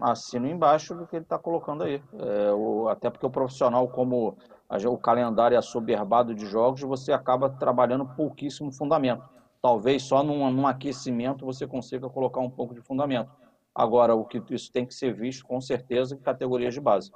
Assino 0.00 0.48
embaixo 0.48 0.94
do 0.94 1.06
que 1.06 1.16
ele 1.16 1.24
está 1.24 1.38
colocando 1.38 1.84
aí. 1.84 2.02
É, 2.18 2.52
o, 2.52 2.88
até 2.88 3.08
porque 3.08 3.24
o 3.24 3.30
profissional, 3.30 3.88
como 3.88 4.36
a, 4.68 4.76
o 4.88 4.98
calendário 4.98 5.54
é 5.54 5.58
assoberbado 5.58 6.34
de 6.34 6.46
jogos, 6.46 6.80
você 6.82 7.12
acaba 7.12 7.48
trabalhando 7.48 8.06
pouquíssimo 8.06 8.72
fundamento. 8.72 9.22
Talvez 9.62 10.02
só 10.02 10.22
num, 10.22 10.50
num 10.50 10.66
aquecimento 10.66 11.46
você 11.46 11.66
consiga 11.66 12.08
colocar 12.10 12.40
um 12.40 12.50
pouco 12.50 12.74
de 12.74 12.80
fundamento. 12.80 13.30
Agora, 13.74 14.14
o 14.14 14.24
que 14.24 14.42
isso 14.50 14.70
tem 14.70 14.84
que 14.86 14.94
ser 14.94 15.12
visto, 15.12 15.44
com 15.44 15.60
certeza, 15.60 16.14
em 16.14 16.18
categorias 16.18 16.74
de 16.74 16.80
base. 16.80 17.10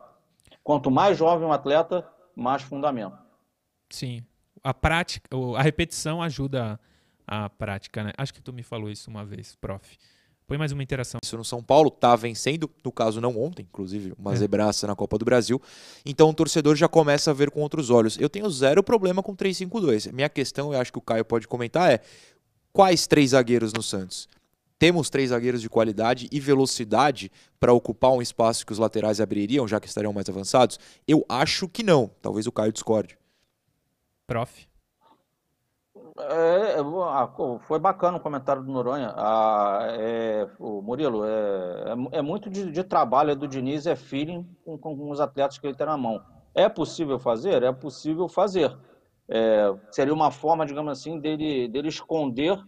Quanto 0.64 0.90
mais 0.90 1.16
jovem 1.16 1.46
um 1.46 1.52
atleta, 1.52 2.06
mais 2.34 2.62
fundamento. 2.62 3.16
Sim. 3.90 4.24
A 4.62 4.74
prática, 4.74 5.28
a 5.56 5.62
repetição 5.62 6.20
ajuda 6.20 6.80
a 7.28 7.50
prática, 7.50 8.02
né? 8.02 8.12
Acho 8.16 8.32
que 8.32 8.40
tu 8.40 8.52
me 8.52 8.62
falou 8.62 8.90
isso 8.90 9.10
uma 9.10 9.24
vez, 9.24 9.54
prof. 9.60 9.98
Põe 10.46 10.56
mais 10.56 10.72
uma 10.72 10.82
interação. 10.82 11.20
Isso 11.22 11.36
no 11.36 11.44
São 11.44 11.62
Paulo 11.62 11.90
tá 11.90 12.16
vencendo, 12.16 12.70
no 12.82 12.90
caso 12.90 13.20
não 13.20 13.38
ontem, 13.38 13.66
inclusive, 13.68 14.14
uma 14.18 14.32
é. 14.32 14.36
zebraça 14.36 14.86
na 14.86 14.96
Copa 14.96 15.18
do 15.18 15.24
Brasil. 15.24 15.60
Então 16.06 16.30
o 16.30 16.34
torcedor 16.34 16.74
já 16.74 16.88
começa 16.88 17.30
a 17.30 17.34
ver 17.34 17.50
com 17.50 17.60
outros 17.60 17.90
olhos. 17.90 18.18
Eu 18.18 18.30
tenho 18.30 18.48
zero 18.48 18.82
problema 18.82 19.22
com 19.22 19.36
3-5-2. 19.36 20.10
Minha 20.10 20.30
questão, 20.30 20.72
eu 20.72 20.80
acho 20.80 20.90
que 20.90 20.98
o 20.98 21.02
Caio 21.02 21.22
pode 21.22 21.46
comentar, 21.46 21.92
é 21.92 22.00
quais 22.72 23.06
três 23.06 23.30
zagueiros 23.30 23.74
no 23.74 23.82
Santos? 23.82 24.26
Temos 24.78 25.10
três 25.10 25.30
zagueiros 25.30 25.60
de 25.60 25.68
qualidade 25.68 26.28
e 26.32 26.40
velocidade 26.40 27.30
para 27.60 27.74
ocupar 27.74 28.12
um 28.12 28.22
espaço 28.22 28.64
que 28.64 28.72
os 28.72 28.78
laterais 28.78 29.20
abririam, 29.20 29.68
já 29.68 29.78
que 29.78 29.88
estariam 29.88 30.14
mais 30.14 30.30
avançados? 30.30 30.78
Eu 31.06 31.26
acho 31.28 31.68
que 31.68 31.82
não. 31.82 32.10
Talvez 32.22 32.46
o 32.46 32.52
Caio 32.52 32.72
discorde. 32.72 33.18
Prof. 34.26 34.67
É, 36.20 36.76
ah, 36.80 37.30
foi 37.60 37.78
bacana 37.78 38.16
o 38.16 38.20
comentário 38.20 38.62
do 38.62 38.72
Noronha. 38.72 39.14
Ah, 39.16 39.86
é, 39.90 40.48
o 40.58 40.82
Murilo, 40.82 41.24
é, 41.24 41.28
é, 42.12 42.18
é 42.18 42.22
muito 42.22 42.50
de, 42.50 42.72
de, 42.72 42.82
trabalho 42.82 43.36
do 43.36 43.46
Diniz, 43.46 43.86
é 43.86 43.94
feeling 43.94 44.44
com, 44.64 44.76
com, 44.76 45.10
os 45.10 45.20
atletas 45.20 45.58
que 45.58 45.66
ele 45.66 45.76
tem 45.76 45.86
na 45.86 45.96
mão. 45.96 46.20
É 46.54 46.68
possível 46.68 47.18
fazer? 47.20 47.62
É 47.62 47.72
possível 47.72 48.28
fazer. 48.28 48.76
É, 49.28 49.72
seria 49.92 50.12
uma 50.12 50.30
forma, 50.30 50.66
digamos 50.66 50.90
assim, 50.90 51.20
dele, 51.20 51.68
dele 51.68 51.88
esconder 51.88 52.58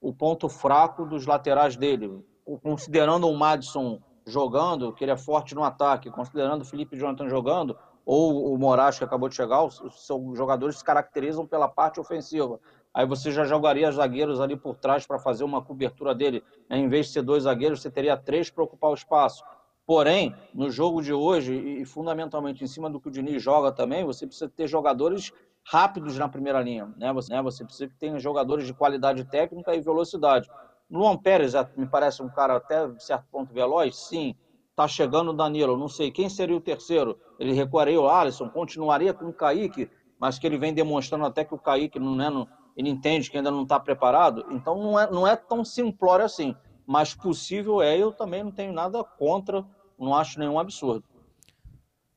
o 0.00 0.12
ponto 0.12 0.48
fraco 0.48 1.04
dos 1.06 1.24
laterais 1.24 1.76
dele. 1.76 2.24
Considerando 2.62 3.28
o 3.28 3.36
Madison 3.36 4.00
jogando, 4.26 4.92
que 4.92 5.04
ele 5.04 5.12
é 5.12 5.16
forte 5.16 5.54
no 5.54 5.62
ataque, 5.62 6.10
considerando 6.10 6.62
o 6.62 6.64
Felipe 6.64 6.96
Jonathan 6.96 7.28
jogando, 7.28 7.76
ou 8.04 8.52
o 8.52 8.58
Moraes 8.58 8.98
que 8.98 9.04
acabou 9.04 9.28
de 9.28 9.34
chegar, 9.34 9.62
os 9.62 10.02
jogadores 10.34 10.78
se 10.78 10.84
caracterizam 10.84 11.46
pela 11.46 11.68
parte 11.68 12.00
ofensiva 12.00 12.58
aí 12.98 13.06
você 13.06 13.30
já 13.30 13.44
jogaria 13.44 13.92
zagueiros 13.92 14.40
ali 14.40 14.56
por 14.56 14.74
trás 14.74 15.06
para 15.06 15.20
fazer 15.20 15.44
uma 15.44 15.62
cobertura 15.62 16.12
dele. 16.12 16.42
Em 16.68 16.88
vez 16.88 17.06
de 17.06 17.12
ser 17.12 17.22
dois 17.22 17.44
zagueiros, 17.44 17.80
você 17.80 17.88
teria 17.88 18.16
três 18.16 18.50
para 18.50 18.64
ocupar 18.64 18.90
o 18.90 18.94
espaço. 18.94 19.44
Porém, 19.86 20.34
no 20.52 20.68
jogo 20.68 21.00
de 21.00 21.12
hoje, 21.12 21.54
e 21.54 21.84
fundamentalmente 21.84 22.64
em 22.64 22.66
cima 22.66 22.90
do 22.90 22.98
que 22.98 23.06
o 23.06 23.10
Diniz 23.12 23.40
joga 23.40 23.70
também, 23.70 24.04
você 24.04 24.26
precisa 24.26 24.48
ter 24.48 24.66
jogadores 24.66 25.30
rápidos 25.64 26.18
na 26.18 26.28
primeira 26.28 26.60
linha. 26.60 26.92
Né? 26.96 27.12
Você, 27.12 27.32
né? 27.32 27.40
você 27.40 27.64
precisa 27.64 27.86
que 27.86 27.94
tenha 27.94 28.18
jogadores 28.18 28.66
de 28.66 28.74
qualidade 28.74 29.24
técnica 29.26 29.76
e 29.76 29.80
velocidade. 29.80 30.50
Luan 30.90 31.16
Pérez 31.16 31.52
me 31.76 31.86
parece 31.86 32.20
um 32.20 32.28
cara 32.28 32.56
até 32.56 32.90
certo 32.98 33.26
ponto 33.30 33.54
veloz, 33.54 33.94
sim. 33.96 34.34
Está 34.70 34.88
chegando 34.88 35.30
o 35.30 35.34
Danilo, 35.34 35.76
não 35.76 35.88
sei 35.88 36.10
quem 36.10 36.28
seria 36.28 36.56
o 36.56 36.60
terceiro. 36.60 37.16
Ele 37.38 37.52
recuaria 37.52 38.00
o 38.00 38.08
Alisson, 38.08 38.48
continuaria 38.48 39.14
com 39.14 39.26
o 39.26 39.32
Kaique, 39.32 39.88
mas 40.18 40.36
que 40.36 40.48
ele 40.48 40.58
vem 40.58 40.74
demonstrando 40.74 41.24
até 41.24 41.44
que 41.44 41.54
o 41.54 41.58
Kaique 41.58 42.00
não, 42.00 42.16
né, 42.16 42.28
não, 42.28 42.48
ele 42.78 42.88
entende 42.88 43.28
que 43.28 43.36
ainda 43.36 43.50
não 43.50 43.64
está 43.64 43.80
preparado, 43.80 44.46
então 44.50 44.80
não 44.80 45.00
é, 45.00 45.10
não 45.10 45.26
é 45.26 45.34
tão 45.34 45.64
simplório 45.64 46.24
assim. 46.24 46.54
Mas 46.86 47.12
possível 47.12 47.82
é, 47.82 47.98
eu 47.98 48.12
também 48.12 48.44
não 48.44 48.52
tenho 48.52 48.72
nada 48.72 49.02
contra, 49.02 49.66
não 49.98 50.14
acho 50.14 50.38
nenhum 50.38 50.60
absurdo. 50.60 51.04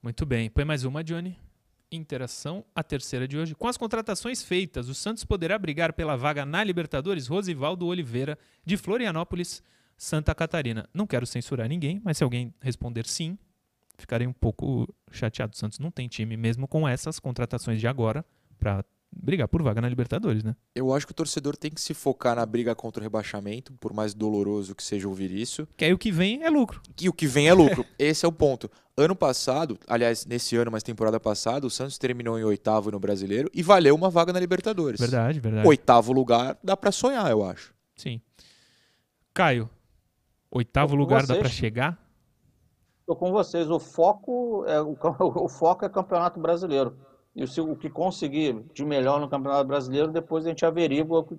Muito 0.04 0.24
bem. 0.24 0.52
Põe 0.52 0.64
mais 0.64 0.86
uma, 0.86 1.04
Johnny. 1.04 1.36
Interação, 1.92 2.64
a 2.76 2.84
terceira 2.84 3.28
de 3.28 3.40
hoje. 3.40 3.56
Com 3.56 3.68
as 3.68 3.76
contratações 3.76 4.44
feitas, 4.44 4.88
o 4.88 4.94
Santos 4.94 5.26
poderá 5.26 5.58
brigar 5.58 5.94
pela 5.94 6.16
vaga 6.16 6.46
na 6.46 6.64
Libertadores 6.64 7.26
Rosivaldo 7.26 7.88
Oliveira, 7.88 8.38
de 8.64 8.78
Florianópolis, 8.78 9.64
Santa 9.98 10.36
Catarina. 10.36 10.88
Não 10.94 11.08
quero 11.08 11.26
censurar 11.26 11.68
ninguém, 11.68 12.00
mas 12.06 12.18
se 12.18 12.24
alguém 12.24 12.54
responder 12.62 13.08
sim, 13.08 13.36
ficarei 13.98 14.28
um 14.28 14.34
pouco 14.34 14.88
chateado. 15.10 15.54
O 15.54 15.58
Santos 15.58 15.80
não 15.80 15.90
tem 15.90 16.08
time, 16.08 16.38
mesmo 16.38 16.68
com 16.68 16.88
essas 16.88 17.20
contratações 17.20 17.80
de 17.80 17.88
agora, 17.88 18.24
para 18.60 18.86
brigar 19.12 19.48
por 19.48 19.62
vaga 19.62 19.82
na 19.82 19.90
Libertadores, 19.90 20.44
né? 20.44 20.56
Eu 20.74 20.94
acho 20.94 21.06
que 21.06 21.12
o 21.12 21.16
torcedor 21.16 21.58
tem 21.58 21.70
que 21.70 21.82
se 21.82 21.94
focar 21.94 22.36
na 22.36 22.46
briga 22.46 22.74
contra 22.74 23.02
o 23.02 23.04
rebaixamento, 23.04 23.74
por 23.74 23.94
mais 23.94 24.14
doloroso 24.14 24.74
que 24.74 24.84
seja 24.84 25.08
ouvir 25.08 25.32
isso. 25.32 25.68
Que 25.76 25.86
aí 25.86 25.94
o 25.94 25.98
que 25.98 26.12
vem 26.12 26.44
é 26.44 26.50
lucro. 26.50 26.82
E 27.00 27.10
o 27.10 27.14
que 27.14 27.28
vem 27.28 27.48
é 27.48 27.54
lucro. 27.54 27.86
Esse 28.00 28.26
é 28.26 28.28
o 28.28 28.32
ponto. 28.32 28.70
Ano 28.96 29.16
passado, 29.16 29.78
aliás, 29.88 30.26
nesse 30.26 30.56
ano, 30.56 30.72
mas 30.72 30.84
temporada 30.84 31.20
passada, 31.20 31.66
o 31.66 31.70
Santos 31.70 31.98
terminou 31.98 32.40
em 32.40 32.44
oitavo 32.44 32.92
no 32.92 33.00
Brasileiro 33.00 33.50
e 33.54 33.62
valeu 33.62 33.96
uma 33.96 34.10
vaga 34.10 34.34
na 34.34 34.40
Libertadores. 34.40 35.00
Verdade, 35.00 35.40
verdade. 35.40 35.68
Oitavo 35.68 36.14
lugar 36.14 36.58
dá 36.64 36.76
para 36.76 36.92
sonhar, 36.92 37.30
eu 37.30 37.44
acho. 37.44 37.74
Sim. 37.96 38.22
Caio, 39.34 39.70
oitavo 40.50 40.96
lugar 40.96 41.22
vocês. 41.22 41.38
dá 41.38 41.40
para 41.40 41.50
chegar? 41.50 42.12
Estou 43.00 43.16
com 43.16 43.32
vocês. 43.32 43.70
O 43.70 43.80
foco 43.80 44.66
é 44.68 44.80
o, 44.82 44.96
o 45.46 45.50
foco 45.50 45.86
é 45.86 45.90
Campeonato 45.90 46.40
Brasileiro. 46.40 46.98
E 47.34 47.46
o 47.62 47.76
que 47.78 47.90
conseguir 47.90 48.62
de 48.74 48.84
melhor 48.84 49.20
no 49.20 49.30
Campeonato 49.30 49.66
Brasileiro, 49.66 50.12
depois 50.12 50.46
a 50.46 50.50
gente 50.50 50.66
averigua 50.66 51.20
o 51.20 51.24
que, 51.24 51.38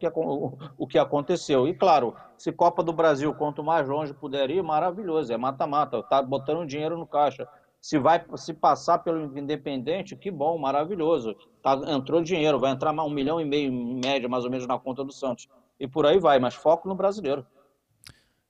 o 0.78 0.86
que 0.86 0.98
aconteceu. 0.98 1.68
E 1.68 1.74
claro, 1.74 2.14
se 2.38 2.50
Copa 2.50 2.82
do 2.82 2.94
Brasil, 2.94 3.34
quanto 3.34 3.62
mais 3.62 3.86
longe 3.86 4.14
puder 4.14 4.50
ir, 4.50 4.62
maravilhoso, 4.62 5.32
é 5.32 5.36
mata-mata, 5.36 6.02
tá 6.02 6.22
botando 6.22 6.66
dinheiro 6.66 6.96
no 6.96 7.06
caixa. 7.06 7.46
Se 7.78 7.98
vai 7.98 8.24
se 8.36 8.54
passar 8.54 8.98
pelo 8.98 9.38
Independente, 9.38 10.16
que 10.16 10.30
bom, 10.30 10.56
maravilhoso. 10.56 11.36
Tá, 11.62 11.74
entrou 11.88 12.22
dinheiro, 12.22 12.58
vai 12.58 12.70
entrar 12.70 12.92
um 12.92 13.10
milhão 13.10 13.40
e 13.40 13.44
meio 13.44 13.70
em 13.70 14.00
média, 14.00 14.28
mais 14.28 14.44
ou 14.44 14.50
menos, 14.50 14.66
na 14.66 14.78
conta 14.78 15.04
do 15.04 15.12
Santos. 15.12 15.48
E 15.78 15.86
por 15.86 16.06
aí 16.06 16.18
vai, 16.18 16.38
mas 16.38 16.54
foco 16.54 16.88
no 16.88 16.94
brasileiro. 16.94 17.44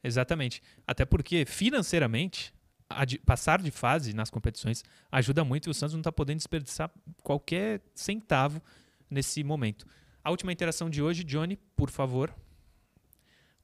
Exatamente. 0.04 0.62
Até 0.86 1.04
porque, 1.04 1.44
financeiramente, 1.44 2.52
passar 3.24 3.60
de 3.60 3.70
fase 3.70 4.12
nas 4.12 4.30
competições 4.30 4.84
ajuda 5.10 5.44
muito 5.44 5.68
e 5.68 5.70
o 5.70 5.74
Santos 5.74 5.94
não 5.94 6.00
está 6.00 6.12
podendo 6.12 6.38
desperdiçar 6.38 6.90
qualquer 7.22 7.80
centavo 7.94 8.62
nesse 9.10 9.42
momento. 9.44 9.86
A 10.24 10.30
última 10.30 10.52
interação 10.52 10.88
de 10.88 11.02
hoje, 11.02 11.24
Johnny, 11.24 11.56
por 11.76 11.90
favor. 11.90 12.34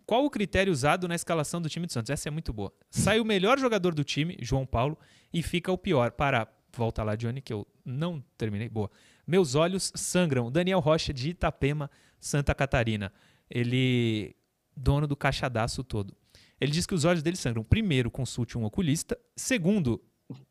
Qual 0.04 0.24
o 0.24 0.30
critério 0.30 0.72
usado 0.72 1.06
na 1.06 1.14
escalação 1.14 1.60
do 1.60 1.68
time 1.68 1.86
do 1.86 1.92
Santos? 1.92 2.10
Essa 2.10 2.28
é 2.28 2.30
muito 2.30 2.52
boa. 2.52 2.72
Sai 2.90 3.20
o 3.20 3.24
melhor 3.24 3.58
jogador 3.58 3.94
do 3.94 4.02
time, 4.02 4.38
João 4.40 4.64
Paulo, 4.64 4.98
e 5.32 5.42
fica 5.42 5.70
o 5.70 5.76
pior. 5.76 6.12
Para, 6.12 6.48
volta 6.74 7.02
lá, 7.02 7.14
Johnny, 7.14 7.42
que 7.42 7.52
eu 7.52 7.66
não 7.84 8.24
terminei. 8.36 8.68
Boa. 8.68 8.90
Meus 9.26 9.54
olhos 9.54 9.92
sangram. 9.94 10.50
Daniel 10.50 10.80
Rocha, 10.80 11.12
de 11.12 11.30
Itapema, 11.30 11.90
Santa 12.18 12.54
Catarina. 12.54 13.12
Ele, 13.50 14.34
dono 14.74 15.06
do 15.06 15.14
caixadaço 15.14 15.84
todo. 15.84 16.16
Ele 16.60 16.72
diz 16.72 16.86
que 16.86 16.94
os 16.94 17.04
olhos 17.04 17.22
dele 17.22 17.36
sangram. 17.36 17.62
Primeiro, 17.62 18.10
consulte 18.10 18.58
um 18.58 18.64
oculista. 18.64 19.18
Segundo, 19.36 20.02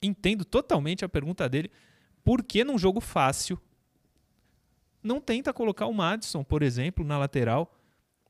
entendo 0.02 0.46
totalmente 0.46 1.04
a 1.04 1.10
pergunta 1.10 1.48
dele. 1.50 1.70
Por 2.24 2.44
que 2.44 2.64
num 2.64 2.78
jogo 2.78 3.02
fácil 3.02 3.60
não 5.04 5.20
tenta 5.20 5.54
colocar 5.54 5.86
o 5.86 5.94
Madison, 5.94 6.44
por 6.44 6.62
exemplo, 6.62 7.06
na 7.06 7.18
lateral? 7.18 7.74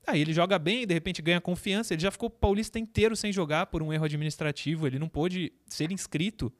Aí 0.05 0.21
ele 0.21 0.31
joga 0.31 0.57
bem, 0.57 0.87
de 0.87 0.93
repente 0.93 1.21
ganha 1.21 1.41
confiança. 1.41 1.93
Ele 1.93 2.01
já 2.01 2.09
ficou 2.09 2.29
paulista 2.29 2.79
inteiro 2.79 3.15
sem 3.15 3.31
jogar 3.31 3.67
por 3.67 3.83
um 3.83 3.91
erro 3.91 4.05
administrativo. 4.05 4.87
Ele 4.87 4.97
não 4.97 5.09
pôde 5.09 5.51
ser 5.67 5.91
inscrito 5.91 6.51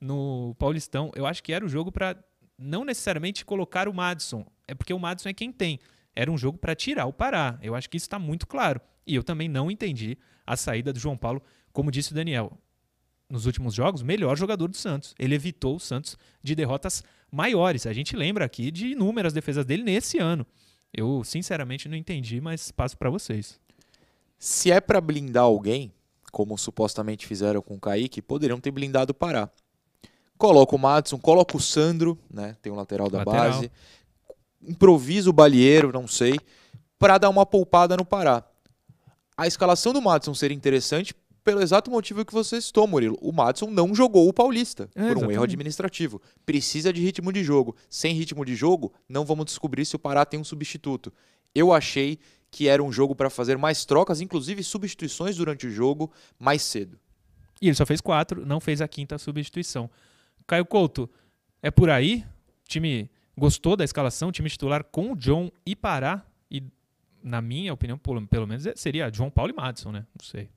no 0.00 0.54
Paulistão. 0.58 1.12
Eu 1.14 1.24
acho 1.24 1.42
que 1.42 1.52
era 1.52 1.64
o 1.64 1.68
jogo 1.68 1.92
para 1.92 2.16
não 2.58 2.84
necessariamente 2.84 3.44
colocar 3.44 3.88
o 3.88 3.94
Madison. 3.94 4.44
É 4.66 4.74
porque 4.74 4.92
o 4.92 4.98
Madison 4.98 5.28
é 5.28 5.32
quem 5.32 5.52
tem. 5.52 5.78
Era 6.14 6.30
um 6.30 6.36
jogo 6.36 6.58
para 6.58 6.74
tirar 6.74 7.06
o 7.06 7.12
Pará. 7.12 7.58
Eu 7.62 7.76
acho 7.76 7.88
que 7.88 7.96
isso 7.96 8.06
está 8.06 8.18
muito 8.18 8.46
claro. 8.46 8.80
E 9.06 9.14
eu 9.14 9.22
também 9.22 9.48
não 9.48 9.70
entendi 9.70 10.18
a 10.48 10.56
saída 10.56 10.92
do 10.92 10.98
João 10.98 11.16
Paulo, 11.16 11.42
como 11.72 11.90
disse 11.90 12.12
o 12.12 12.14
Daniel. 12.14 12.52
Nos 13.28 13.44
últimos 13.44 13.74
jogos, 13.74 14.02
melhor 14.02 14.36
jogador 14.36 14.68
do 14.68 14.76
Santos. 14.76 15.14
Ele 15.18 15.34
evitou 15.34 15.76
o 15.76 15.80
Santos 15.80 16.16
de 16.42 16.54
derrotas 16.54 17.04
maiores. 17.30 17.86
A 17.86 17.92
gente 17.92 18.16
lembra 18.16 18.46
aqui 18.46 18.70
de 18.70 18.88
inúmeras 18.88 19.34
defesas 19.34 19.66
dele 19.66 19.82
nesse 19.82 20.18
ano. 20.18 20.46
Eu, 20.92 21.22
sinceramente, 21.22 21.86
não 21.86 21.96
entendi, 21.96 22.40
mas 22.40 22.70
passo 22.70 22.96
para 22.96 23.10
vocês. 23.10 23.60
Se 24.38 24.70
é 24.70 24.80
para 24.80 24.98
blindar 25.00 25.44
alguém, 25.44 25.92
como 26.32 26.56
supostamente 26.56 27.26
fizeram 27.26 27.60
com 27.60 27.74
o 27.74 27.80
Kaique, 27.80 28.22
poderiam 28.22 28.58
ter 28.58 28.70
blindado 28.70 29.10
o 29.10 29.14
Pará. 29.14 29.50
Coloca 30.38 30.74
o 30.74 30.78
Madison, 30.78 31.18
coloca 31.18 31.56
o 31.56 31.60
Sandro, 31.60 32.18
né? 32.30 32.56
Tem 32.62 32.72
um 32.72 32.76
lateral 32.76 33.10
da 33.10 33.18
Lateral. 33.18 33.50
base. 33.50 33.70
Improvisa 34.62 35.28
o 35.28 35.32
Balieiro, 35.32 35.92
não 35.92 36.08
sei, 36.08 36.38
para 36.98 37.18
dar 37.18 37.28
uma 37.28 37.44
poupada 37.44 37.94
no 37.96 38.04
Pará. 38.06 38.47
A 39.38 39.46
escalação 39.46 39.92
do 39.92 40.02
Madison 40.02 40.34
seria 40.34 40.56
interessante 40.56 41.14
pelo 41.44 41.62
exato 41.62 41.92
motivo 41.92 42.24
que 42.24 42.32
você 42.32 42.60
citou, 42.60 42.88
Murilo. 42.88 43.16
O 43.22 43.32
Madison 43.32 43.70
não 43.70 43.94
jogou 43.94 44.28
o 44.28 44.32
Paulista 44.32 44.90
É, 44.96 45.14
por 45.14 45.24
um 45.24 45.30
erro 45.30 45.44
administrativo. 45.44 46.20
Precisa 46.44 46.92
de 46.92 47.00
ritmo 47.00 47.32
de 47.32 47.44
jogo. 47.44 47.76
Sem 47.88 48.12
ritmo 48.14 48.44
de 48.44 48.56
jogo, 48.56 48.92
não 49.08 49.24
vamos 49.24 49.44
descobrir 49.44 49.84
se 49.84 49.94
o 49.94 49.98
Pará 49.98 50.26
tem 50.26 50.40
um 50.40 50.44
substituto. 50.44 51.12
Eu 51.54 51.72
achei 51.72 52.18
que 52.50 52.66
era 52.66 52.82
um 52.82 52.90
jogo 52.90 53.14
para 53.14 53.30
fazer 53.30 53.56
mais 53.56 53.84
trocas, 53.84 54.20
inclusive 54.20 54.64
substituições 54.64 55.36
durante 55.36 55.68
o 55.68 55.70
jogo, 55.70 56.12
mais 56.36 56.60
cedo. 56.60 56.98
E 57.62 57.68
ele 57.68 57.76
só 57.76 57.86
fez 57.86 58.00
quatro, 58.00 58.44
não 58.44 58.58
fez 58.58 58.80
a 58.80 58.88
quinta 58.88 59.18
substituição. 59.18 59.88
Caio 60.48 60.66
Couto, 60.66 61.08
é 61.62 61.70
por 61.70 61.90
aí? 61.90 62.24
O 62.64 62.68
time 62.68 63.08
gostou 63.36 63.76
da 63.76 63.84
escalação, 63.84 64.32
time 64.32 64.50
titular 64.50 64.82
com 64.82 65.12
o 65.12 65.16
John 65.16 65.48
e 65.64 65.76
Pará? 65.76 66.26
Na 67.28 67.42
minha 67.42 67.74
opinião, 67.74 67.98
pelo, 67.98 68.26
menos 68.46 68.66
é- 68.66 68.74
seria 68.74 69.12
João 69.12 69.30
Paulo 69.30 69.52
e 69.52 69.54
Madison, 69.54 69.92
né? 69.92 70.06
Não 70.18 70.24
sei. 70.26 70.48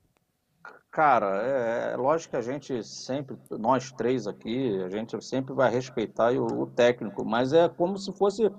Cara, 0.90 1.42
é, 1.42 1.92
é 1.92 1.96
lógico 1.96 2.30
que 2.30 2.36
a 2.36 2.40
gente 2.42 2.82
sempre, 2.82 3.36
nós 3.58 3.92
três 3.92 4.26
aqui, 4.26 4.80
a 4.82 4.88
gente 4.88 5.22
sempre 5.24 5.54
vai 5.54 5.70
respeitar 5.70 6.32
o, 6.32 6.62
o 6.62 6.66
técnico, 6.66 7.24
mas 7.24 7.52
é 7.52 7.68
como 7.68 7.96
se 7.98 8.12
fosse 8.12 8.50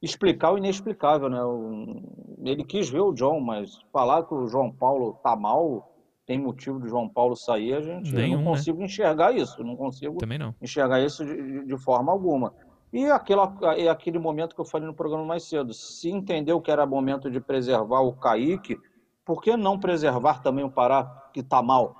explicar 0.00 0.52
o 0.52 0.58
inexplicável, 0.58 1.28
né? 1.28 1.42
O- 1.42 2.02
ele 2.44 2.64
quis 2.64 2.88
ver 2.90 3.00
o 3.00 3.12
John, 3.12 3.40
mas 3.40 3.78
falar 3.92 4.24
que 4.24 4.34
o 4.34 4.46
João 4.48 4.70
Paulo 4.72 5.18
tá 5.22 5.36
mal, 5.36 5.94
tem 6.26 6.38
motivo 6.38 6.78
do 6.78 6.88
João 6.88 7.08
Paulo 7.08 7.36
sair, 7.36 7.74
a 7.74 7.80
gente 7.80 8.12
Nenhum, 8.12 8.38
né? 8.38 8.44
não 8.44 8.52
consigo 8.52 8.82
enxergar 8.82 9.32
isso, 9.32 9.62
não 9.62 9.76
consigo 9.76 10.16
Também 10.18 10.38
não. 10.38 10.54
enxergar 10.60 11.00
isso 11.00 11.24
de, 11.24 11.34
de- 11.60 11.66
de 11.66 11.76
forma 11.78 12.10
alguma. 12.12 12.52
E 12.92 13.06
aquela, 13.10 13.52
é 13.76 13.88
aquele 13.88 14.18
momento 14.18 14.54
que 14.54 14.60
eu 14.60 14.64
falei 14.66 14.86
no 14.86 14.94
programa 14.94 15.24
mais 15.24 15.44
cedo, 15.44 15.72
se 15.72 16.10
entendeu 16.10 16.60
que 16.60 16.70
era 16.70 16.84
momento 16.84 17.30
de 17.30 17.40
preservar 17.40 18.00
o 18.00 18.12
Kaique, 18.12 18.78
por 19.24 19.40
que 19.40 19.56
não 19.56 19.78
preservar 19.78 20.42
também 20.42 20.64
o 20.64 20.70
Pará, 20.70 21.04
que 21.32 21.40
está 21.40 21.62
mal? 21.62 21.94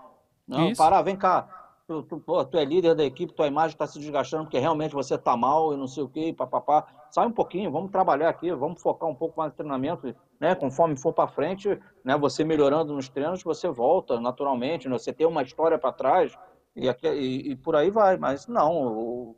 Não, 0.46 0.70
Isso. 0.70 0.76
Pará, 0.76 1.00
vem 1.00 1.16
cá, 1.16 1.48
tu, 1.86 2.02
tu, 2.02 2.18
pô, 2.20 2.44
tu 2.44 2.58
é 2.58 2.64
líder 2.64 2.94
da 2.94 3.04
equipe, 3.04 3.32
tua 3.32 3.46
imagem 3.46 3.74
está 3.74 3.86
se 3.86 3.98
desgastando 3.98 4.44
porque 4.44 4.58
realmente 4.58 4.92
você 4.92 5.14
está 5.14 5.34
mal 5.36 5.72
e 5.72 5.76
não 5.76 5.86
sei 5.86 6.02
o 6.02 6.08
quê, 6.08 6.34
papapá. 6.36 6.86
Sai 7.10 7.26
um 7.26 7.32
pouquinho, 7.32 7.70
vamos 7.70 7.90
trabalhar 7.90 8.28
aqui, 8.28 8.52
vamos 8.52 8.82
focar 8.82 9.08
um 9.08 9.14
pouco 9.14 9.38
mais 9.38 9.52
no 9.52 9.56
treinamento, 9.56 10.14
né? 10.40 10.54
Conforme 10.54 10.96
for 10.96 11.12
para 11.12 11.28
frente, 11.28 11.78
né? 12.04 12.18
Você 12.18 12.44
melhorando 12.44 12.92
nos 12.92 13.08
treinos, 13.08 13.42
você 13.42 13.68
volta 13.68 14.20
naturalmente, 14.20 14.88
né? 14.88 14.98
você 14.98 15.12
tem 15.12 15.26
uma 15.26 15.42
história 15.42 15.78
para 15.78 15.92
trás 15.92 16.36
e, 16.76 16.86
e- 16.88 17.50
e 17.52 17.56
por 17.56 17.76
aí 17.76 17.90
vai. 17.90 18.16
Mas 18.18 18.46
não, 18.46 18.72
o- 18.86 19.36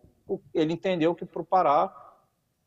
ele 0.52 0.72
entendeu 0.72 1.14
que 1.14 1.24
para 1.24 1.42
o 1.42 1.44
Pará 1.44 1.94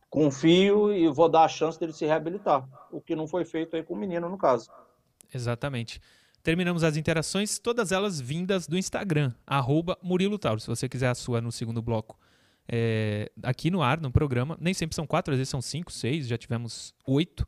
confio 0.09 0.93
e 0.93 1.07
vou 1.07 1.29
dar 1.29 1.43
a 1.43 1.49
chance 1.49 1.79
dele 1.79 1.93
se 1.93 2.05
reabilitar, 2.05 2.67
o 2.91 3.01
que 3.01 3.15
não 3.15 3.27
foi 3.27 3.43
feito 3.45 3.75
aí 3.75 3.83
com 3.83 3.93
o 3.93 3.97
menino 3.97 4.29
no 4.29 4.37
caso. 4.37 4.71
Exatamente. 5.33 5.99
Terminamos 6.41 6.83
as 6.83 6.95
interações, 6.95 7.59
todas 7.59 7.91
elas 7.91 8.21
vindas 8.21 8.67
do 8.67 8.77
Instagram, 8.77 9.33
arroba 9.45 9.97
Murilo 10.01 10.39
Tauro. 10.39 10.61
Se 10.61 10.67
você 10.67 10.87
quiser 10.87 11.09
a 11.09 11.15
sua 11.15 11.41
no 11.41 11.51
segundo 11.51 11.81
bloco 11.81 12.17
é, 12.67 13.29
aqui 13.43 13.69
no 13.71 13.81
ar, 13.81 13.99
no 13.99 14.11
programa, 14.11 14.57
nem 14.59 14.73
sempre 14.73 14.95
são 14.95 15.07
quatro, 15.07 15.33
às 15.33 15.37
vezes 15.37 15.49
são 15.49 15.61
cinco, 15.61 15.91
seis, 15.91 16.27
já 16.27 16.37
tivemos 16.37 16.93
oito. 17.05 17.47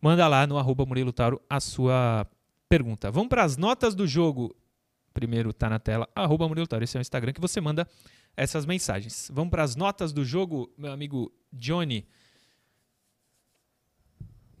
Manda 0.00 0.26
lá 0.28 0.46
no 0.46 0.58
arroba 0.58 0.84
Murilo 0.84 1.12
Tauro 1.12 1.40
a 1.48 1.58
sua 1.58 2.26
pergunta. 2.68 3.10
Vamos 3.10 3.28
para 3.28 3.44
as 3.44 3.56
notas 3.56 3.94
do 3.94 4.06
jogo. 4.06 4.54
Primeiro 5.16 5.50
tá 5.50 5.70
na 5.70 5.78
tela, 5.78 6.06
arroba 6.14 6.46
Murilo 6.46 6.66
Tauro. 6.66 6.84
Esse 6.84 6.98
é 6.98 7.00
o 7.00 7.00
Instagram 7.00 7.32
que 7.32 7.40
você 7.40 7.58
manda 7.58 7.88
essas 8.36 8.66
mensagens. 8.66 9.30
Vamos 9.32 9.50
para 9.50 9.62
as 9.62 9.74
notas 9.74 10.12
do 10.12 10.22
jogo, 10.22 10.70
meu 10.76 10.92
amigo 10.92 11.32
Johnny. 11.50 12.06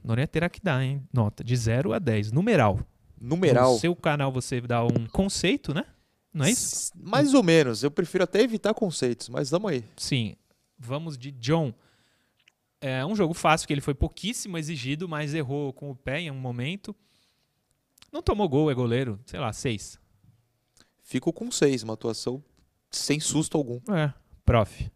Noronha 0.02 0.26
terá 0.26 0.48
que 0.48 0.58
dar, 0.62 0.82
hein? 0.82 1.06
Nota 1.12 1.44
de 1.44 1.54
0 1.54 1.92
a 1.92 1.98
10. 1.98 2.32
Numeral. 2.32 2.80
Numeral. 3.20 3.74
No 3.74 3.78
seu 3.78 3.94
canal 3.94 4.32
você 4.32 4.58
dá 4.62 4.82
um 4.82 5.06
conceito, 5.12 5.74
né? 5.74 5.84
Não 6.32 6.46
é 6.46 6.52
isso? 6.52 6.90
Mais 6.96 7.34
ou 7.34 7.42
menos. 7.42 7.82
Eu 7.82 7.90
prefiro 7.90 8.24
até 8.24 8.40
evitar 8.40 8.72
conceitos, 8.72 9.28
mas 9.28 9.50
vamos 9.50 9.70
aí. 9.70 9.84
Sim. 9.94 10.36
Vamos 10.78 11.18
de 11.18 11.32
John. 11.32 11.74
É 12.80 13.04
um 13.04 13.14
jogo 13.14 13.34
fácil, 13.34 13.66
que 13.66 13.74
ele 13.74 13.82
foi 13.82 13.94
pouquíssimo 13.94 14.56
exigido, 14.56 15.06
mas 15.06 15.34
errou 15.34 15.70
com 15.74 15.90
o 15.90 15.94
pé 15.94 16.20
em 16.20 16.30
um 16.30 16.34
momento. 16.34 16.96
Não 18.10 18.22
tomou 18.22 18.48
gol, 18.48 18.70
é 18.70 18.74
goleiro. 18.74 19.20
Sei 19.26 19.38
lá, 19.38 19.52
seis. 19.52 19.98
Fico 21.06 21.32
com 21.32 21.52
seis, 21.52 21.84
uma 21.84 21.94
atuação 21.94 22.42
sem 22.90 23.20
susto 23.20 23.56
algum. 23.56 23.80
É, 23.94 24.12
prof. 24.44 24.90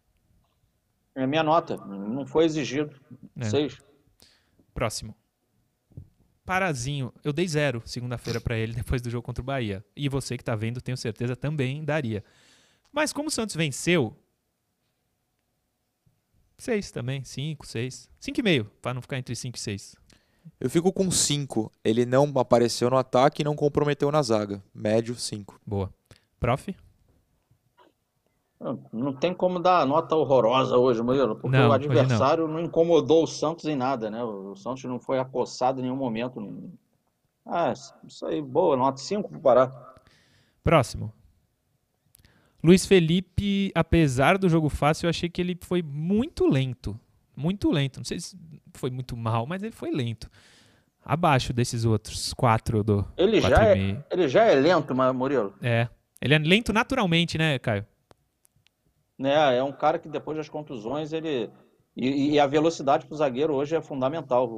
É 1.15 1.23
a 1.23 1.27
minha 1.27 1.41
nota, 1.41 1.77
não 1.77 2.25
foi 2.25 2.43
exigido. 2.43 2.93
É. 3.37 3.45
Seis. 3.45 3.77
Próximo. 4.73 5.15
Parazinho. 6.43 7.13
Eu 7.23 7.31
dei 7.31 7.47
zero 7.47 7.81
segunda-feira 7.85 8.41
pra 8.41 8.57
ele 8.57 8.73
depois 8.75 9.01
do 9.01 9.09
jogo 9.09 9.25
contra 9.25 9.41
o 9.41 9.45
Bahia. 9.45 9.85
E 9.95 10.09
você 10.09 10.37
que 10.37 10.43
tá 10.43 10.53
vendo, 10.53 10.81
tenho 10.81 10.97
certeza, 10.97 11.33
também 11.33 11.81
daria. 11.81 12.25
Mas 12.91 13.13
como 13.13 13.29
o 13.29 13.31
Santos 13.31 13.55
venceu. 13.55 14.13
Seis 16.57 16.91
também. 16.91 17.23
Cinco, 17.23 17.65
seis. 17.65 18.09
Cinco 18.19 18.41
e 18.41 18.43
meio, 18.43 18.65
pra 18.81 18.93
não 18.93 19.01
ficar 19.01 19.17
entre 19.17 19.33
cinco 19.33 19.57
e 19.57 19.61
seis. 19.61 19.95
Eu 20.59 20.69
fico 20.69 20.91
com 20.91 21.09
cinco. 21.09 21.71
Ele 21.85 22.05
não 22.05 22.29
apareceu 22.37 22.89
no 22.89 22.97
ataque 22.97 23.43
e 23.43 23.45
não 23.45 23.55
comprometeu 23.55 24.11
na 24.11 24.21
zaga. 24.21 24.61
Médio, 24.73 25.15
cinco. 25.15 25.57
Boa. 25.65 25.93
Prof? 26.41 26.75
Não 28.91 29.13
tem 29.13 29.33
como 29.33 29.59
dar 29.59 29.85
nota 29.87 30.15
horrorosa 30.15 30.75
hoje, 30.75 31.01
Murilo, 31.01 31.35
porque 31.35 31.55
Não, 31.55 31.69
o 31.69 31.71
hoje 31.71 31.87
não. 31.87 31.99
adversário 31.99 32.47
não. 32.47 32.59
incomodou 32.59 33.23
o 33.23 33.27
Santos 33.27 33.65
em 33.65 33.75
nada, 33.75 34.09
né? 34.09 34.23
O 34.23 34.55
Santos 34.55 34.83
não 34.83 34.99
foi 34.99 35.19
acossado 35.19 35.79
em 35.79 35.83
nenhum 35.83 35.95
momento. 35.95 36.69
Ah, 37.45 37.73
isso 38.07 38.25
aí, 38.25 38.41
boa, 38.41 38.75
nota 38.75 38.97
5 38.99 39.29
para 39.29 39.39
Pará. 39.39 39.95
Próximo. 40.63 41.13
Luiz 42.63 42.85
Felipe, 42.85 43.71
apesar 43.73 44.37
do 44.37 44.49
jogo 44.49 44.69
fácil, 44.69 45.05
eu 45.07 45.09
achei 45.09 45.29
que 45.29 45.41
ele 45.41 45.57
foi 45.61 45.81
muito 45.81 46.45
lento. 46.47 46.99
Muito 47.35 47.71
lento. 47.71 47.97
Não 47.97 48.05
sei 48.05 48.19
se 48.19 48.37
foi 48.73 48.91
muito 48.91 49.17
mal, 49.17 49.47
mas 49.47 49.63
ele 49.63 49.71
foi 49.71 49.89
lento. 49.91 50.29
Abaixo 51.03 51.51
desses 51.51 51.83
outros 51.83 52.31
quatro 52.33 52.83
dou. 52.83 53.07
Ele 53.17 53.41
quatro 53.41 53.57
já, 53.57 53.75
é, 53.75 54.05
ele 54.11 54.27
já 54.27 54.43
é 54.45 54.53
lento, 54.53 54.93
Murilo. 55.15 55.53
É. 55.61 55.87
Ele 56.21 56.35
é 56.35 56.37
lento 56.37 56.71
naturalmente, 56.71 57.37
né, 57.37 57.57
Caio? 57.57 57.85
É, 59.19 59.57
é 59.57 59.63
um 59.63 59.71
cara 59.71 59.99
que 59.99 60.07
depois 60.07 60.37
das 60.37 60.49
contusões 60.49 61.13
ele 61.13 61.49
e, 61.95 62.31
e, 62.31 62.39
a 62.39 62.47
velocidade 62.47 63.05
para 63.05 63.13
o 63.13 63.17
zagueiro 63.17 63.53
hoje 63.53 63.75
é 63.75 63.81
fundamental. 63.81 64.49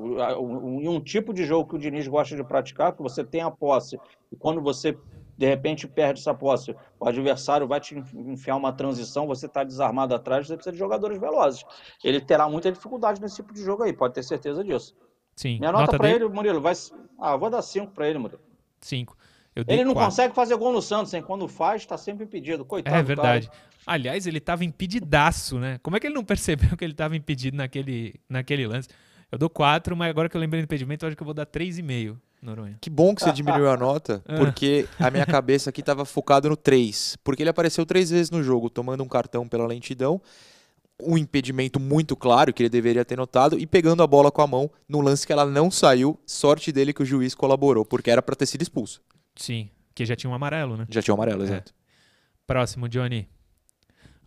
E 0.82 0.88
um, 0.88 1.02
tipo 1.02 1.34
de 1.34 1.46
jogo 1.46 1.68
que 1.70 1.76
o 1.76 1.80
Diniz 1.80 2.08
gosta 2.08 2.36
de 2.36 2.44
praticar, 2.44 2.94
que 2.94 3.02
você 3.02 3.24
tem 3.24 3.42
a 3.42 3.50
posse, 3.50 4.00
e 4.32 4.36
quando 4.36 4.62
você, 4.62 4.96
de 5.36 5.48
repente, 5.48 5.88
perde 5.88 6.20
essa 6.20 6.34
posse, 6.34 6.76
o 7.00 7.08
adversário 7.08 7.68
vai 7.68 7.80
te 7.80 7.96
enfiar 8.14 8.56
uma 8.56 8.72
transição, 8.72 9.26
você 9.26 9.48
está 9.48 9.64
desarmado 9.64 10.14
atrás, 10.14 10.46
você 10.46 10.56
precisa 10.56 10.74
de 10.74 10.78
jogadores 10.78 11.20
velozes. 11.20 11.66
Ele 12.04 12.22
terá 12.22 12.48
muita 12.48 12.72
dificuldade 12.72 13.20
nesse 13.20 13.38
tipo 13.38 13.52
de 13.52 13.64
jogo 13.64 13.82
aí, 13.82 13.94
pode 13.94 14.14
ter 14.14 14.24
certeza 14.24 14.64
disso. 14.64 14.96
Sim. 15.36 15.58
Minha 15.58 15.72
nota, 15.72 15.86
nota 15.86 15.98
para 15.98 16.12
ele, 16.12 16.28
Murilo, 16.28 16.62
vai. 16.62 16.74
Ah, 17.20 17.36
vou 17.36 17.50
dar 17.50 17.64
cinco 17.64 17.92
para 17.94 18.08
ele, 18.08 18.20
Murilo. 18.20 18.42
Cinco. 18.80 19.18
Ele 19.56 19.84
não 19.84 19.94
quatro. 19.94 20.10
consegue 20.10 20.34
fazer 20.36 20.56
gol 20.58 20.74
no 20.74 20.82
Santos, 20.82 21.14
hein? 21.14 21.22
Quando 21.22 21.48
faz, 21.48 21.82
está 21.84 21.98
sempre 21.98 22.24
impedido. 22.26 22.66
Coitado. 22.66 22.96
É 22.96 23.04
verdade. 23.04 23.50
Aliás, 23.86 24.26
ele 24.26 24.40
tava 24.40 24.64
impedidaço, 24.66 25.60
né? 25.60 25.80
Como 25.84 25.96
é 25.96 26.00
que 26.00 26.08
ele 26.08 26.16
não 26.16 26.24
percebeu 26.26 26.76
que 26.78 26.84
ele 26.84 26.94
tava 26.94 27.16
impedido 27.16 27.58
naquele, 27.58 28.16
naquele 28.30 28.66
lance? 28.66 28.88
Eu 29.32 29.38
dou 29.38 29.50
quatro, 29.50 29.96
mas 29.96 30.10
agora 30.10 30.30
que 30.30 30.38
eu 30.38 30.42
lembrei 30.42 30.62
do 30.62 30.66
impedimento, 30.66 31.06
eu 31.06 31.08
acho 31.08 31.18
que 31.18 31.24
eu 31.24 31.26
vou 31.26 31.34
dar 31.34 31.46
três 31.46 31.78
e 31.80 31.82
meio, 31.82 32.20
Noronha. 32.42 32.78
Que 32.80 32.90
bom 32.90 33.16
que 33.16 33.24
você 33.24 33.32
diminuiu 33.32 33.70
a 33.70 33.76
nota, 33.76 34.22
Ah. 34.30 34.36
porque 34.38 34.88
a 35.00 35.10
minha 35.10 35.26
cabeça 35.26 35.70
aqui 35.72 35.80
estava 35.82 36.06
focado 36.06 36.48
no 36.50 36.56
3. 36.56 37.18
Porque 37.24 37.42
ele 37.42 37.50
apareceu 37.50 37.84
três 37.86 38.12
vezes 38.12 38.30
no 38.30 38.44
jogo, 38.44 38.70
tomando 38.70 39.04
um 39.04 39.08
cartão 39.08 39.48
pela 39.48 39.66
lentidão, 39.66 40.22
um 41.02 41.18
impedimento 41.18 41.80
muito 41.80 42.16
claro 42.16 42.54
que 42.54 42.62
ele 42.62 42.70
deveria 42.70 43.04
ter 43.04 43.18
notado, 43.18 43.58
e 43.58 43.66
pegando 43.66 44.04
a 44.04 44.08
bola 44.08 44.32
com 44.32 44.42
a 44.44 44.48
mão 44.48 44.70
no 44.88 45.02
lance 45.02 45.26
que 45.26 45.34
ela 45.34 45.46
não 45.46 45.72
saiu. 45.72 46.18
Sorte 46.28 46.72
dele 46.72 46.94
que 46.94 47.02
o 47.02 47.06
juiz 47.06 47.34
colaborou, 47.34 47.84
porque 47.84 48.12
era 48.12 48.22
para 48.22 48.36
ter 48.36 48.46
sido 48.46 48.62
expulso. 48.62 49.02
Sim, 49.36 49.70
que 49.96 50.06
já 50.06 50.16
tinha 50.16 50.30
um 50.30 50.34
amarelo, 50.34 50.78
né? 50.78 50.86
Já 50.90 51.02
tinha 51.02 51.14
o 51.14 51.16
amarelo, 51.18 51.42
É. 51.44 51.46
exato. 51.46 51.74
Próximo, 52.46 52.88
Johnny. 52.90 53.28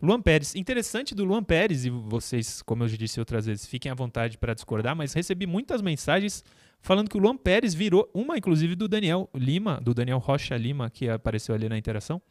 Luan 0.01 0.21
Pérez. 0.21 0.55
Interessante 0.55 1.15
do 1.15 1.23
Luan 1.25 1.43
Pérez, 1.43 1.85
e 1.85 1.89
vocês, 1.89 2.61
como 2.61 2.83
eu 2.83 2.87
já 2.87 2.97
disse 2.97 3.19
outras 3.19 3.45
vezes, 3.47 3.65
fiquem 3.65 3.91
à 3.91 3.95
vontade 3.95 4.37
para 4.37 4.53
discordar, 4.53 4.95
mas 4.95 5.13
recebi 5.13 5.47
muitas 5.47 5.81
mensagens 5.81 6.43
falando 6.81 7.09
que 7.09 7.17
o 7.17 7.19
Luan 7.19 7.35
Pérez 7.35 7.73
virou, 7.73 8.09
uma 8.13 8.37
inclusive 8.37 8.75
do 8.75 8.87
Daniel 8.87 9.27
Lima, 9.33 9.79
do 9.81 9.93
Daniel 9.93 10.19
Rocha 10.19 10.55
Lima, 10.55 10.89
que 10.89 11.09
apareceu 11.09 11.55
ali 11.55 11.67
na 11.67 11.77
interação, 11.77 12.21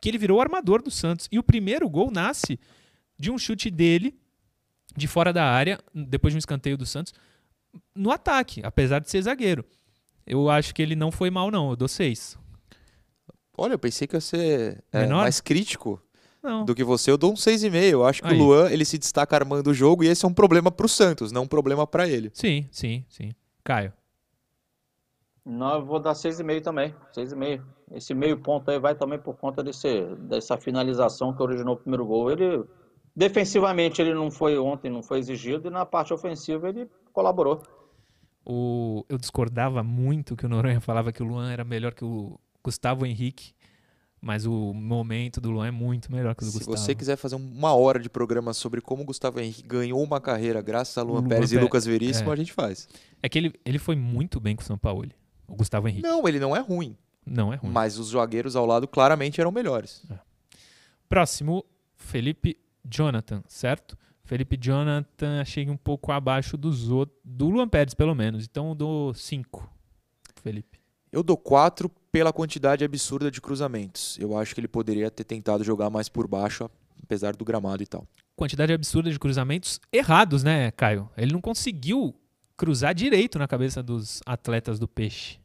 que 0.00 0.08
ele 0.08 0.18
virou 0.18 0.38
o 0.38 0.40
armador 0.40 0.82
do 0.82 0.90
Santos. 0.90 1.28
E 1.32 1.38
o 1.38 1.42
primeiro 1.42 1.88
gol 1.88 2.10
nasce 2.12 2.60
de 3.18 3.30
um 3.30 3.38
chute 3.38 3.70
dele, 3.70 4.14
de 4.96 5.08
fora 5.08 5.32
da 5.32 5.44
área, 5.44 5.78
depois 5.92 6.32
de 6.32 6.36
um 6.36 6.38
escanteio 6.38 6.76
do 6.76 6.86
Santos. 6.86 7.12
no 7.94 8.10
ataque, 8.10 8.60
apesar 8.64 9.00
de 9.00 9.10
ser 9.10 9.20
zagueiro. 9.20 9.62
Eu 10.26 10.50
acho 10.50 10.74
que 10.74 10.82
ele 10.82 10.96
não 10.96 11.12
foi 11.12 11.30
mal, 11.30 11.50
não. 11.50 11.70
Eu 11.70 11.76
dou 11.76 11.88
6. 11.88 12.38
Olha, 13.56 13.74
eu 13.74 13.78
pensei 13.78 14.06
que 14.06 14.16
ia 14.16 14.20
ser 14.20 14.84
é, 14.92 15.06
mais 15.06 15.40
crítico 15.40 16.02
Não. 16.42 16.64
do 16.64 16.74
que 16.74 16.84
você. 16.84 17.10
Eu 17.10 17.16
dou 17.16 17.32
um 17.32 17.36
6,5. 17.36 17.74
Eu 17.84 18.04
acho 18.04 18.22
que 18.22 18.28
Aí. 18.28 18.34
o 18.34 18.38
Luan 18.38 18.70
ele 18.70 18.84
se 18.84 18.98
destaca 18.98 19.36
armando 19.36 19.68
o 19.68 19.74
jogo 19.74 20.04
e 20.04 20.08
esse 20.08 20.24
é 20.24 20.28
um 20.28 20.34
problema 20.34 20.70
pro 20.70 20.88
Santos, 20.88 21.32
não 21.32 21.44
um 21.44 21.48
problema 21.48 21.86
pra 21.86 22.06
ele. 22.06 22.30
Sim, 22.34 22.68
sim, 22.70 23.04
sim. 23.08 23.32
Caio. 23.64 23.92
Não, 25.44 25.74
eu 25.76 25.86
vou 25.86 26.00
dar 26.00 26.12
6,5 26.12 26.60
também. 26.60 26.92
6,5. 27.16 27.62
Esse 27.92 28.12
meio 28.12 28.36
ponto 28.38 28.68
aí 28.68 28.80
vai 28.80 28.96
também 28.96 29.18
por 29.18 29.36
conta 29.36 29.62
desse, 29.62 30.04
dessa 30.18 30.56
finalização 30.56 31.32
que 31.32 31.40
originou 31.40 31.74
o 31.74 31.78
primeiro 31.78 32.04
gol. 32.04 32.32
Ele, 32.32 32.64
defensivamente, 33.14 34.02
ele 34.02 34.12
não 34.12 34.28
foi 34.28 34.58
ontem, 34.58 34.90
não 34.90 35.04
foi 35.04 35.20
exigido, 35.20 35.68
e 35.68 35.70
na 35.70 35.86
parte 35.86 36.12
ofensiva 36.12 36.68
ele 36.68 36.90
colaborou. 37.12 37.62
O, 38.48 39.04
eu 39.08 39.18
discordava 39.18 39.82
muito 39.82 40.36
que 40.36 40.46
o 40.46 40.48
Noronha 40.48 40.80
falava 40.80 41.10
que 41.12 41.20
o 41.22 41.26
Luan 41.26 41.50
era 41.50 41.64
melhor 41.64 41.92
que 41.92 42.04
o 42.04 42.38
Gustavo 42.62 43.04
Henrique, 43.04 43.52
mas 44.20 44.46
o 44.46 44.72
momento 44.72 45.40
do 45.40 45.50
Luan 45.50 45.66
é 45.66 45.70
muito 45.72 46.12
melhor 46.12 46.34
que 46.34 46.44
o 46.44 46.46
do 46.46 46.52
Se 46.52 46.58
Gustavo. 46.58 46.76
você 46.78 46.94
quiser 46.94 47.16
fazer 47.16 47.34
uma 47.34 47.74
hora 47.74 47.98
de 47.98 48.08
programa 48.08 48.54
sobre 48.54 48.80
como 48.80 49.02
o 49.02 49.04
Gustavo 49.04 49.40
Henrique 49.40 49.62
ganhou 49.62 50.00
uma 50.02 50.20
carreira 50.20 50.62
graças 50.62 50.96
a 50.96 51.02
Luan, 51.02 51.20
Luan 51.20 51.28
Pérez 51.28 51.52
e 51.52 51.58
Lucas 51.58 51.84
Veríssimo, 51.86 52.30
é. 52.30 52.32
a 52.32 52.36
gente 52.36 52.52
faz. 52.52 52.88
É 53.22 53.28
que 53.28 53.36
ele, 53.36 53.52
ele 53.64 53.78
foi 53.80 53.96
muito 53.96 54.38
bem 54.38 54.54
com 54.54 54.62
o 54.62 54.64
São 54.64 54.78
Paulo, 54.78 55.08
o 55.48 55.56
Gustavo 55.56 55.88
Henrique. 55.88 56.02
Não, 56.06 56.26
ele 56.28 56.38
não 56.38 56.54
é 56.54 56.60
ruim, 56.60 56.96
Não 57.26 57.52
é 57.52 57.56
ruim. 57.56 57.72
mas 57.72 57.98
os 57.98 58.10
zagueiros 58.10 58.54
ao 58.54 58.64
lado 58.64 58.86
claramente 58.86 59.40
eram 59.40 59.50
melhores. 59.50 60.04
Próximo, 61.08 61.64
Felipe 61.96 62.56
Jonathan, 62.84 63.42
certo? 63.48 63.96
Felipe 64.26 64.58
Jonathan 64.60 65.40
achei 65.40 65.70
um 65.70 65.76
pouco 65.76 66.10
abaixo 66.10 66.56
dos 66.56 66.90
outros, 66.90 67.16
do 67.24 67.48
Luan 67.48 67.68
Pérez 67.68 67.94
pelo 67.94 68.14
menos, 68.14 68.44
então 68.44 68.70
eu 68.70 68.74
dou 68.74 69.14
5. 69.14 69.70
Felipe. 70.42 70.80
Eu 71.12 71.22
dou 71.22 71.36
4 71.36 71.88
pela 72.10 72.32
quantidade 72.32 72.84
absurda 72.84 73.30
de 73.30 73.40
cruzamentos. 73.40 74.18
Eu 74.18 74.36
acho 74.36 74.52
que 74.52 74.60
ele 74.60 74.68
poderia 74.68 75.10
ter 75.10 75.22
tentado 75.22 75.62
jogar 75.62 75.90
mais 75.90 76.08
por 76.08 76.26
baixo, 76.26 76.68
apesar 77.02 77.36
do 77.36 77.44
gramado 77.44 77.82
e 77.82 77.86
tal. 77.86 78.06
Quantidade 78.34 78.72
absurda 78.72 79.10
de 79.10 79.18
cruzamentos 79.18 79.80
errados, 79.92 80.42
né, 80.42 80.72
Caio? 80.72 81.08
Ele 81.16 81.32
não 81.32 81.40
conseguiu 81.40 82.14
cruzar 82.56 82.94
direito 82.94 83.38
na 83.38 83.46
cabeça 83.46 83.80
dos 83.80 84.20
atletas 84.26 84.78
do 84.78 84.88
Peixe. 84.88 85.38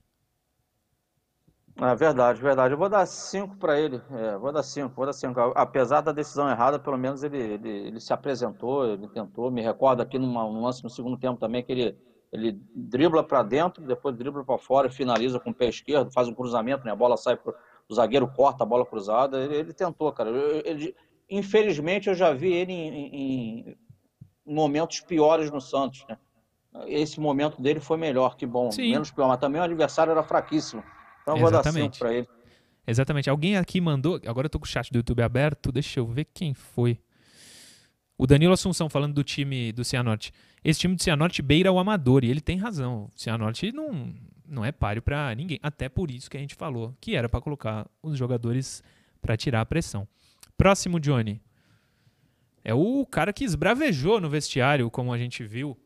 É 1.78 1.96
verdade, 1.96 2.42
verdade. 2.42 2.74
Eu 2.74 2.78
vou 2.78 2.90
dar 2.90 3.06
5 3.06 3.56
para 3.58 3.80
ele. 3.80 4.02
É, 4.12 4.38
vou 4.38 4.52
dar 4.52 4.62
5, 4.64 4.94
vou 4.96 5.06
dar 5.06 5.14
5. 5.14 5.40
Apesar 5.56 6.02
da 6.02 6.12
decisão 6.12 6.50
errada, 6.50 6.78
pelo 6.78 6.98
menos 6.98 7.24
ele, 7.24 7.38
ele, 7.38 7.70
ele 7.70 8.00
se 8.00 8.14
apresentou, 8.14 8.86
ele 8.86 9.08
tentou. 9.08 9.50
Me 9.50 9.62
recordo 9.62 10.02
aqui 10.02 10.20
numa, 10.20 10.44
num 10.44 10.62
lance 10.64 10.84
no 10.84 10.90
segundo 10.90 11.18
tempo 11.18 11.40
também 11.40 11.64
que 11.64 11.72
ele, 11.72 11.98
ele 12.32 12.60
dribla 12.76 13.24
para 13.24 13.42
dentro, 13.42 13.86
depois 13.86 14.16
dribla 14.16 14.44
para 14.44 14.58
fora 14.58 14.88
e 14.88 14.92
finaliza 14.92 15.40
com 15.40 15.50
o 15.50 15.54
pé 15.54 15.70
esquerdo, 15.70 16.12
faz 16.12 16.28
um 16.28 16.34
cruzamento, 16.34 16.86
né? 16.86 16.92
A 16.92 16.96
bola 16.96 17.18
sai 17.18 17.36
pro 17.36 17.54
o 17.90 17.94
zagueiro 17.96 18.28
corta 18.28 18.64
a 18.64 18.68
bola 18.68 18.86
cruzada. 18.86 19.40
Ele, 19.40 19.56
ele 19.56 19.74
tentou, 19.74 20.12
cara. 20.12 20.30
Ele- 20.30 20.96
infelizmente 21.30 22.10
eu 22.10 22.16
já 22.16 22.32
vi 22.32 22.54
ele 22.54 22.72
em, 22.72 22.90
em- 22.90 23.78
em 24.46 24.54
momentos 24.54 25.00
piores 25.02 25.50
no 25.50 25.60
Santos, 25.62 26.06
né? 26.08 26.18
Esse 26.88 27.20
momento 27.20 27.62
dele 27.62 27.80
foi 27.82 27.98
melhor, 27.98 28.36
que 28.38 28.46
bom. 28.46 28.72
Sim. 28.72 28.92
Menos 28.92 29.12
pior, 29.12 29.28
mas 29.28 29.40
também 29.40 29.60
o 29.60 29.64
adversário 29.64 30.12
era 30.12 30.24
fraquíssimo. 30.24 30.82
Então 31.22 31.36
eu 31.36 31.42
vou 31.42 31.52
dar 31.52 31.64
5 31.64 31.70
Exatamente. 31.70 32.00
para 32.00 32.14
ele. 32.14 32.28
Exatamente. 32.86 33.30
Alguém 33.30 33.58
aqui 33.58 33.80
mandou. 33.80 34.20
Agora 34.26 34.46
eu 34.46 34.50
tô 34.50 34.60
com 34.60 34.66
o 34.66 34.68
chat 34.68 34.92
do 34.92 34.98
YouTube 34.98 35.22
aberto. 35.22 35.72
Deixa 35.72 36.00
eu 36.00 36.08
ver 36.08 36.26
quem 36.34 36.54
foi. 36.54 37.00
O 38.18 38.28
Danilo 38.28 38.54
Assunção 38.54 38.90
falando 38.90 39.14
do 39.14 39.24
time 39.24 39.72
do 39.72 39.84
Cianorte. 39.84 40.32
Esse 40.64 40.80
time 40.80 40.96
do 40.96 41.02
Cianorte 41.02 41.42
beira 41.42 41.72
o 41.72 41.80
amador. 41.80 42.24
E 42.24 42.30
ele 42.30 42.42
tem 42.42 42.58
razão. 42.58 43.06
O 43.06 43.20
Cianorte 43.20 43.72
não, 43.72 44.14
não 44.48 44.66
é 44.66 44.72
páreo 44.72 45.02
pra 45.02 45.34
ninguém. 45.36 45.60
Até 45.62 45.90
por 45.90 46.12
isso 46.12 46.30
que 46.30 46.38
a 46.38 46.40
gente 46.40 46.56
falou 46.56 46.96
que 47.00 47.16
era 47.16 47.30
pra 47.30 47.42
colocar 47.42 47.88
os 48.02 48.18
jogadores 48.18 48.84
pra 49.22 49.38
tirar 49.38 49.62
a 49.62 49.66
pressão. 49.66 50.08
Próximo, 50.58 51.00
Johnny. 51.00 51.42
É 52.64 52.74
o 52.74 53.06
cara 53.06 53.34
que 53.34 53.44
esbravejou 53.44 54.22
no 54.22 54.30
vestiário, 54.30 54.90
como 54.92 55.12
a 55.12 55.18
gente 55.18 55.44
viu. 55.44 55.78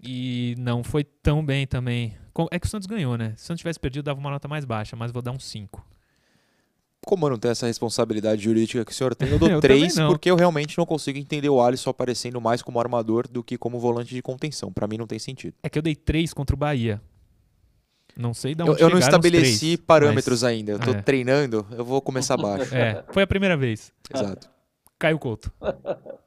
E 0.00 0.54
não 0.58 0.84
foi 0.84 1.02
tão 1.02 1.44
bem 1.44 1.66
também. 1.66 2.16
É 2.50 2.58
que 2.58 2.66
o 2.66 2.70
Santos 2.70 2.86
ganhou, 2.86 3.16
né? 3.16 3.34
Se 3.36 3.44
o 3.44 3.46
Santos 3.46 3.60
tivesse 3.60 3.78
perdido, 3.78 4.04
dava 4.04 4.18
uma 4.18 4.30
nota 4.30 4.48
mais 4.48 4.64
baixa, 4.64 4.96
mas 4.96 5.12
vou 5.12 5.22
dar 5.22 5.30
um 5.32 5.38
5. 5.38 5.84
Como 7.06 7.26
eu 7.26 7.30
não 7.30 7.38
tenho 7.38 7.52
essa 7.52 7.66
responsabilidade 7.66 8.42
jurídica 8.42 8.82
que 8.84 8.90
o 8.90 8.94
senhor 8.94 9.14
tem, 9.14 9.28
eu 9.28 9.38
dou 9.38 9.48
Eu 9.50 9.60
3 9.60 9.92
também 9.92 10.04
não. 10.06 10.10
porque 10.12 10.30
eu 10.30 10.36
realmente 10.36 10.76
não 10.78 10.86
consigo 10.86 11.18
entender 11.18 11.48
o 11.50 11.60
Alisson 11.60 11.90
aparecendo 11.90 12.40
mais 12.40 12.62
como 12.62 12.80
armador 12.80 13.28
do 13.28 13.44
que 13.44 13.58
como 13.58 13.78
volante 13.78 14.14
de 14.14 14.22
contenção. 14.22 14.72
Pra 14.72 14.86
mim 14.86 14.96
não 14.96 15.06
tem 15.06 15.18
sentido. 15.18 15.54
É 15.62 15.68
que 15.68 15.78
eu 15.78 15.82
dei 15.82 15.94
3 15.94 16.32
contra 16.32 16.56
o 16.56 16.58
Bahia. 16.58 17.00
Não 18.16 18.32
sei 18.32 18.54
de 18.54 18.62
Eu, 18.62 18.72
onde 18.72 18.80
eu 18.80 18.88
não 18.88 18.96
chegaram 18.96 18.98
os 18.98 19.04
estabeleci 19.26 19.58
três, 19.76 19.76
parâmetros 19.86 20.42
mas- 20.42 20.50
ainda. 20.50 20.72
Eu 20.72 20.78
tô 20.78 20.90
é. 20.92 21.02
treinando, 21.02 21.66
eu 21.72 21.84
vou 21.84 22.00
começar 22.00 22.36
baixo. 22.36 22.74
É, 22.74 23.04
foi 23.12 23.22
a 23.24 23.26
primeira 23.26 23.56
vez. 23.56 23.92
Exato. 24.12 24.48
Caio 24.98 25.18
Couto. 25.18 25.52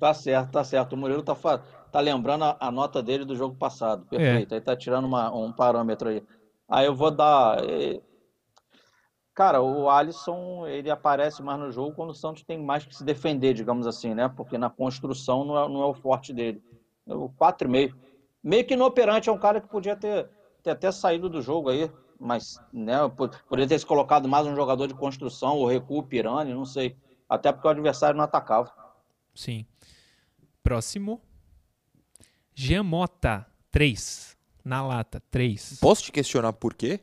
Tá 0.00 0.12
certo, 0.14 0.50
tá 0.50 0.64
certo. 0.64 0.94
O 0.94 0.96
Murilo 0.96 1.22
tá, 1.22 1.34
fa- 1.34 1.62
tá 1.90 2.00
lembrando 2.00 2.44
a, 2.44 2.56
a 2.60 2.70
nota 2.70 3.02
dele 3.02 3.24
do 3.24 3.34
jogo 3.36 3.54
passado. 3.56 4.06
É. 4.12 4.16
Perfeito. 4.16 4.54
Aí 4.54 4.60
tá 4.60 4.76
tirando 4.76 5.04
uma- 5.06 5.34
um 5.34 5.52
parâmetro 5.52 6.08
aí. 6.08 6.22
Aí 6.68 6.86
eu 6.86 6.94
vou 6.94 7.10
dar. 7.10 7.62
eh, 7.64 8.00
Cara, 9.34 9.62
o 9.62 9.88
Alisson, 9.88 10.66
ele 10.66 10.90
aparece 10.90 11.42
mais 11.44 11.60
no 11.60 11.70
jogo 11.70 11.94
quando 11.94 12.10
o 12.10 12.14
Santos 12.14 12.42
tem 12.42 12.58
mais 12.60 12.84
que 12.84 12.94
se 12.94 13.04
defender, 13.04 13.54
digamos 13.54 13.86
assim, 13.86 14.12
né? 14.12 14.28
Porque 14.28 14.58
na 14.58 14.68
construção 14.68 15.44
não 15.44 15.56
é, 15.56 15.68
não 15.68 15.82
é 15.82 15.86
o 15.86 15.94
forte 15.94 16.32
dele. 16.32 16.60
O 17.06 17.28
4,5. 17.28 17.96
Meio 18.42 18.66
que 18.66 18.74
inoperante, 18.74 19.28
é 19.28 19.32
um 19.32 19.38
cara 19.38 19.60
que 19.60 19.68
podia 19.68 19.94
ter, 19.94 20.28
ter 20.62 20.70
até 20.70 20.90
saído 20.90 21.28
do 21.28 21.40
jogo 21.40 21.68
aí, 21.70 21.88
mas, 22.18 22.60
né? 22.72 22.96
po- 23.16 23.28
Poderia 23.48 23.68
ter 23.68 23.78
se 23.78 23.86
colocado 23.86 24.28
mais 24.28 24.44
um 24.44 24.56
jogador 24.56 24.88
de 24.88 24.94
construção, 24.94 25.56
ou 25.56 25.66
recuo 25.68 26.02
Pirani, 26.02 26.52
não 26.52 26.64
sei. 26.64 26.96
Até 27.28 27.52
porque 27.52 27.68
o 27.68 27.70
adversário 27.70 28.16
não 28.16 28.24
atacava. 28.24 28.72
Sim. 29.36 29.64
Próximo. 30.64 31.20
Jean 32.60 32.82
Mota, 32.82 33.46
3. 33.70 34.36
Na 34.64 34.84
lata, 34.84 35.22
3. 35.30 35.78
Posso 35.80 36.02
te 36.02 36.10
questionar 36.10 36.52
por 36.54 36.74
quê? 36.74 36.98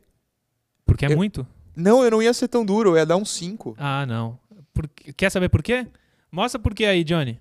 Porque 0.84 1.06
é 1.06 1.12
Eu- 1.12 1.16
muito? 1.16 1.46
Não, 1.74 2.04
eu 2.04 2.10
não 2.10 2.22
ia 2.22 2.34
ser 2.34 2.46
tão 2.48 2.62
duro, 2.64 2.90
eu 2.90 2.96
ia 2.98 3.06
dar 3.06 3.16
um 3.16 3.24
5. 3.24 3.74
Ah, 3.78 4.04
não. 4.04 4.38
Por- 4.74 4.86
Quer 5.16 5.30
saber 5.30 5.48
por 5.48 5.62
quê? 5.62 5.86
Mostra 6.30 6.60
por 6.60 6.74
quê 6.74 6.84
aí, 6.84 7.02
Johnny. 7.02 7.40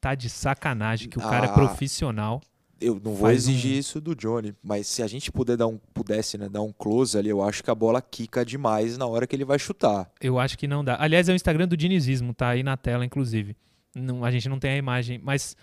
Tá 0.00 0.14
de 0.14 0.30
sacanagem 0.30 1.08
que 1.08 1.18
o 1.18 1.22
cara 1.22 1.46
é 1.46 1.50
Ah. 1.50 1.52
profissional. 1.52 2.40
Eu 2.80 2.94
não 2.96 3.12
vou 3.14 3.28
Faz 3.28 3.38
exigir 3.48 3.76
um- 3.76 3.78
isso 3.78 4.00
do 4.00 4.14
Johnny, 4.14 4.54
mas 4.62 4.86
se 4.86 5.02
a 5.02 5.06
gente 5.06 5.32
puder 5.32 5.56
dar 5.56 5.66
um, 5.66 5.78
pudesse, 5.94 6.36
né, 6.36 6.48
dar 6.48 6.60
um 6.62 6.72
close 6.72 7.16
ali, 7.16 7.30
eu 7.30 7.42
acho 7.42 7.62
que 7.64 7.70
a 7.70 7.74
bola 7.74 8.02
quica 8.02 8.44
demais 8.44 8.98
na 8.98 9.06
hora 9.06 9.26
que 9.26 9.34
ele 9.34 9.44
vai 9.46 9.58
chutar. 9.58 10.10
Eu 10.20 10.38
acho 10.38 10.58
que 10.58 10.68
não 10.68 10.84
dá. 10.84 10.96
Aliás, 11.00 11.28
é 11.28 11.32
o 11.32 11.34
Instagram 11.36 11.66
do 11.66 11.76
dinizismo, 11.76 12.34
tá 12.34 12.48
aí 12.50 12.62
na 12.62 12.76
tela, 12.76 13.04
inclusive. 13.04 13.56
Não, 13.94 14.22
a 14.24 14.30
gente 14.30 14.46
não 14.48 14.58
tem 14.58 14.72
a 14.72 14.76
imagem, 14.76 15.18
mas 15.22 15.56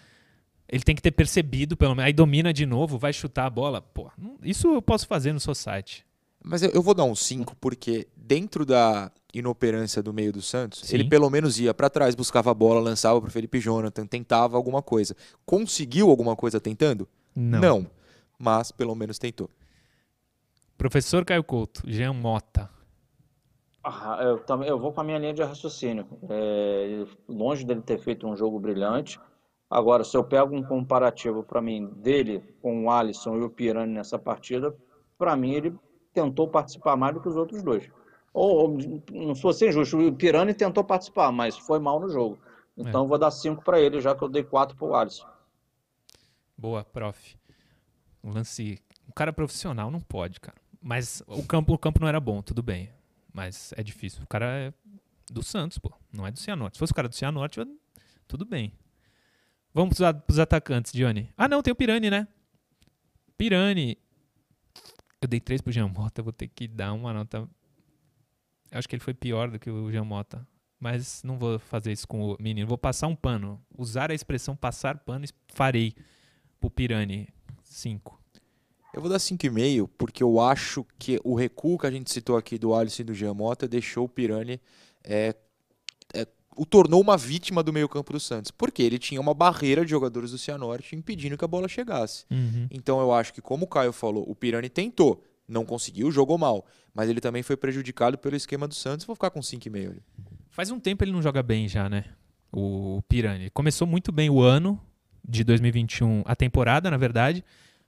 ele 0.68 0.82
tem 0.84 0.96
que 0.96 1.02
ter 1.04 1.12
percebido, 1.12 1.78
pelo 1.78 1.94
menos. 1.94 2.08
Aí 2.08 2.14
domina 2.14 2.52
de 2.52 2.66
novo, 2.66 2.98
vai 2.98 3.14
chutar 3.14 3.46
a 3.46 3.50
bola. 3.50 3.80
Pô, 3.80 4.10
isso 4.42 4.74
eu 4.74 4.82
posso 4.82 5.06
fazer 5.06 5.32
no 5.34 5.40
Society. 5.40 6.04
Mas 6.44 6.64
eu, 6.64 6.72
eu 6.72 6.82
vou 6.82 6.96
dar 6.96 7.04
um 7.04 7.14
5 7.16 7.56
porque 7.58 8.08
dentro 8.18 8.66
da 8.66 9.12
inoperância 9.34 10.04
do 10.04 10.14
meio 10.14 10.32
do 10.32 10.42
Santos, 10.42 10.82
Sim. 10.82 10.96
ele 10.96 11.06
pelo 11.06 11.30
menos 11.30 11.60
ia 11.60 11.74
pra 11.74 11.90
trás, 11.90 12.14
buscava 12.16 12.52
a 12.52 12.54
bola, 12.54 12.80
lançava 12.80 13.20
pro 13.20 13.32
Felipe 13.32 13.60
Jonathan, 13.60 14.06
tentava 14.06 14.56
alguma 14.56 14.82
coisa. 14.82 15.16
Conseguiu 15.46 16.10
alguma 16.10 16.36
coisa 16.36 16.60
tentando? 16.60 17.08
Não. 17.36 17.88
mas 18.38 18.72
pelo 18.72 18.94
menos 18.94 19.18
tentou. 19.18 19.50
Professor 20.78 21.24
Caio 21.24 21.44
Couto, 21.44 21.82
Jean 21.86 22.14
Mota. 22.14 22.70
Ah, 23.84 24.20
eu, 24.22 24.40
também, 24.40 24.70
eu 24.70 24.80
vou 24.80 24.94
com 24.94 25.02
a 25.02 25.04
minha 25.04 25.18
linha 25.18 25.34
de 25.34 25.44
raciocínio. 25.44 26.08
É, 26.30 27.06
longe 27.28 27.66
dele 27.66 27.82
ter 27.82 27.98
feito 28.00 28.28
um 28.28 28.36
jogo 28.36 28.60
brilhante. 28.60 29.20
Agora, 29.70 30.04
se 30.04 30.16
eu 30.16 30.24
pego 30.24 30.56
um 30.56 30.64
comparativo 30.64 31.44
para 31.44 31.62
mim 31.62 31.88
dele 31.98 32.44
com 32.62 32.86
o 32.86 32.90
Alisson 32.90 33.38
e 33.38 33.42
o 33.42 33.50
Pirani 33.50 33.94
nessa 33.94 34.20
partida, 34.20 34.76
para 35.18 35.36
mim 35.36 35.54
ele 35.54 35.76
tentou 36.14 36.48
participar 36.48 36.96
mais 36.96 37.14
do 37.14 37.22
que 37.22 37.28
os 37.28 37.36
outros 37.36 37.64
dois. 37.64 37.90
Ou, 38.34 38.78
não 39.12 39.36
sou 39.36 39.54
ser 39.54 39.70
injusto, 39.70 39.98
o 40.00 40.14
Pirani 40.14 40.54
tentou 40.54 40.84
participar, 40.84 41.32
mas 41.32 41.58
foi 41.58 41.80
mal 41.80 42.00
no 42.00 42.10
jogo. 42.10 42.40
Então 42.76 43.04
eu 43.04 43.08
vou 43.08 43.20
dar 43.20 43.30
cinco 43.30 43.64
para 43.64 43.80
ele, 43.80 44.02
já 44.02 44.16
que 44.16 44.24
eu 44.24 44.30
dei 44.30 44.44
quatro 44.44 44.76
para 44.76 44.88
o 44.88 44.96
Alisson. 44.96 45.28
Boa, 46.58 46.84
prof. 46.84 47.38
Um 48.24 48.32
lance. 48.32 48.80
Um 49.08 49.12
cara 49.12 49.32
profissional 49.32 49.92
não 49.92 50.00
pode, 50.00 50.40
cara. 50.40 50.58
Mas 50.82 51.22
o 51.28 51.44
campo, 51.44 51.74
o 51.74 51.78
campo 51.78 52.00
não 52.00 52.08
era 52.08 52.20
bom, 52.20 52.42
tudo 52.42 52.64
bem. 52.64 52.90
Mas 53.32 53.74
é 53.78 53.84
difícil. 53.84 54.24
O 54.24 54.28
cara 54.28 54.46
é 54.48 54.74
do 55.32 55.44
Santos, 55.44 55.78
pô. 55.78 55.92
Não 56.12 56.26
é 56.26 56.32
do 56.32 56.40
Cianorte. 56.40 56.78
Se 56.78 56.80
fosse 56.80 56.92
o 56.92 56.96
cara 56.96 57.08
do 57.10 57.16
Cianorte, 57.16 57.60
eu- 57.60 57.78
tudo 58.28 58.46
bem. 58.46 58.74
Vamos 59.74 59.90
pros, 59.96 60.02
a- 60.02 60.14
pros 60.14 60.40
atacantes, 60.40 60.92
Johnny. 60.94 61.30
Ah, 61.38 61.48
não, 61.48 61.62
tem 61.62 61.72
o 61.72 61.76
Pirani, 61.76 62.10
né? 62.10 62.28
Pirani. 63.38 63.98
Eu 65.22 65.28
dei 65.28 65.40
três 65.40 65.62
pro 65.62 65.72
Jean 65.72 65.88
Mota, 65.88 66.22
vou 66.22 66.34
ter 66.34 66.48
que 66.48 66.68
dar 66.68 66.94
uma 66.94 67.14
nota. 67.14 67.48
Acho 68.74 68.90
que 68.90 68.96
ele 68.96 69.04
foi 69.04 69.14
pior 69.14 69.50
do 69.50 69.60
que 69.60 69.70
o 69.70 69.92
Jean 69.92 70.04
Mota. 70.04 70.46
mas 70.80 71.24
não 71.24 71.38
vou 71.38 71.58
fazer 71.60 71.94
isso 71.94 72.08
com 72.08 72.32
o 72.32 72.38
menino. 72.40 72.68
Vou 72.68 72.78
passar 72.78 73.08
um 73.08 73.16
pano. 73.16 73.62
Usar 73.78 74.12
a 74.12 74.14
expressão 74.14 74.56
passar 74.56 74.98
pano, 75.00 75.26
farei 75.48 75.94
pro 76.60 76.70
Pirani. 76.70 77.30
5. 77.64 78.22
Eu 78.94 79.02
vou 79.02 79.10
dar 79.10 79.18
5,5 79.18 79.90
porque 79.98 80.22
eu 80.22 80.40
acho 80.40 80.86
que 81.00 81.20
o 81.24 81.36
recuo 81.36 81.80
que 81.80 81.88
a 81.88 81.92
gente 81.92 82.12
citou 82.12 82.38
aqui 82.38 82.60
do 82.60 82.76
Alisson 82.76 83.02
e 83.02 83.06
do 83.06 83.14
Giamota 83.14 83.68
deixou 83.68 84.06
o 84.06 84.10
Pirani 84.10 84.62
é, 85.04 85.36
é, 86.14 86.28
o 86.56 86.66
tornou 86.66 87.02
uma 87.02 87.18
vítima 87.18 87.64
do 87.64 87.74
meio-campo 87.74 88.14
do 88.14 88.20
Santos, 88.20 88.52
porque 88.52 88.84
ele 88.84 89.00
tinha 89.00 89.20
uma 89.20 89.34
barreira 89.34 89.84
de 89.84 89.92
jogadores 89.92 90.32
do 90.32 90.38
Cianorte 90.38 90.96
impedindo 90.96 91.38
que 91.38 91.44
a 91.44 91.48
bola 91.48 91.68
chegasse. 91.68 92.26
Uhum. 92.30 92.68
Então 92.70 93.00
eu 93.00 93.12
acho 93.12 93.34
que, 93.34 93.42
como 93.42 93.66
o 93.66 93.68
Caio 93.68 93.92
falou, 93.92 94.30
o 94.30 94.36
Pirani 94.36 94.70
tentou, 94.70 95.24
não 95.48 95.66
conseguiu, 95.66 96.12
jogou 96.12 96.38
mal, 96.38 96.66
mas 96.94 97.10
ele 97.10 97.20
também 97.20 97.44
foi 97.44 97.58
prejudicado 97.58 98.18
pelo 98.18 98.36
esquema 98.36 98.68
do 98.68 98.74
Santos. 98.74 99.06
Vou 99.06 99.16
ficar 99.16 99.30
com 99.30 99.40
5,5 99.40 99.90
ali. 99.90 100.02
Faz 100.50 100.70
um 100.72 100.80
tempo 100.80 101.04
ele 101.04 101.12
não 101.12 101.22
joga 101.22 101.42
bem 101.42 101.68
já, 101.68 101.90
né? 101.90 102.06
O 102.52 103.02
Pirani. 103.08 103.50
Começou 103.50 103.88
muito 103.88 104.12
bem 104.12 104.30
o 104.30 104.42
ano 104.42 104.80
de 105.28 105.44
2021, 105.44 106.24
a 106.26 106.36
temporada, 106.36 106.92
na 106.92 106.98
verdade, 106.98 107.44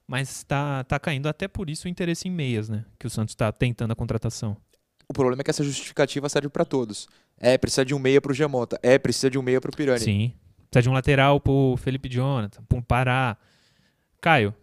mas 0.07 0.43
tá, 0.43 0.83
tá 0.83 0.99
caindo 0.99 1.27
até 1.27 1.47
por 1.47 1.69
isso 1.69 1.87
o 1.87 1.89
interesse 1.89 2.27
em 2.27 2.31
meias, 2.31 2.69
né? 2.69 2.85
Que 2.97 3.05
o 3.05 3.09
Santos 3.09 3.33
está 3.33 3.51
tentando 3.51 3.91
a 3.91 3.95
contratação. 3.95 4.57
O 5.07 5.13
problema 5.13 5.41
é 5.41 5.43
que 5.43 5.51
essa 5.51 5.63
justificativa 5.63 6.27
serve 6.29 6.49
para 6.49 6.65
todos. 6.65 7.07
É, 7.37 7.57
precisa 7.57 7.85
de 7.85 7.93
um 7.93 7.99
meia 7.99 8.19
pro 8.19 8.33
Giamota. 8.33 8.79
É, 8.81 8.97
precisa 8.97 9.29
de 9.29 9.37
um 9.37 9.41
meia 9.41 9.61
pro 9.61 9.71
Pirani. 9.71 9.99
Sim. 9.99 10.33
Precisa 10.69 10.83
de 10.83 10.89
um 10.89 10.93
lateral 10.93 11.39
pro 11.39 11.75
Felipe 11.77 12.09
Jonathan, 12.09 12.63
pro 12.63 12.81
Pará. 12.81 13.37
Caio, 14.19 14.55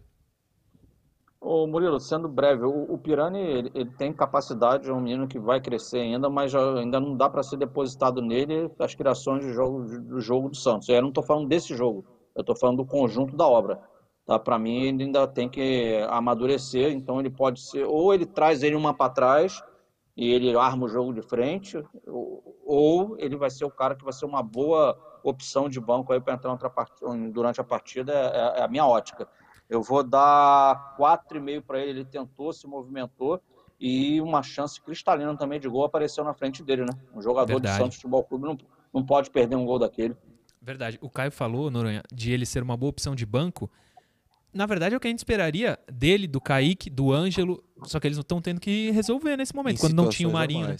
Ô 1.45 1.67
Murilo, 1.67 1.99
sendo 1.99 2.29
breve, 2.29 2.63
o, 2.63 2.93
o 2.93 2.97
Pirani 2.97 3.39
ele, 3.41 3.71
ele 3.75 3.89
tem 3.97 4.13
capacidade, 4.13 4.89
é 4.89 4.93
um 4.93 5.01
menino 5.01 5.27
que 5.27 5.37
vai 5.37 5.59
crescer 5.59 5.99
ainda, 5.99 6.29
mas 6.29 6.49
já- 6.53 6.79
ainda 6.79 7.01
não 7.01 7.17
dá 7.17 7.29
para 7.29 7.43
ser 7.43 7.57
depositado 7.57 8.21
nele 8.21 8.71
as 8.79 8.95
criações 8.95 9.43
de 9.43 9.51
jogo, 9.51 9.83
do 9.99 10.21
jogo 10.21 10.47
do 10.47 10.55
Santos. 10.55 10.87
Eu 10.87 11.01
não 11.01 11.09
estou 11.09 11.21
falando 11.23 11.49
desse 11.49 11.75
jogo, 11.75 12.05
eu 12.33 12.39
estou 12.41 12.55
falando 12.55 12.77
do 12.77 12.85
conjunto 12.85 13.35
da 13.35 13.45
obra. 13.45 13.81
Tá? 14.25 14.39
Para 14.39 14.57
mim, 14.57 14.83
ele 14.83 15.03
ainda 15.03 15.27
tem 15.27 15.49
que 15.49 15.97
amadurecer, 16.09 16.93
então 16.93 17.19
ele 17.19 17.29
pode 17.29 17.59
ser, 17.59 17.83
ou 17.85 18.13
ele 18.13 18.25
traz 18.25 18.63
ele 18.63 18.75
uma 18.75 18.93
para 18.93 19.11
trás 19.11 19.61
e 20.15 20.31
ele 20.31 20.55
arma 20.55 20.85
o 20.85 20.89
jogo 20.89 21.13
de 21.13 21.21
frente, 21.21 21.83
ou, 22.07 22.55
ou 22.65 23.15
ele 23.19 23.35
vai 23.35 23.49
ser 23.49 23.65
o 23.65 23.69
cara 23.69 23.95
que 23.95 24.03
vai 24.05 24.13
ser 24.13 24.25
uma 24.25 24.41
boa 24.41 24.97
opção 25.21 25.67
de 25.67 25.79
banco 25.79 26.17
para 26.21 26.33
entrar 26.35 26.51
outra 26.51 26.71
durante 27.33 27.59
a 27.59 27.63
partida, 27.65 28.13
é, 28.13 28.59
é 28.59 28.63
a 28.63 28.67
minha 28.69 28.85
ótica. 28.85 29.27
Eu 29.69 29.81
vou 29.81 30.03
dar 30.03 30.95
4,5 30.97 31.61
para 31.61 31.79
ele. 31.79 31.89
Ele 32.01 32.05
tentou, 32.05 32.51
se 32.53 32.67
movimentou 32.67 33.41
e 33.79 34.21
uma 34.21 34.41
chance 34.43 34.79
cristalina 34.79 35.35
também 35.35 35.59
de 35.59 35.67
gol 35.67 35.83
apareceu 35.83 36.23
na 36.23 36.33
frente 36.33 36.63
dele, 36.63 36.83
né? 36.83 36.93
Um 37.13 37.21
jogador 37.21 37.53
Verdade. 37.53 37.75
de 37.77 37.83
Santos 37.83 37.95
Futebol 37.97 38.23
Clube 38.23 38.45
não, 38.45 38.57
não 38.93 39.05
pode 39.05 39.29
perder 39.29 39.55
um 39.55 39.65
gol 39.65 39.79
daquele. 39.79 40.15
Verdade. 40.61 40.97
O 41.01 41.09
Caio 41.09 41.31
falou, 41.31 41.69
Noronha, 41.69 42.01
de 42.13 42.31
ele 42.31 42.45
ser 42.45 42.63
uma 42.63 42.77
boa 42.77 42.89
opção 42.91 43.13
de 43.15 43.25
banco. 43.25 43.69
Na 44.53 44.65
verdade, 44.65 44.93
é 44.93 44.97
o 44.97 45.01
que 45.01 45.07
a 45.07 45.09
gente 45.09 45.19
esperaria 45.19 45.77
dele, 45.91 46.27
do 46.27 46.39
Kaique, 46.39 46.89
do 46.89 47.11
Ângelo. 47.11 47.61
Só 47.83 47.99
que 47.99 48.07
eles 48.07 48.17
não 48.17 48.21
estão 48.21 48.39
tendo 48.41 48.61
que 48.61 48.91
resolver 48.91 49.35
nesse 49.35 49.53
momento, 49.53 49.77
Em 49.77 49.79
quando 49.79 49.95
não 49.95 50.07
tinha 50.09 50.29
o 50.29 50.31
Marinho. 50.31 50.67
né? 50.67 50.75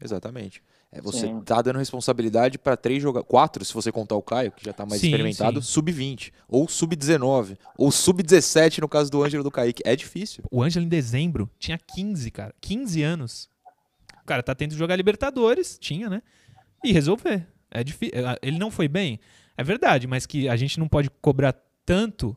Exatamente. 0.00 0.62
É, 0.92 1.00
você 1.00 1.26
Sim. 1.26 1.40
tá 1.40 1.60
dando 1.60 1.78
responsabilidade 1.78 2.58
para 2.58 2.76
três 2.76 3.02
jogadores, 3.02 3.28
quatro, 3.28 3.64
se 3.64 3.74
você 3.74 3.90
contar 3.90 4.14
o 4.14 4.22
Caio, 4.22 4.52
que 4.52 4.64
já 4.64 4.72
tá 4.72 4.86
mais 4.86 5.00
Sim, 5.00 5.08
experimentado, 5.08 5.60
sim. 5.60 5.72
sub-20, 5.72 6.32
ou 6.48 6.68
sub-19, 6.68 7.58
ou 7.76 7.90
sub-17 7.90 8.78
no 8.78 8.88
caso 8.88 9.10
do 9.10 9.22
Ângelo 9.22 9.42
e 9.42 9.44
do 9.44 9.50
Kaique. 9.50 9.82
É 9.84 9.96
difícil. 9.96 10.44
O 10.50 10.62
Ângelo, 10.62 10.86
em 10.86 10.88
dezembro, 10.88 11.50
tinha 11.58 11.76
15, 11.76 12.30
cara. 12.30 12.54
15 12.60 13.02
anos. 13.02 13.50
O 14.22 14.26
cara 14.26 14.42
tá 14.42 14.54
tendo 14.54 14.70
que 14.70 14.78
jogar 14.78 14.96
Libertadores, 14.96 15.76
tinha, 15.78 16.08
né? 16.08 16.22
E 16.82 16.92
resolver. 16.92 17.46
É 17.70 17.82
difícil. 17.84 18.14
Ele 18.40 18.58
não 18.58 18.70
foi 18.70 18.88
bem? 18.88 19.20
É 19.56 19.64
verdade, 19.64 20.06
mas 20.06 20.26
que 20.26 20.48
a 20.48 20.56
gente 20.56 20.78
não 20.78 20.88
pode 20.88 21.10
cobrar 21.20 21.54
tanto. 21.84 22.36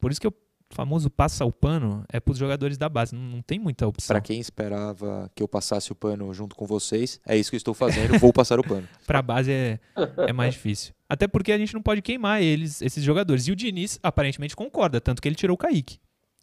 Por 0.00 0.10
isso 0.10 0.20
que 0.20 0.26
o 0.26 0.34
famoso 0.74 1.10
passa 1.10 1.44
o 1.44 1.52
pano 1.52 2.04
é 2.08 2.18
pros 2.18 2.38
jogadores 2.38 2.76
da 2.76 2.88
base. 2.88 3.14
Não, 3.14 3.22
não 3.22 3.42
tem 3.42 3.58
muita 3.58 3.86
opção. 3.86 4.14
Para 4.14 4.20
quem 4.20 4.40
esperava 4.40 5.30
que 5.34 5.42
eu 5.42 5.48
passasse 5.48 5.92
o 5.92 5.94
pano 5.94 6.32
junto 6.32 6.56
com 6.56 6.66
vocês, 6.66 7.20
é 7.26 7.36
isso 7.36 7.50
que 7.50 7.56
eu 7.56 7.58
estou 7.58 7.74
fazendo, 7.74 8.18
vou 8.18 8.32
passar 8.32 8.58
o 8.58 8.62
pano. 8.62 8.88
Pra 9.06 9.22
base 9.22 9.50
é, 9.50 9.78
é 10.16 10.32
mais 10.32 10.54
difícil. 10.54 10.94
Até 11.08 11.28
porque 11.28 11.52
a 11.52 11.58
gente 11.58 11.74
não 11.74 11.82
pode 11.82 12.00
queimar 12.02 12.42
eles, 12.42 12.80
esses 12.82 13.04
jogadores. 13.04 13.46
E 13.46 13.52
o 13.52 13.56
Diniz 13.56 13.98
aparentemente 14.02 14.56
concorda, 14.56 15.00
tanto 15.00 15.20
que 15.20 15.28
ele 15.28 15.36
tirou 15.36 15.54
o 15.54 15.58
Kaique. 15.58 15.98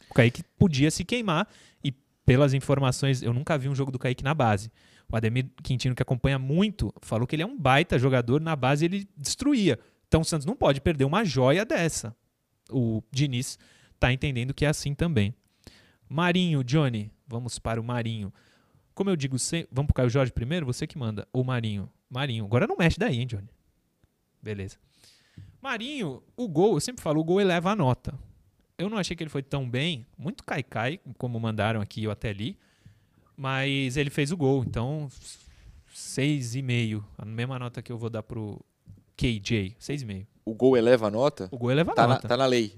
O 0.09 0.13
Kaique 0.13 0.43
podia 0.57 0.89
se 0.91 1.03
queimar 1.03 1.47
e 1.83 1.91
pelas 2.25 2.53
informações, 2.53 3.21
eu 3.23 3.33
nunca 3.33 3.57
vi 3.57 3.67
um 3.67 3.75
jogo 3.75 3.91
do 3.91 3.99
Kaique 3.99 4.23
na 4.23 4.33
base. 4.33 4.71
O 5.11 5.15
Ademir 5.15 5.47
Quintino, 5.63 5.95
que 5.95 6.03
acompanha 6.03 6.37
muito, 6.37 6.93
falou 7.01 7.25
que 7.25 7.35
ele 7.35 7.41
é 7.41 7.45
um 7.45 7.57
baita 7.57 7.97
jogador, 7.97 8.39
na 8.39 8.55
base 8.55 8.85
ele 8.85 9.07
destruía. 9.17 9.79
Então 10.07 10.21
o 10.21 10.25
Santos 10.25 10.45
não 10.45 10.55
pode 10.55 10.81
perder 10.81 11.05
uma 11.05 11.23
joia 11.23 11.65
dessa. 11.65 12.15
O 12.69 13.01
Diniz 13.11 13.57
tá 13.99 14.11
entendendo 14.13 14.53
que 14.53 14.65
é 14.65 14.69
assim 14.69 14.93
também. 14.93 15.33
Marinho, 16.07 16.63
Johnny, 16.63 17.11
vamos 17.27 17.59
para 17.59 17.79
o 17.79 17.83
Marinho. 17.83 18.33
Como 18.95 19.09
eu 19.09 19.15
digo, 19.15 19.37
se... 19.37 19.67
vamos 19.71 19.87
pro 19.87 19.95
Caio 19.95 20.09
Jorge 20.09 20.31
primeiro? 20.31 20.65
Você 20.65 20.87
que 20.87 20.97
manda. 20.97 21.27
Ou 21.31 21.43
Marinho? 21.43 21.89
Marinho. 22.09 22.45
Agora 22.45 22.65
não 22.67 22.75
mexe 22.77 22.97
daí, 22.97 23.19
hein, 23.19 23.27
Johnny? 23.27 23.49
Beleza. 24.41 24.77
Marinho, 25.61 26.23
o 26.35 26.47
gol, 26.47 26.73
eu 26.75 26.79
sempre 26.79 27.03
falo, 27.03 27.19
o 27.19 27.23
gol 27.23 27.39
eleva 27.41 27.71
a 27.71 27.75
nota. 27.75 28.17
Eu 28.77 28.89
não 28.89 28.97
achei 28.97 29.15
que 29.15 29.21
ele 29.21 29.29
foi 29.29 29.43
tão 29.43 29.69
bem, 29.69 30.05
muito 30.17 30.43
cai-cai, 30.43 30.99
como 31.17 31.37
mandaram 31.39 31.81
aqui, 31.81 32.03
eu 32.05 32.11
até 32.11 32.31
li. 32.31 32.57
Mas 33.35 33.97
ele 33.97 34.09
fez 34.09 34.31
o 34.31 34.37
gol, 34.37 34.63
então 34.65 35.09
6,5. 35.93 37.03
A 37.17 37.25
mesma 37.25 37.59
nota 37.59 37.81
que 37.81 37.91
eu 37.91 37.97
vou 37.97 38.09
dar 38.09 38.23
pro 38.23 38.59
KJ, 39.17 39.75
6,5. 39.79 40.25
O 40.45 40.53
gol 40.53 40.75
eleva 40.77 41.07
a 41.07 41.11
nota? 41.11 41.49
O 41.51 41.57
gol 41.57 41.71
eleva 41.71 41.91
a 41.91 41.95
Tá 41.95 42.07
na, 42.07 42.13
nota. 42.15 42.27
tá 42.27 42.37
na 42.37 42.45
lei. 42.45 42.73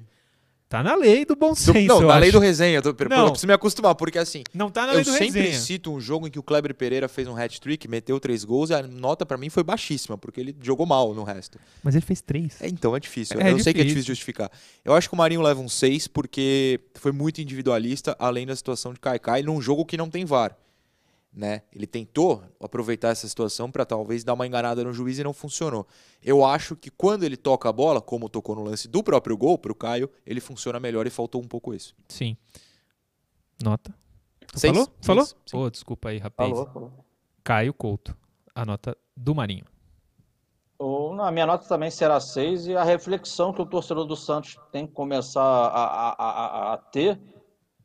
Tá 0.71 0.81
na 0.81 0.95
lei 0.95 1.25
do 1.25 1.35
bom 1.35 1.49
Do- 1.49 1.55
senso, 1.57 1.85
não, 1.85 2.01
eu 2.01 2.07
na 2.07 2.15
lei 2.17 2.29
acho. 2.29 2.39
do 2.39 2.41
resenha. 2.41 2.77
Eu, 2.77 2.81
tô, 2.81 2.89
eu 3.03 3.09
Não. 3.09 3.27
preciso 3.31 3.45
me 3.47 3.51
acostumar, 3.53 3.93
porque 3.93 4.17
assim, 4.17 4.41
Não 4.53 4.71
tá 4.71 4.85
na 4.87 4.93
lei 4.93 5.01
eu 5.01 5.03
do 5.03 5.11
sempre 5.11 5.41
resenha. 5.41 5.59
cito 5.59 5.91
um 5.91 5.99
jogo 5.99 6.27
em 6.27 6.31
que 6.31 6.39
o 6.39 6.43
Kleber 6.43 6.73
Pereira 6.73 7.09
fez 7.09 7.27
um 7.27 7.35
hat-trick, 7.35 7.89
meteu 7.89 8.17
três 8.21 8.45
gols 8.45 8.69
e 8.69 8.73
a 8.73 8.81
nota 8.81 9.25
pra 9.25 9.37
mim 9.37 9.49
foi 9.49 9.63
baixíssima, 9.63 10.17
porque 10.17 10.39
ele 10.39 10.55
jogou 10.61 10.85
mal 10.85 11.13
no 11.13 11.23
resto. 11.25 11.59
Mas 11.83 11.93
ele 11.93 12.05
fez 12.05 12.21
três. 12.21 12.61
É, 12.61 12.69
então 12.69 12.95
é 12.95 13.01
difícil. 13.01 13.37
É 13.41 13.51
eu 13.51 13.59
sei 13.59 13.73
que 13.73 13.81
é 13.81 13.83
difícil. 13.83 13.95
difícil 13.95 14.15
justificar. 14.15 14.49
Eu 14.85 14.93
acho 14.93 15.09
que 15.09 15.13
o 15.13 15.17
Marinho 15.17 15.41
leva 15.41 15.59
um 15.59 15.67
6 15.67 16.07
porque 16.07 16.79
foi 16.95 17.11
muito 17.11 17.41
individualista, 17.41 18.15
além 18.17 18.45
da 18.47 18.55
situação 18.55 18.93
de 18.93 18.99
Kaikai, 19.01 19.43
num 19.43 19.61
jogo 19.61 19.83
que 19.85 19.97
não 19.97 20.09
tem 20.09 20.23
VAR. 20.23 20.55
Né? 21.33 21.61
Ele 21.71 21.87
tentou 21.87 22.43
aproveitar 22.59 23.07
essa 23.09 23.25
situação 23.25 23.71
para 23.71 23.85
talvez 23.85 24.21
dar 24.21 24.33
uma 24.33 24.45
enganada 24.45 24.83
no 24.83 24.91
juiz 24.91 25.17
e 25.17 25.23
não 25.23 25.31
funcionou. 25.31 25.87
Eu 26.21 26.43
acho 26.43 26.75
que 26.75 26.91
quando 26.91 27.23
ele 27.23 27.37
toca 27.37 27.69
a 27.69 27.71
bola, 27.71 28.01
como 28.01 28.27
tocou 28.27 28.53
no 28.53 28.63
lance 28.63 28.87
do 28.89 29.01
próprio 29.01 29.37
gol 29.37 29.57
pro 29.57 29.73
Caio, 29.73 30.09
ele 30.25 30.41
funciona 30.41 30.77
melhor 30.77 31.07
e 31.07 31.09
faltou 31.09 31.41
um 31.41 31.47
pouco 31.47 31.73
isso. 31.73 31.95
Sim. 32.09 32.35
Nota. 33.63 33.95
Seis. 34.53 34.73
falou? 34.73 34.89
Falou? 35.01 35.25
Seis. 35.25 35.35
Pô, 35.51 35.69
desculpa 35.69 36.09
aí, 36.09 36.17
rapaz. 36.17 36.49
Falou, 36.49 36.65
falou. 36.67 37.05
Caio 37.43 37.73
Couto. 37.73 38.13
A 38.53 38.65
nota 38.65 38.97
do 39.15 39.33
Marinho. 39.33 39.63
O- 40.77 41.11
A 41.21 41.31
minha 41.31 41.45
nota 41.45 41.67
também 41.67 41.91
será 41.91 42.19
6 42.19 42.65
e 42.67 42.75
a 42.75 42.83
reflexão 42.83 43.53
que 43.53 43.61
o 43.61 43.65
torcedor 43.65 44.03
do 44.05 44.15
Santos 44.15 44.57
tem 44.71 44.87
que 44.87 44.93
começar 44.93 45.41
a- 45.41 46.09
a- 46.09 46.15
a- 46.17 46.73
a 46.73 46.77
ter 46.77 47.21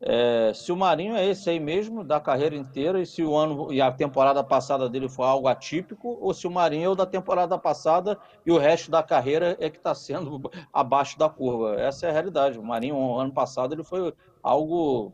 é 0.01 0.53
se 0.55 0.71
o 0.71 0.77
Marinho 0.77 1.17
é 1.17 1.27
esse 1.27 1.49
aí 1.49 1.59
mesmo 1.59 2.05
da 2.05 2.21
carreira 2.21 2.55
inteira 2.55 3.01
e 3.01 3.07
se 3.07 3.23
o 3.23 3.35
ano 3.35 3.73
e 3.73 3.81
a 3.81 3.91
temporada 3.91 4.45
passada 4.45 4.89
dele 4.89 5.09
foi 5.09 5.25
algo 5.27 5.49
atípico 5.49 6.19
ou 6.21 6.35
se 6.35 6.47
o 6.47 6.51
Marinho 6.51 6.85
é 6.85 6.89
o 6.89 6.95
da 6.95 7.07
temporada 7.07 7.57
passada 7.59 8.19
e 8.45 8.53
o 8.53 8.59
resto 8.59 8.91
da 8.91 9.03
carreira 9.03 9.57
é 9.59 9.71
que 9.71 9.79
está 9.79 9.95
sendo 9.95 10.51
abaixo 10.73 11.19
da 11.19 11.29
curva. 11.29 11.81
Essa 11.81 12.07
é 12.07 12.11
a 12.11 12.13
realidade. 12.13 12.59
O 12.59 12.63
Marinho 12.63 13.19
ano 13.19 13.33
passado 13.33 13.75
ele 13.75 13.85
foi 13.85 14.13
algo 14.43 15.13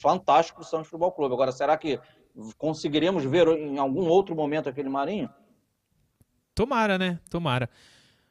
fantástico 0.00 0.60
para 0.60 0.66
o 0.66 0.68
Santos 0.68 0.88
Futebol 0.88 1.12
Clube. 1.12 1.34
Agora, 1.34 1.50
será 1.50 1.76
que 1.76 1.98
conseguiremos 2.56 3.24
ver 3.24 3.48
em 3.48 3.78
algum 3.78 4.06
outro 4.06 4.36
momento 4.36 4.68
aquele 4.68 4.88
Marinho? 4.88 5.28
Tomara, 6.54 6.96
né? 6.96 7.18
Tomara. 7.28 7.68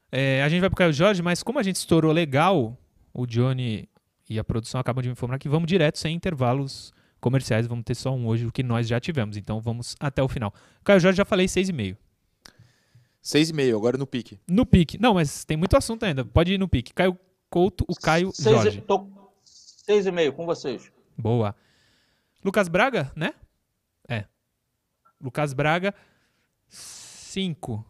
É, 0.10 0.42
a 0.42 0.50
gente 0.50 0.62
vai 0.62 0.70
pro 0.70 0.78
Caio 0.78 0.94
Jorge, 0.94 1.22
mas 1.22 1.44
como 1.44 1.60
a 1.60 1.64
gente 1.64 1.76
estourou 1.76 2.12
legal, 2.12 2.78
o 3.14 3.26
Johnny 3.26 3.90
e 4.32 4.40
a 4.40 4.44
produção 4.46 4.80
acabam 4.80 5.02
de 5.02 5.10
me 5.10 5.12
informar 5.12 5.38
que 5.38 5.50
vamos 5.50 5.68
direto, 5.68 6.00
sem 6.00 6.16
intervalos 6.16 6.94
comerciais. 7.20 7.68
Vamos 7.68 7.84
ter 7.84 7.96
só 7.96 8.16
um 8.16 8.26
hoje, 8.28 8.46
o 8.46 8.52
que 8.52 8.64
nós 8.64 8.88
já 8.88 8.98
tivemos. 8.98 9.36
Então 9.36 9.60
vamos 9.60 9.94
até 10.00 10.24
o 10.24 10.28
final. 10.30 10.54
Caio 10.86 11.02
Jorge 11.02 11.18
já 11.18 11.26
falei 11.26 11.48
6,5. 11.48 11.98
6,5, 13.22 13.76
agora 13.76 13.98
no 13.98 14.08
pique. 14.08 14.40
No 14.50 14.66
pique. 14.66 14.98
Não, 15.00 15.16
mas 15.16 15.44
tem 15.44 15.58
muito 15.58 15.76
assunto 15.76 16.04
ainda. 16.04 16.24
Pode 16.24 16.54
ir 16.54 16.58
no 16.58 16.68
pique. 16.68 16.94
Caio 16.94 17.20
Couto, 17.50 17.84
o 17.90 17.94
Caio 17.94 18.32
Seis, 18.34 18.56
Jorge. 18.56 18.82
tô 18.82 19.06
seis 19.44 20.06
e 20.06 20.12
meio 20.12 20.32
com 20.32 20.46
vocês. 20.46 20.90
Boa. 21.18 21.54
Lucas 22.44 22.70
Braga, 22.70 23.12
né? 23.14 23.34
É. 24.08 24.26
Lucas 25.20 25.54
Braga, 25.54 25.94
5. 26.70 27.86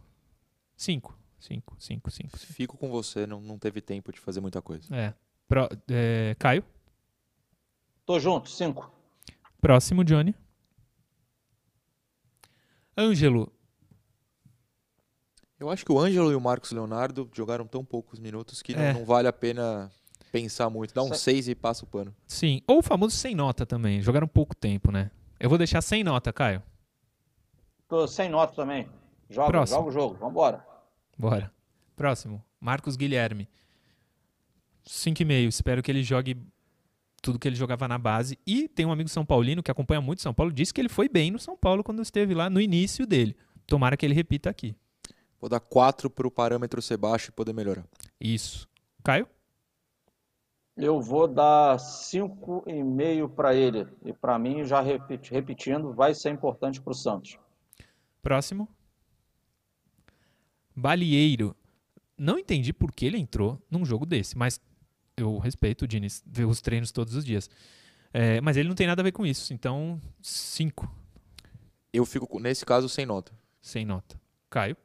5. 0.76 1.18
5, 1.38 1.76
5, 1.78 2.10
5. 2.10 2.38
Fico 2.38 2.76
com 2.76 2.88
você, 2.88 3.26
não, 3.26 3.40
não 3.40 3.58
teve 3.58 3.80
tempo 3.80 4.12
de 4.12 4.20
fazer 4.20 4.40
muita 4.40 4.60
coisa. 4.60 4.94
É. 4.94 5.14
Pro- 5.52 5.68
é, 5.90 6.34
Caio. 6.38 6.64
Tô 8.06 8.18
junto, 8.18 8.48
cinco. 8.48 8.90
Próximo, 9.60 10.02
Johnny. 10.02 10.34
Ângelo. 12.96 13.52
Eu 15.60 15.68
acho 15.68 15.84
que 15.84 15.92
o 15.92 15.98
Ângelo 15.98 16.32
e 16.32 16.34
o 16.34 16.40
Marcos 16.40 16.72
Leonardo 16.72 17.28
jogaram 17.34 17.66
tão 17.66 17.84
poucos 17.84 18.18
minutos 18.18 18.62
que 18.62 18.74
não, 18.74 18.82
É. 18.82 18.92
não 18.94 19.04
vale 19.04 19.28
a 19.28 19.32
pena 19.32 19.92
pensar 20.32 20.70
muito. 20.70 20.94
Dá 20.94 21.02
um 21.02 21.12
6 21.12 21.48
e 21.48 21.54
passa 21.54 21.84
o 21.84 21.86
pano. 21.86 22.16
Sim. 22.26 22.62
Ou 22.66 22.78
o 22.78 22.82
famoso 22.82 23.14
sem 23.14 23.34
nota 23.34 23.66
também. 23.66 24.00
Jogaram 24.00 24.26
pouco 24.26 24.56
tempo, 24.56 24.90
né? 24.90 25.10
Eu 25.38 25.50
vou 25.50 25.58
deixar 25.58 25.82
sem 25.82 26.02
nota, 26.02 26.32
Caio. 26.32 26.62
Tô 27.86 28.08
sem 28.08 28.30
nota 28.30 28.54
também. 28.54 28.88
Joga, 29.28 29.50
Próximo. 29.50 29.78
joga 29.80 29.88
o 29.90 29.92
jogo, 29.92 30.14
vambora. 30.14 30.66
Bora. 31.18 31.52
Próximo. 31.94 32.42
Marcos 32.58 32.96
Guilherme. 32.96 33.46
5,5. 34.86 35.48
Espero 35.48 35.82
que 35.82 35.90
ele 35.90 36.02
jogue 36.02 36.36
tudo 37.22 37.38
que 37.38 37.46
ele 37.46 37.54
jogava 37.56 37.86
na 37.86 37.98
base. 37.98 38.38
E 38.46 38.68
tem 38.68 38.84
um 38.84 38.92
amigo 38.92 39.08
São 39.08 39.24
Paulino 39.24 39.62
que 39.62 39.70
acompanha 39.70 40.00
muito 40.00 40.22
São 40.22 40.34
Paulo, 40.34 40.52
disse 40.52 40.74
que 40.74 40.80
ele 40.80 40.88
foi 40.88 41.08
bem 41.08 41.30
no 41.30 41.38
São 41.38 41.56
Paulo 41.56 41.84
quando 41.84 42.02
esteve 42.02 42.34
lá 42.34 42.50
no 42.50 42.60
início 42.60 43.06
dele. 43.06 43.36
Tomara 43.66 43.96
que 43.96 44.04
ele 44.04 44.14
repita 44.14 44.50
aqui. 44.50 44.74
Vou 45.40 45.48
dar 45.48 45.60
4 45.60 46.10
para 46.10 46.26
o 46.26 46.30
parâmetro 46.30 46.82
ser 46.82 46.96
baixo 46.96 47.30
e 47.30 47.32
poder 47.32 47.52
melhorar. 47.52 47.84
Isso. 48.20 48.68
Caio? 49.04 49.26
Eu 50.76 51.00
vou 51.00 51.28
dar 51.28 51.78
5,5 51.78 53.28
para 53.28 53.54
ele. 53.54 53.86
E 54.04 54.12
para 54.12 54.38
mim, 54.38 54.64
já 54.64 54.80
repeti- 54.80 55.32
repetindo, 55.32 55.92
vai 55.92 56.14
ser 56.14 56.30
importante 56.30 56.80
para 56.80 56.92
o 56.92 56.94
Santos. 56.94 57.38
Próximo. 58.22 58.68
Balieiro. 60.74 61.54
Não 62.16 62.38
entendi 62.38 62.72
por 62.72 62.92
que 62.92 63.04
ele 63.04 63.18
entrou 63.18 63.60
num 63.70 63.84
jogo 63.84 64.06
desse, 64.06 64.36
mas 64.38 64.60
eu 65.22 65.38
respeito 65.38 65.82
o 65.82 65.88
Diniz, 65.88 66.22
vê 66.26 66.44
os 66.44 66.60
treinos 66.60 66.92
todos 66.92 67.14
os 67.14 67.24
dias. 67.24 67.48
É, 68.12 68.40
mas 68.40 68.56
ele 68.56 68.68
não 68.68 68.74
tem 68.74 68.86
nada 68.86 69.00
a 69.00 69.04
ver 69.04 69.12
com 69.12 69.24
isso, 69.24 69.54
então 69.54 69.98
5 70.20 70.90
Eu 71.92 72.04
fico, 72.04 72.38
nesse 72.38 72.64
caso, 72.64 72.88
sem 72.88 73.06
nota. 73.06 73.32
sem 73.60 73.84
nota. 73.86 74.20
Caio? 74.50 74.76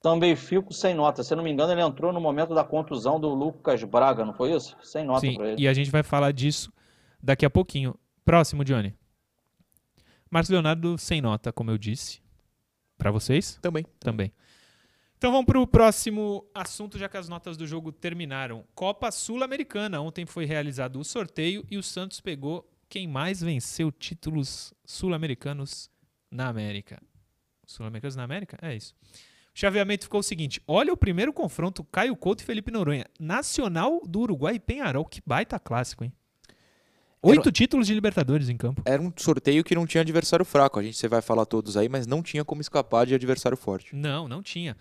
Também 0.00 0.36
fico 0.36 0.72
sem 0.72 0.94
nota. 0.94 1.22
Se 1.22 1.32
eu 1.32 1.36
não 1.36 1.44
me 1.44 1.50
engano, 1.50 1.72
ele 1.72 1.80
entrou 1.82 2.12
no 2.12 2.20
momento 2.20 2.54
da 2.54 2.62
contusão 2.64 3.18
do 3.18 3.28
Lucas 3.34 3.82
Braga, 3.82 4.24
não 4.24 4.32
foi 4.32 4.54
isso? 4.54 4.76
Sem 4.82 5.04
nota 5.04 5.20
Sim, 5.20 5.34
para 5.34 5.48
ele. 5.52 5.62
e 5.62 5.66
a 5.68 5.74
gente 5.74 5.90
vai 5.90 6.02
falar 6.02 6.32
disso 6.32 6.72
daqui 7.22 7.44
a 7.44 7.50
pouquinho. 7.50 7.98
Próximo, 8.24 8.64
Johnny. 8.64 8.94
Marcos 10.30 10.50
Leonardo 10.50 10.96
sem 10.98 11.20
nota, 11.20 11.52
como 11.52 11.70
eu 11.70 11.78
disse. 11.78 12.20
Para 12.96 13.10
vocês? 13.10 13.58
Também. 13.60 13.84
Também. 14.00 14.32
Então 15.18 15.32
vamos 15.32 15.46
para 15.46 15.58
o 15.58 15.66
próximo 15.66 16.44
assunto, 16.54 16.98
já 16.98 17.08
que 17.08 17.16
as 17.16 17.26
notas 17.26 17.56
do 17.56 17.66
jogo 17.66 17.90
terminaram. 17.90 18.64
Copa 18.74 19.10
Sul-Americana. 19.10 20.00
Ontem 20.00 20.26
foi 20.26 20.44
realizado 20.44 21.00
o 21.00 21.04
sorteio 21.04 21.64
e 21.70 21.78
o 21.78 21.82
Santos 21.82 22.20
pegou 22.20 22.70
quem 22.88 23.08
mais 23.08 23.40
venceu 23.40 23.90
títulos 23.90 24.74
sul-americanos 24.84 25.90
na 26.30 26.48
América. 26.48 27.00
Sul-americanos 27.64 28.14
na 28.14 28.24
América? 28.24 28.58
É 28.60 28.76
isso. 28.76 28.94
O 29.54 29.58
chaveamento 29.58 30.04
ficou 30.04 30.20
o 30.20 30.22
seguinte: 30.22 30.60
olha 30.68 30.92
o 30.92 30.96
primeiro 30.96 31.32
confronto, 31.32 31.82
Caio 31.84 32.14
Couto 32.14 32.42
e 32.42 32.46
Felipe 32.46 32.70
Noronha. 32.70 33.06
Nacional 33.18 34.02
do 34.06 34.20
Uruguai 34.20 34.56
e 34.56 34.60
Penharol. 34.60 35.06
Que 35.06 35.22
baita 35.24 35.58
clássico, 35.58 36.04
hein? 36.04 36.12
Oito 37.22 37.50
títulos 37.50 37.86
de 37.86 37.94
Libertadores 37.94 38.50
em 38.50 38.56
campo. 38.56 38.82
Era 38.84 39.02
um 39.02 39.10
sorteio 39.16 39.64
que 39.64 39.74
não 39.74 39.86
tinha 39.86 40.02
adversário 40.02 40.44
fraco. 40.44 40.78
A 40.78 40.82
gente 40.82 40.96
você 40.96 41.08
vai 41.08 41.22
falar 41.22 41.46
todos 41.46 41.76
aí, 41.76 41.88
mas 41.88 42.06
não 42.06 42.22
tinha 42.22 42.44
como 42.44 42.60
escapar 42.60 43.06
de 43.06 43.14
adversário 43.14 43.56
forte. 43.56 43.96
Não, 43.96 44.28
não 44.28 44.42
tinha. 44.42 44.76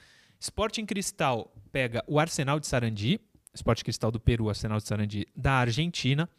Sporting 0.46 0.86
Cristal 0.86 1.52
pega 1.72 2.04
o 2.08 2.20
Arsenal 2.20 2.60
de 2.60 2.68
Sarandi, 2.68 3.20
Sporting 3.54 3.84
Cristal 3.84 4.12
do 4.12 4.20
Peru, 4.20 4.48
Arsenal 4.48 4.78
de 4.78 4.88
Sarandi 4.88 5.28
da 5.36 5.54
Argentina, 5.54 6.30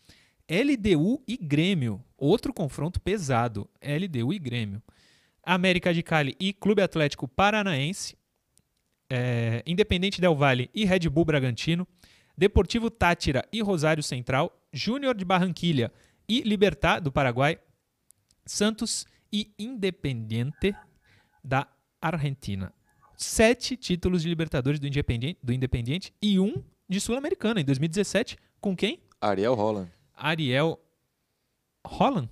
LDU 0.48 1.20
e 1.26 1.36
Grêmio, 1.36 2.00
outro 2.16 2.52
confronto 2.54 3.00
pesado, 3.00 3.68
LDU 3.82 4.32
e 4.32 4.38
Grêmio. 4.38 4.80
América 5.42 5.92
de 5.92 6.04
Cali 6.04 6.36
e 6.38 6.52
Clube 6.52 6.82
Atlético 6.82 7.26
Paranaense, 7.26 8.16
é, 9.10 9.62
Independente 9.66 10.20
Del 10.20 10.36
Valle 10.36 10.70
e 10.72 10.84
Red 10.84 11.08
Bull 11.08 11.24
Bragantino, 11.24 11.86
Deportivo 12.38 12.90
Tátira 12.90 13.44
e 13.52 13.60
Rosário 13.60 14.04
Central, 14.04 14.56
Júnior 14.72 15.16
de 15.16 15.24
Barranquilha 15.24 15.92
e 16.28 16.42
Libertad 16.42 17.02
do 17.02 17.10
Paraguai, 17.10 17.58
Santos 18.44 19.04
e 19.32 19.52
Independiente 19.58 20.74
da 21.42 21.66
Argentina. 22.00 22.72
Sete 23.16 23.76
títulos 23.76 24.22
de 24.22 24.28
Libertadores 24.28 24.78
do 24.78 24.86
Independiente, 24.86 25.38
do 25.42 25.52
Independiente 25.52 26.12
e 26.20 26.38
um 26.38 26.62
de 26.88 27.00
Sul-Americana 27.00 27.60
em 27.60 27.64
2017. 27.64 28.36
Com 28.60 28.76
quem? 28.76 29.00
Ariel 29.20 29.54
Holland. 29.54 29.90
Ariel 30.14 30.78
Holland? 31.86 32.28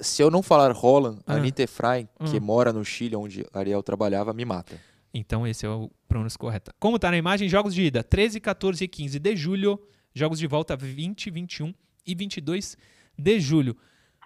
Se 0.00 0.22
eu 0.22 0.30
não 0.30 0.42
falar 0.42 0.72
Holland, 0.72 1.20
Ah. 1.26 1.34
a 1.34 1.36
Anitta 1.36 1.62
Efraim, 1.62 2.08
que 2.24 2.38
Hum. 2.38 2.40
mora 2.40 2.72
no 2.72 2.84
Chile, 2.84 3.14
onde 3.14 3.46
Ariel 3.52 3.82
trabalhava, 3.82 4.32
me 4.32 4.44
mata. 4.44 4.80
Então 5.14 5.46
esse 5.46 5.64
é 5.64 5.68
o 5.68 5.90
pronúncio 6.08 6.38
correto. 6.38 6.72
Como 6.80 6.96
está 6.96 7.10
na 7.10 7.16
imagem, 7.16 7.48
jogos 7.48 7.74
de 7.74 7.82
ida 7.82 8.02
13, 8.02 8.40
14 8.40 8.82
e 8.84 8.88
15 8.88 9.18
de 9.18 9.36
julho. 9.36 9.78
Jogos 10.14 10.38
de 10.38 10.46
volta 10.46 10.76
20, 10.76 11.30
21 11.30 11.72
e 12.06 12.14
22 12.14 12.76
de 13.16 13.40
julho. 13.40 13.74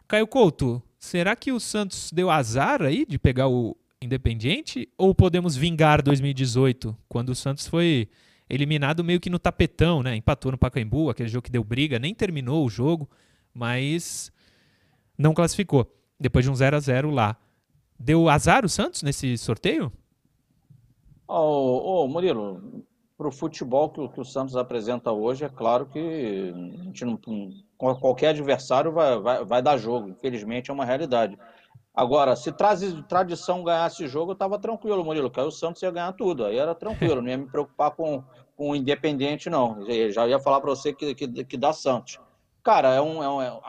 Caio 0.08 0.26
Couto, 0.26 0.82
será 0.98 1.36
que 1.36 1.52
o 1.52 1.60
Santos 1.60 2.10
deu 2.12 2.28
azar 2.30 2.82
aí 2.82 3.04
de 3.06 3.18
pegar 3.18 3.46
o 3.48 3.76
Independiente? 4.02 4.88
Ou 4.98 5.14
podemos 5.14 5.56
vingar 5.56 6.02
2018, 6.02 6.96
quando 7.08 7.30
o 7.30 7.34
Santos 7.34 7.66
foi 7.66 8.08
eliminado 8.48 9.02
meio 9.02 9.18
que 9.18 9.30
no 9.30 9.38
tapetão, 9.38 10.02
né? 10.02 10.14
Empatou 10.14 10.52
no 10.52 10.58
Pacaembu, 10.58 11.10
aquele 11.10 11.28
jogo 11.28 11.42
que 11.44 11.50
deu 11.50 11.64
briga, 11.64 11.98
nem 11.98 12.14
terminou 12.14 12.64
o 12.64 12.70
jogo, 12.70 13.08
mas 13.54 14.30
não 15.18 15.34
classificou. 15.34 15.90
Depois 16.20 16.44
de 16.44 16.50
um 16.50 16.54
0 16.54 16.76
a 16.76 16.80
0 16.80 17.10
lá. 17.10 17.36
Deu 17.98 18.28
azar 18.28 18.64
o 18.64 18.68
Santos 18.68 19.02
nesse 19.02 19.36
sorteio? 19.38 19.90
Ô, 21.26 22.04
ô, 22.04 22.08
Murilo, 22.08 22.84
para 23.16 23.26
o 23.28 23.32
futebol 23.32 23.88
que, 23.88 24.00
o- 24.00 24.08
que 24.08 24.20
o 24.20 24.24
Santos 24.24 24.54
apresenta 24.56 25.10
hoje, 25.10 25.44
é 25.44 25.48
claro 25.48 25.86
que 25.86 26.52
não, 27.04 27.18
qual- 27.76 27.98
qualquer 27.98 28.28
adversário 28.28 28.92
vai, 28.92 29.18
vai, 29.18 29.44
vai 29.44 29.62
dar 29.62 29.78
jogo. 29.78 30.10
Infelizmente, 30.10 30.70
é 30.70 30.74
uma 30.74 30.84
realidade. 30.84 31.36
Agora, 31.96 32.36
se 32.36 32.52
tradi- 32.52 33.02
tradição 33.04 33.64
ganhasse 33.64 34.04
esse 34.04 34.12
jogo, 34.12 34.32
eu 34.32 34.34
estava 34.34 34.58
tranquilo, 34.58 35.02
Murilo, 35.02 35.30
que 35.30 35.40
aí 35.40 35.46
o 35.46 35.50
Santos 35.50 35.80
ia 35.80 35.90
ganhar 35.90 36.12
tudo. 36.12 36.44
Aí 36.44 36.58
era 36.58 36.74
tranquilo, 36.74 37.22
não 37.22 37.28
ia 37.30 37.38
me 37.38 37.46
preocupar 37.46 37.90
com, 37.92 38.22
com 38.54 38.70
o 38.70 38.76
Independente, 38.76 39.48
não. 39.48 39.82
Eu 39.88 40.10
Já 40.12 40.28
ia 40.28 40.38
falar 40.38 40.60
para 40.60 40.68
você 40.68 40.92
que, 40.92 41.14
que, 41.14 41.26
que 41.44 41.56
dá 41.56 41.72
Santos. 41.72 42.20
Cara, 42.62 42.92
é 42.92 43.00
um, 43.00 43.22
é 43.22 43.28
um, 43.30 43.40
é 43.42 43.52
um 43.52 43.60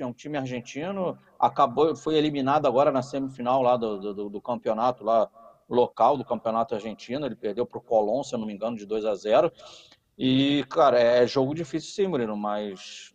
é 0.00 0.06
um 0.06 0.12
time 0.12 0.36
argentino, 0.38 1.16
acabou, 1.38 1.94
foi 1.94 2.16
eliminado 2.16 2.66
agora 2.66 2.90
na 2.90 3.02
semifinal 3.02 3.62
lá 3.62 3.76
do, 3.76 4.12
do, 4.14 4.28
do 4.30 4.40
campeonato 4.40 5.04
lá 5.04 5.30
local 5.68 6.16
do 6.16 6.24
campeonato 6.24 6.74
argentino, 6.74 7.26
ele 7.26 7.36
perdeu 7.36 7.66
para 7.66 7.78
o 7.78 7.82
Colón, 7.82 8.22
se 8.22 8.34
eu 8.34 8.38
não 8.38 8.46
me 8.46 8.54
engano, 8.54 8.74
de 8.76 8.86
2 8.86 9.04
a 9.04 9.14
0 9.14 9.52
E, 10.16 10.64
cara, 10.70 10.98
é 10.98 11.26
jogo 11.26 11.54
difícil 11.54 11.92
sim, 11.92 12.08
Murilo, 12.08 12.36
mas 12.36 13.14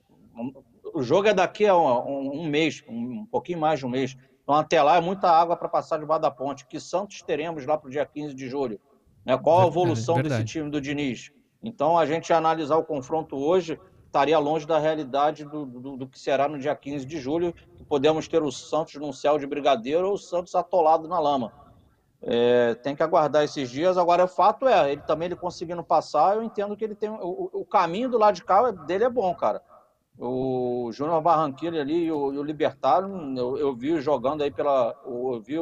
o 0.93 1.01
jogo 1.01 1.27
é 1.27 1.33
daqui 1.33 1.65
a 1.65 1.75
um, 1.75 2.43
um- 2.43 2.47
mês, 2.47 2.83
um 2.87 3.25
pouquinho 3.25 3.59
mais 3.59 3.79
de 3.79 3.85
um 3.85 3.89
mês. 3.89 4.15
Então, 4.43 4.55
até 4.55 4.81
lá 4.81 4.97
é 4.97 5.01
muita 5.01 5.29
água 5.29 5.55
para 5.55 5.69
passar 5.69 5.97
debaixo 5.97 6.21
da 6.21 6.31
ponte. 6.31 6.65
Que 6.67 6.79
Santos 6.79 7.21
teremos 7.21 7.65
lá 7.65 7.77
para 7.77 7.87
o 7.87 7.91
dia 7.91 8.05
15 8.05 8.33
de 8.33 8.49
julho? 8.49 8.79
Né? 9.25 9.37
Qual 9.37 9.61
a 9.61 9.67
evolução 9.67 10.15
verdade. 10.15 10.43
desse 10.43 10.53
time 10.53 10.69
do 10.69 10.81
Diniz? 10.81 11.31
Então, 11.63 11.97
a 11.97 12.05
gente 12.05 12.31
analisar 12.33 12.75
o 12.75 12.83
confronto 12.83 13.37
hoje 13.37 13.79
estaria 14.05 14.37
longe 14.37 14.67
da 14.67 14.77
realidade 14.77 15.45
do, 15.45 15.65
do, 15.65 15.97
do 15.97 16.07
que 16.07 16.19
será 16.19 16.47
no 16.47 16.59
dia 16.59 16.75
15 16.75 17.05
de 17.05 17.19
julho, 17.19 17.53
que 17.75 17.83
podemos 17.85 18.27
ter 18.27 18.43
o 18.43 18.51
Santos 18.51 18.95
num 18.95 19.13
céu 19.13 19.39
de 19.39 19.47
brigadeiro 19.47 20.07
ou 20.07 20.13
o 20.13 20.17
Santos 20.19 20.53
atolado 20.53 21.07
na 21.07 21.19
lama. 21.19 21.51
É, 22.21 22.75
tem 22.75 22.95
que 22.95 23.01
aguardar 23.01 23.43
esses 23.43 23.69
dias. 23.69 23.97
Agora, 23.97 24.25
o 24.25 24.27
fato 24.27 24.67
é, 24.67 24.91
ele 24.91 25.01
também 25.01 25.25
ele 25.27 25.35
conseguindo 25.35 25.83
passar, 25.83 26.35
eu 26.35 26.43
entendo 26.43 26.75
que 26.77 26.83
ele 26.83 26.95
tem. 26.95 27.09
O, 27.09 27.49
o 27.51 27.65
caminho 27.65 28.07
do 28.07 28.17
lado 28.17 28.35
de 28.35 28.43
cá 28.43 28.71
dele 28.71 29.05
é 29.05 29.09
bom, 29.09 29.33
cara. 29.35 29.61
O 30.17 30.91
Júnior 30.91 31.21
Barranquilla 31.21 31.81
ali 31.81 32.05
e 32.05 32.11
o, 32.11 32.33
e 32.33 32.37
o 32.37 32.43
Libertário, 32.43 33.09
eu, 33.35 33.57
eu 33.57 33.75
vi 33.75 33.99
jogando 33.99 34.43
aí 34.43 34.51
pela. 34.51 34.95
Eu 35.05 35.41
vi 35.41 35.55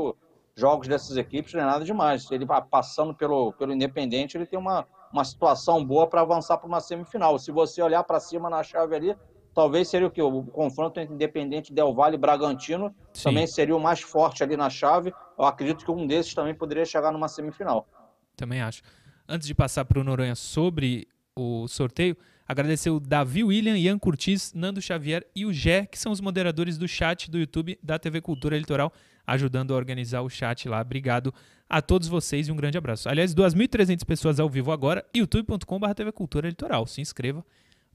jogos 0.55 0.87
dessas 0.87 1.15
equipes, 1.17 1.53
não 1.53 1.61
é 1.61 1.65
nada 1.65 1.85
demais. 1.85 2.29
Ele 2.31 2.45
vai 2.45 2.61
passando 2.61 3.13
pelo, 3.13 3.53
pelo 3.53 3.73
Independente, 3.73 4.37
ele 4.37 4.45
tem 4.45 4.59
uma, 4.59 4.85
uma 5.11 5.23
situação 5.23 5.83
boa 5.83 6.07
para 6.07 6.21
avançar 6.21 6.57
para 6.57 6.67
uma 6.67 6.81
semifinal. 6.81 7.37
Se 7.39 7.51
você 7.51 7.81
olhar 7.81 8.03
para 8.03 8.19
cima 8.19 8.49
na 8.49 8.61
chave 8.61 8.95
ali, 8.95 9.15
talvez 9.53 9.89
seria 9.89 10.07
o 10.07 10.11
que? 10.11 10.21
O 10.21 10.43
confronto 10.43 10.99
entre 10.99 11.13
Independente 11.13 11.73
Del 11.73 11.93
Valle 11.93 12.15
e 12.15 12.19
Bragantino 12.19 12.93
Sim. 13.13 13.29
também 13.29 13.47
seria 13.47 13.75
o 13.75 13.79
mais 13.79 14.01
forte 14.01 14.43
ali 14.43 14.57
na 14.57 14.69
chave. 14.69 15.13
Eu 15.37 15.45
acredito 15.45 15.85
que 15.85 15.91
um 15.91 16.05
desses 16.05 16.33
também 16.33 16.53
poderia 16.53 16.85
chegar 16.85 17.11
numa 17.11 17.27
semifinal. 17.27 17.87
Também 18.35 18.61
acho. 18.61 18.81
Antes 19.27 19.47
de 19.47 19.55
passar 19.55 19.85
para 19.85 19.99
o 19.99 20.03
Noronha 20.03 20.35
sobre 20.35 21.07
o 21.35 21.67
sorteio, 21.67 22.17
agradecer 22.51 22.89
o 22.89 22.99
Davi 22.99 23.43
William, 23.45 23.77
Ian 23.77 23.97
Curtis, 23.97 24.53
Nando 24.53 24.81
Xavier 24.81 25.25
e 25.33 25.45
o 25.45 25.53
Gé, 25.53 25.85
que 25.85 25.97
são 25.97 26.11
os 26.11 26.19
moderadores 26.19 26.77
do 26.77 26.85
chat 26.85 27.31
do 27.31 27.39
YouTube 27.39 27.79
da 27.81 27.97
TV 27.97 28.19
Cultura 28.19 28.57
Litoral, 28.57 28.91
ajudando 29.25 29.73
a 29.73 29.77
organizar 29.77 30.21
o 30.21 30.29
chat 30.29 30.67
lá. 30.67 30.81
Obrigado 30.81 31.33
a 31.69 31.81
todos 31.81 32.09
vocês 32.09 32.49
e 32.49 32.51
um 32.51 32.55
grande 32.55 32.77
abraço. 32.77 33.07
Aliás, 33.07 33.33
2.300 33.33 34.05
pessoas 34.05 34.39
ao 34.39 34.49
vivo 34.49 34.73
agora, 34.73 35.05
youtube.com.br 35.15 35.93
TV 35.95 36.11
Cultura 36.11 36.49
Litoral. 36.49 36.85
Se 36.85 36.99
inscreva 36.99 37.45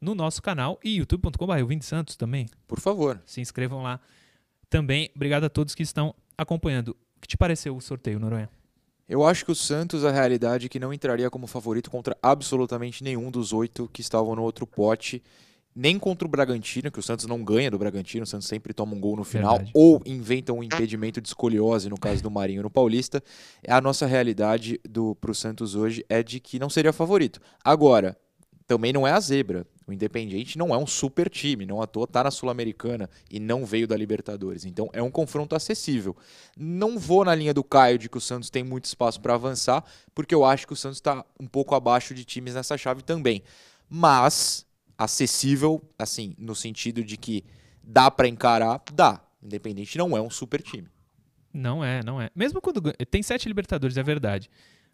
no 0.00 0.14
nosso 0.14 0.40
canal 0.40 0.80
e 0.82 0.96
youtube.com.br 0.96 1.64
Vinde 1.68 1.84
Santos 1.84 2.16
também. 2.16 2.46
Por 2.66 2.80
favor. 2.80 3.20
Se 3.26 3.42
inscrevam 3.42 3.82
lá 3.82 4.00
também. 4.70 5.10
Obrigado 5.14 5.44
a 5.44 5.50
todos 5.50 5.74
que 5.74 5.82
estão 5.82 6.14
acompanhando. 6.36 6.96
O 7.16 7.20
que 7.20 7.28
te 7.28 7.36
pareceu 7.36 7.76
o 7.76 7.80
sorteio, 7.80 8.18
Noronha? 8.18 8.48
Eu 9.08 9.24
acho 9.24 9.44
que 9.44 9.52
o 9.52 9.54
Santos, 9.54 10.04
a 10.04 10.10
realidade 10.10 10.66
é 10.66 10.68
que 10.68 10.80
não 10.80 10.92
entraria 10.92 11.30
como 11.30 11.46
favorito 11.46 11.90
contra 11.90 12.16
absolutamente 12.20 13.04
nenhum 13.04 13.30
dos 13.30 13.52
oito 13.52 13.88
que 13.92 14.00
estavam 14.00 14.34
no 14.34 14.42
outro 14.42 14.66
pote, 14.66 15.22
nem 15.74 15.98
contra 15.98 16.26
o 16.26 16.30
Bragantino, 16.30 16.90
que 16.90 16.98
o 16.98 17.02
Santos 17.02 17.26
não 17.26 17.44
ganha 17.44 17.70
do 17.70 17.78
Bragantino, 17.78 18.24
o 18.24 18.26
Santos 18.26 18.48
sempre 18.48 18.72
toma 18.72 18.94
um 18.94 19.00
gol 19.00 19.14
no 19.14 19.24
final, 19.24 19.56
Verdade. 19.56 19.72
ou 19.74 20.02
inventa 20.06 20.52
um 20.52 20.62
impedimento 20.62 21.20
de 21.20 21.28
escoliose, 21.28 21.88
no 21.88 21.98
caso 21.98 22.22
do 22.22 22.30
Marinho 22.30 22.62
no 22.62 22.70
Paulista. 22.70 23.22
A 23.68 23.80
nossa 23.80 24.06
realidade 24.06 24.80
para 25.20 25.30
o 25.30 25.34
Santos 25.34 25.74
hoje 25.74 26.04
é 26.08 26.22
de 26.22 26.40
que 26.40 26.58
não 26.58 26.70
seria 26.70 26.92
favorito. 26.92 27.40
Agora, 27.62 28.16
também 28.66 28.92
não 28.92 29.06
é 29.06 29.12
a 29.12 29.20
zebra. 29.20 29.66
O 29.86 29.92
Independiente 29.92 30.58
não 30.58 30.74
é 30.74 30.78
um 30.78 30.86
super 30.86 31.30
time, 31.30 31.64
não 31.64 31.80
à 31.80 31.86
toa 31.86 32.08
tá 32.08 32.24
na 32.24 32.30
Sul-Americana 32.30 33.08
e 33.30 33.38
não 33.38 33.64
veio 33.64 33.86
da 33.86 33.96
Libertadores. 33.96 34.64
Então 34.64 34.90
é 34.92 35.00
um 35.00 35.10
confronto 35.10 35.54
acessível. 35.54 36.16
Não 36.56 36.98
vou 36.98 37.24
na 37.24 37.34
linha 37.34 37.54
do 37.54 37.62
Caio 37.62 37.96
de 37.96 38.08
que 38.08 38.18
o 38.18 38.20
Santos 38.20 38.50
tem 38.50 38.64
muito 38.64 38.86
espaço 38.86 39.20
para 39.20 39.34
avançar, 39.34 39.84
porque 40.12 40.34
eu 40.34 40.44
acho 40.44 40.66
que 40.66 40.72
o 40.72 40.76
Santos 40.76 40.96
está 40.96 41.24
um 41.38 41.46
pouco 41.46 41.74
abaixo 41.74 42.12
de 42.14 42.24
times 42.24 42.54
nessa 42.54 42.76
chave 42.76 43.02
também. 43.02 43.44
Mas 43.88 44.66
acessível, 44.98 45.80
assim, 45.96 46.34
no 46.36 46.54
sentido 46.54 47.04
de 47.04 47.16
que 47.16 47.44
dá 47.80 48.10
para 48.10 48.26
encarar, 48.26 48.82
dá. 48.92 49.22
Independente 49.40 49.96
não 49.96 50.16
é 50.16 50.20
um 50.20 50.30
super 50.30 50.60
time. 50.60 50.88
Não 51.52 51.84
é, 51.84 52.02
não 52.02 52.20
é. 52.20 52.28
Mesmo 52.34 52.60
quando 52.60 52.92
tem 53.08 53.22
sete 53.22 53.46
Libertadores, 53.46 53.96
é 53.96 54.02
verdade. 54.02 54.50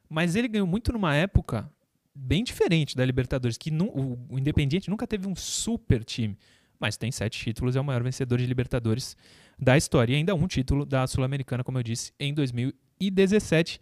Mas 0.07 0.36
ele 0.36 0.49
ganhou 0.49 0.66
muito 0.66 0.93
numa 0.93 1.14
época 1.14 1.70
bem 2.14 2.44
diferente 2.44 2.96
da 2.96 3.04
Libertadores, 3.04 3.56
que 3.56 3.70
nu- 3.70 3.88
o, 3.88 4.26
o 4.34 4.38
Independiente 4.38 4.90
nunca 4.90 5.06
teve 5.06 5.26
um 5.26 5.34
super 5.36 6.04
time. 6.04 6.36
Mas 6.78 6.96
tem 6.96 7.12
sete 7.12 7.38
títulos, 7.38 7.76
é 7.76 7.80
o 7.80 7.84
maior 7.84 8.02
vencedor 8.02 8.38
de 8.38 8.46
Libertadores 8.46 9.16
da 9.58 9.76
história. 9.76 10.12
E 10.12 10.16
ainda 10.16 10.34
um 10.34 10.46
título 10.48 10.84
da 10.84 11.06
Sul-Americana, 11.06 11.62
como 11.62 11.78
eu 11.78 11.82
disse, 11.82 12.12
em 12.18 12.34
2017. 12.34 13.80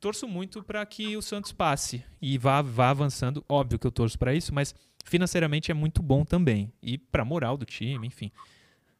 Torço 0.00 0.26
muito 0.26 0.62
para 0.64 0.84
que 0.84 1.16
o 1.16 1.22
Santos 1.22 1.52
passe 1.52 2.04
e 2.20 2.36
vá, 2.36 2.60
vá 2.60 2.90
avançando. 2.90 3.44
Óbvio 3.48 3.78
que 3.78 3.86
eu 3.86 3.92
torço 3.92 4.18
para 4.18 4.34
isso, 4.34 4.52
mas 4.52 4.74
financeiramente 5.04 5.70
é 5.70 5.74
muito 5.74 6.02
bom 6.02 6.24
também. 6.24 6.72
E 6.82 6.98
para 6.98 7.24
moral 7.24 7.56
do 7.56 7.64
time, 7.64 8.08
enfim. 8.08 8.32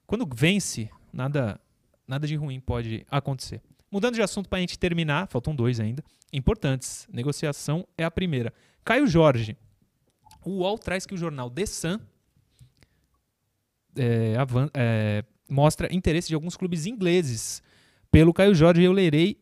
Quando 0.06 0.28
vence, 0.32 0.88
nada, 1.12 1.60
nada 2.06 2.24
de 2.26 2.36
ruim 2.36 2.60
pode 2.60 3.04
acontecer. 3.10 3.60
Mudando 3.92 4.14
de 4.14 4.22
assunto 4.22 4.48
para 4.48 4.56
a 4.56 4.60
gente 4.62 4.78
terminar, 4.78 5.28
faltam 5.28 5.54
dois 5.54 5.78
ainda, 5.78 6.02
importantes. 6.32 7.06
Negociação 7.12 7.86
é 7.98 8.02
a 8.02 8.10
primeira. 8.10 8.50
Caio 8.82 9.06
Jorge. 9.06 9.54
O 10.42 10.60
UOL 10.60 10.78
traz 10.78 11.04
que 11.04 11.12
o 11.12 11.16
jornal 11.18 11.50
The 11.50 11.66
Sun 11.66 12.00
é, 13.94 14.34
é, 14.72 15.24
mostra 15.46 15.94
interesse 15.94 16.28
de 16.28 16.34
alguns 16.34 16.56
clubes 16.56 16.86
ingleses 16.86 17.62
pelo 18.10 18.32
Caio 18.32 18.54
Jorge. 18.54 18.82
Eu 18.82 18.92
lerei 18.92 19.38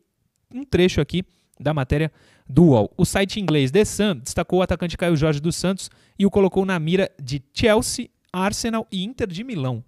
um 0.53 0.64
trecho 0.64 1.01
aqui 1.01 1.22
da 1.59 1.72
matéria 1.72 2.11
do 2.48 2.64
UOL. 2.64 2.92
O 2.96 3.05
site 3.05 3.38
inglês 3.38 3.70
The 3.70 3.84
Sun 3.84 4.16
destacou 4.16 4.59
o 4.59 4.62
atacante 4.62 4.96
Caio 4.98 5.16
Jorge 5.16 5.38
dos 5.38 5.55
Santos 5.55 5.88
e 6.18 6.26
o 6.26 6.30
colocou 6.30 6.66
na 6.66 6.76
mira 6.80 7.09
de 7.22 7.40
Chelsea, 7.55 8.11
Arsenal 8.32 8.84
e 8.90 9.05
Inter 9.05 9.28
de 9.28 9.44
Milão. 9.44 9.84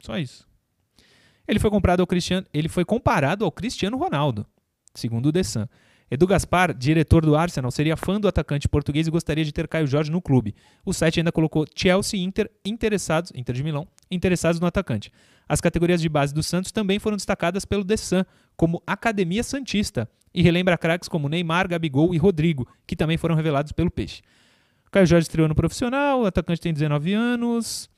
Só 0.00 0.16
isso. 0.16 0.45
Ele 1.46 1.58
foi 1.58 1.70
comprado 1.70 2.00
ao 2.00 2.06
Cristiano, 2.06 2.46
ele 2.52 2.68
foi 2.68 2.84
comparado 2.84 3.44
ao 3.44 3.52
Cristiano 3.52 3.96
Ronaldo, 3.96 4.46
segundo 4.94 5.26
o 5.26 5.32
The 5.32 5.42
Sun. 5.42 5.66
Edu 6.08 6.26
Gaspar, 6.26 6.72
diretor 6.72 7.24
do 7.24 7.34
Arsenal, 7.34 7.70
seria 7.70 7.96
fã 7.96 8.20
do 8.20 8.28
atacante 8.28 8.68
português 8.68 9.08
e 9.08 9.10
gostaria 9.10 9.44
de 9.44 9.52
ter 9.52 9.66
Caio 9.66 9.88
Jorge 9.88 10.10
no 10.10 10.22
clube. 10.22 10.54
O 10.84 10.92
site 10.92 11.18
ainda 11.18 11.32
colocou 11.32 11.66
Chelsea 11.74 12.20
e 12.20 12.22
Inter 12.22 12.48
interessados, 12.64 13.32
Inter 13.34 13.54
de 13.54 13.64
Milão, 13.64 13.88
interessados 14.08 14.60
no 14.60 14.68
atacante. 14.68 15.10
As 15.48 15.60
categorias 15.60 16.00
de 16.00 16.08
base 16.08 16.32
do 16.32 16.44
Santos 16.44 16.70
também 16.70 17.00
foram 17.00 17.16
destacadas 17.16 17.64
pelo 17.64 17.84
The 17.84 17.96
Sun, 17.96 18.24
como 18.56 18.80
Academia 18.86 19.42
Santista, 19.42 20.08
e 20.32 20.42
relembra 20.42 20.78
craques 20.78 21.08
como 21.08 21.28
Neymar, 21.28 21.68
Gabigol 21.68 22.14
e 22.14 22.18
Rodrigo, 22.18 22.68
que 22.86 22.94
também 22.94 23.16
foram 23.16 23.34
revelados 23.34 23.72
pelo 23.72 23.90
Peixe. 23.90 24.22
Caio 24.92 25.06
Jorge 25.06 25.24
estreou 25.24 25.48
no 25.48 25.54
profissional, 25.54 26.22
o 26.22 26.26
atacante 26.26 26.60
tem 26.60 26.72
19 26.72 27.12
anos. 27.14 27.90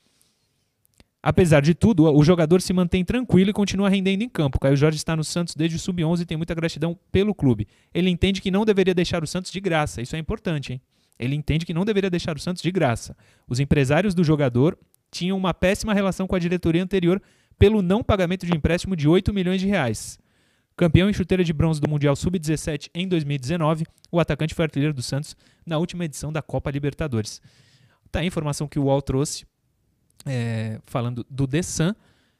Apesar 1.22 1.60
de 1.60 1.74
tudo, 1.74 2.04
o 2.04 2.22
jogador 2.22 2.60
se 2.60 2.72
mantém 2.72 3.04
tranquilo 3.04 3.50
e 3.50 3.52
continua 3.52 3.88
rendendo 3.88 4.22
em 4.22 4.28
campo. 4.28 4.60
Caio 4.60 4.76
Jorge 4.76 4.96
está 4.96 5.16
no 5.16 5.24
Santos 5.24 5.54
desde 5.54 5.76
o 5.76 5.78
sub-11 5.78 6.20
e 6.20 6.24
tem 6.24 6.36
muita 6.36 6.54
gratidão 6.54 6.98
pelo 7.10 7.34
clube. 7.34 7.66
Ele 7.92 8.08
entende 8.08 8.40
que 8.40 8.50
não 8.50 8.64
deveria 8.64 8.94
deixar 8.94 9.22
o 9.22 9.26
Santos 9.26 9.50
de 9.50 9.60
graça. 9.60 10.00
Isso 10.00 10.14
é 10.14 10.18
importante, 10.18 10.74
hein? 10.74 10.80
Ele 11.18 11.34
entende 11.34 11.66
que 11.66 11.74
não 11.74 11.84
deveria 11.84 12.08
deixar 12.08 12.36
o 12.36 12.40
Santos 12.40 12.62
de 12.62 12.70
graça. 12.70 13.16
Os 13.48 13.58
empresários 13.58 14.14
do 14.14 14.22
jogador 14.22 14.78
tinham 15.10 15.36
uma 15.36 15.52
péssima 15.52 15.92
relação 15.92 16.28
com 16.28 16.36
a 16.36 16.38
diretoria 16.38 16.82
anterior 16.82 17.20
pelo 17.58 17.82
não 17.82 18.04
pagamento 18.04 18.46
de 18.46 18.56
empréstimo 18.56 18.94
de 18.94 19.08
8 19.08 19.34
milhões 19.34 19.60
de 19.60 19.66
reais. 19.66 20.18
Campeão 20.76 21.10
em 21.10 21.12
chuteira 21.12 21.42
de 21.42 21.52
bronze 21.52 21.80
do 21.80 21.90
Mundial 21.90 22.14
Sub-17 22.14 22.88
em 22.94 23.08
2019, 23.08 23.84
o 24.12 24.20
atacante 24.20 24.54
foi 24.54 24.64
artilheiro 24.64 24.94
do 24.94 25.02
Santos 25.02 25.36
na 25.66 25.76
última 25.76 26.04
edição 26.04 26.32
da 26.32 26.40
Copa 26.40 26.70
Libertadores. 26.70 27.42
Tá 28.12 28.20
aí 28.20 28.26
a 28.26 28.28
informação 28.28 28.68
que 28.68 28.78
o 28.78 28.84
UOL 28.84 29.02
trouxe, 29.02 29.44
é, 30.26 30.80
falando 30.86 31.24
do 31.28 31.46
The 31.46 31.62
Sun. 31.62 31.94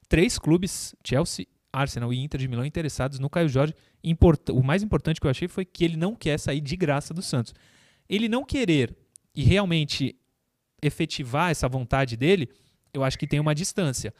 Três 0.09 0.39
clubes, 0.39 0.95
Chelsea, 1.05 1.47
Arsenal 1.73 2.13
e 2.13 2.19
Inter 2.19 2.41
de 2.41 2.49
Milão, 2.49 2.65
interessados 2.65 3.19
no 3.19 3.29
Caio 3.29 3.49
Jorge. 3.49 3.75
Import- 4.03 4.49
o 4.51 4.63
mais 4.63 4.83
importante 4.83 5.21
que 5.21 5.27
eu 5.27 5.31
achei 5.31 5.49
foi 5.49 5.65
que 5.65 5.85
ele 5.85 5.97
não 5.97 6.15
quer 6.15 6.39
sair 6.39 6.61
de 6.61 6.77
graça 6.77 7.13
do 7.13 7.21
Santos. 7.23 7.55
Ele 8.09 8.29
não 8.29 8.45
querer 8.45 8.97
e 9.35 9.43
realmente 9.45 10.17
efetivar 10.83 11.51
essa 11.51 11.69
vontade 11.69 12.17
dele, 12.17 12.49
eu 12.95 13.05
acho 13.05 13.19
que 13.19 13.27
tem 13.27 13.41
uma 13.41 13.55
distância. 13.55 14.15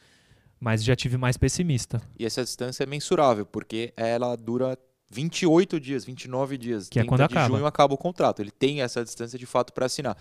Mas 0.59 0.83
já 0.83 0.95
tive 0.95 1.17
mais 1.17 1.37
pessimista. 1.37 2.01
E 2.19 2.25
essa 2.25 2.43
distância 2.43 2.83
é 2.83 2.85
mensurável, 2.85 3.45
porque 3.45 3.93
ela 3.95 4.35
dura 4.35 4.77
28 5.09 5.79
dias, 5.79 6.03
29 6.03 6.57
dias. 6.57 6.89
Que 6.89 6.99
é 6.99 7.01
30 7.03 7.09
quando 7.09 7.19
de 7.19 7.33
acaba. 7.33 7.47
junho 7.55 7.65
acaba 7.65 7.93
o 7.93 7.97
contrato. 7.97 8.41
Ele 8.41 8.51
tem 8.51 8.81
essa 8.81 9.03
distância 9.03 9.39
de 9.39 9.45
fato 9.45 9.71
para 9.73 9.85
assinar. 9.85 10.17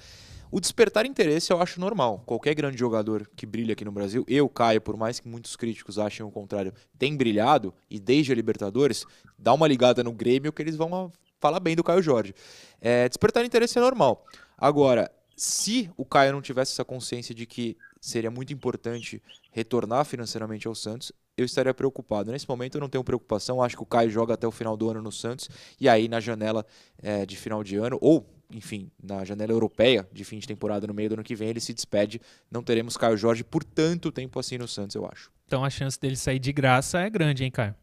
O 0.50 0.60
despertar 0.60 1.04
interesse 1.04 1.52
eu 1.52 1.60
acho 1.60 1.78
normal. 1.78 2.22
Qualquer 2.24 2.54
grande 2.54 2.78
jogador 2.78 3.28
que 3.36 3.44
brilha 3.44 3.74
aqui 3.74 3.84
no 3.84 3.92
Brasil, 3.92 4.24
eu, 4.26 4.48
Caio, 4.48 4.80
por 4.80 4.96
mais 4.96 5.20
que 5.20 5.28
muitos 5.28 5.56
críticos 5.56 5.98
achem 5.98 6.24
o 6.24 6.30
contrário, 6.30 6.72
tem 6.98 7.14
brilhado, 7.16 7.74
e 7.90 8.00
desde 8.00 8.32
a 8.32 8.34
Libertadores, 8.34 9.04
dá 9.38 9.52
uma 9.52 9.68
ligada 9.68 10.02
no 10.02 10.12
Grêmio 10.12 10.52
que 10.52 10.62
eles 10.62 10.74
vão 10.76 11.12
falar 11.38 11.60
bem 11.60 11.76
do 11.76 11.84
Caio 11.84 12.02
Jorge. 12.02 12.34
É, 12.80 13.08
despertar 13.08 13.44
interesse 13.44 13.76
é 13.78 13.80
normal. 13.80 14.24
Agora, 14.56 15.10
se 15.36 15.90
o 15.96 16.04
Caio 16.04 16.32
não 16.32 16.40
tivesse 16.40 16.72
essa 16.72 16.84
consciência 16.84 17.34
de 17.34 17.44
que 17.44 17.76
seria 18.00 18.30
muito 18.30 18.52
importante 18.52 19.22
retornar 19.52 20.04
financeiramente 20.04 20.66
ao 20.66 20.74
Santos, 20.74 21.12
eu 21.36 21.44
estaria 21.44 21.72
preocupado. 21.74 22.32
Nesse 22.32 22.48
momento 22.48 22.76
eu 22.76 22.80
não 22.80 22.88
tenho 22.88 23.04
preocupação, 23.04 23.62
acho 23.62 23.76
que 23.76 23.82
o 23.82 23.86
Caio 23.86 24.10
joga 24.10 24.34
até 24.34 24.46
o 24.46 24.50
final 24.50 24.76
do 24.76 24.90
ano 24.90 25.02
no 25.02 25.12
Santos, 25.12 25.48
e 25.78 25.88
aí 25.88 26.08
na 26.08 26.20
janela 26.20 26.66
eh, 27.00 27.24
de 27.24 27.36
final 27.36 27.62
de 27.62 27.76
ano, 27.76 27.98
ou 28.00 28.26
enfim, 28.50 28.90
na 29.02 29.24
janela 29.24 29.52
europeia 29.52 30.08
de 30.12 30.24
fim 30.24 30.38
de 30.38 30.46
temporada 30.46 30.86
no 30.86 30.94
meio 30.94 31.10
do 31.10 31.12
ano 31.14 31.24
que 31.24 31.34
vem, 31.34 31.48
ele 31.48 31.60
se 31.60 31.74
despede. 31.74 32.20
Não 32.50 32.62
teremos 32.62 32.96
Caio 32.96 33.16
Jorge 33.16 33.44
por 33.44 33.62
tanto 33.62 34.10
tempo 34.10 34.38
assim 34.38 34.58
no 34.58 34.66
Santos, 34.66 34.96
eu 34.96 35.06
acho. 35.06 35.30
Então 35.46 35.64
a 35.64 35.70
chance 35.70 35.98
dele 36.00 36.16
sair 36.16 36.38
de 36.38 36.52
graça 36.52 37.00
é 37.00 37.10
grande, 37.10 37.44
hein, 37.44 37.50
Caio? 37.50 37.74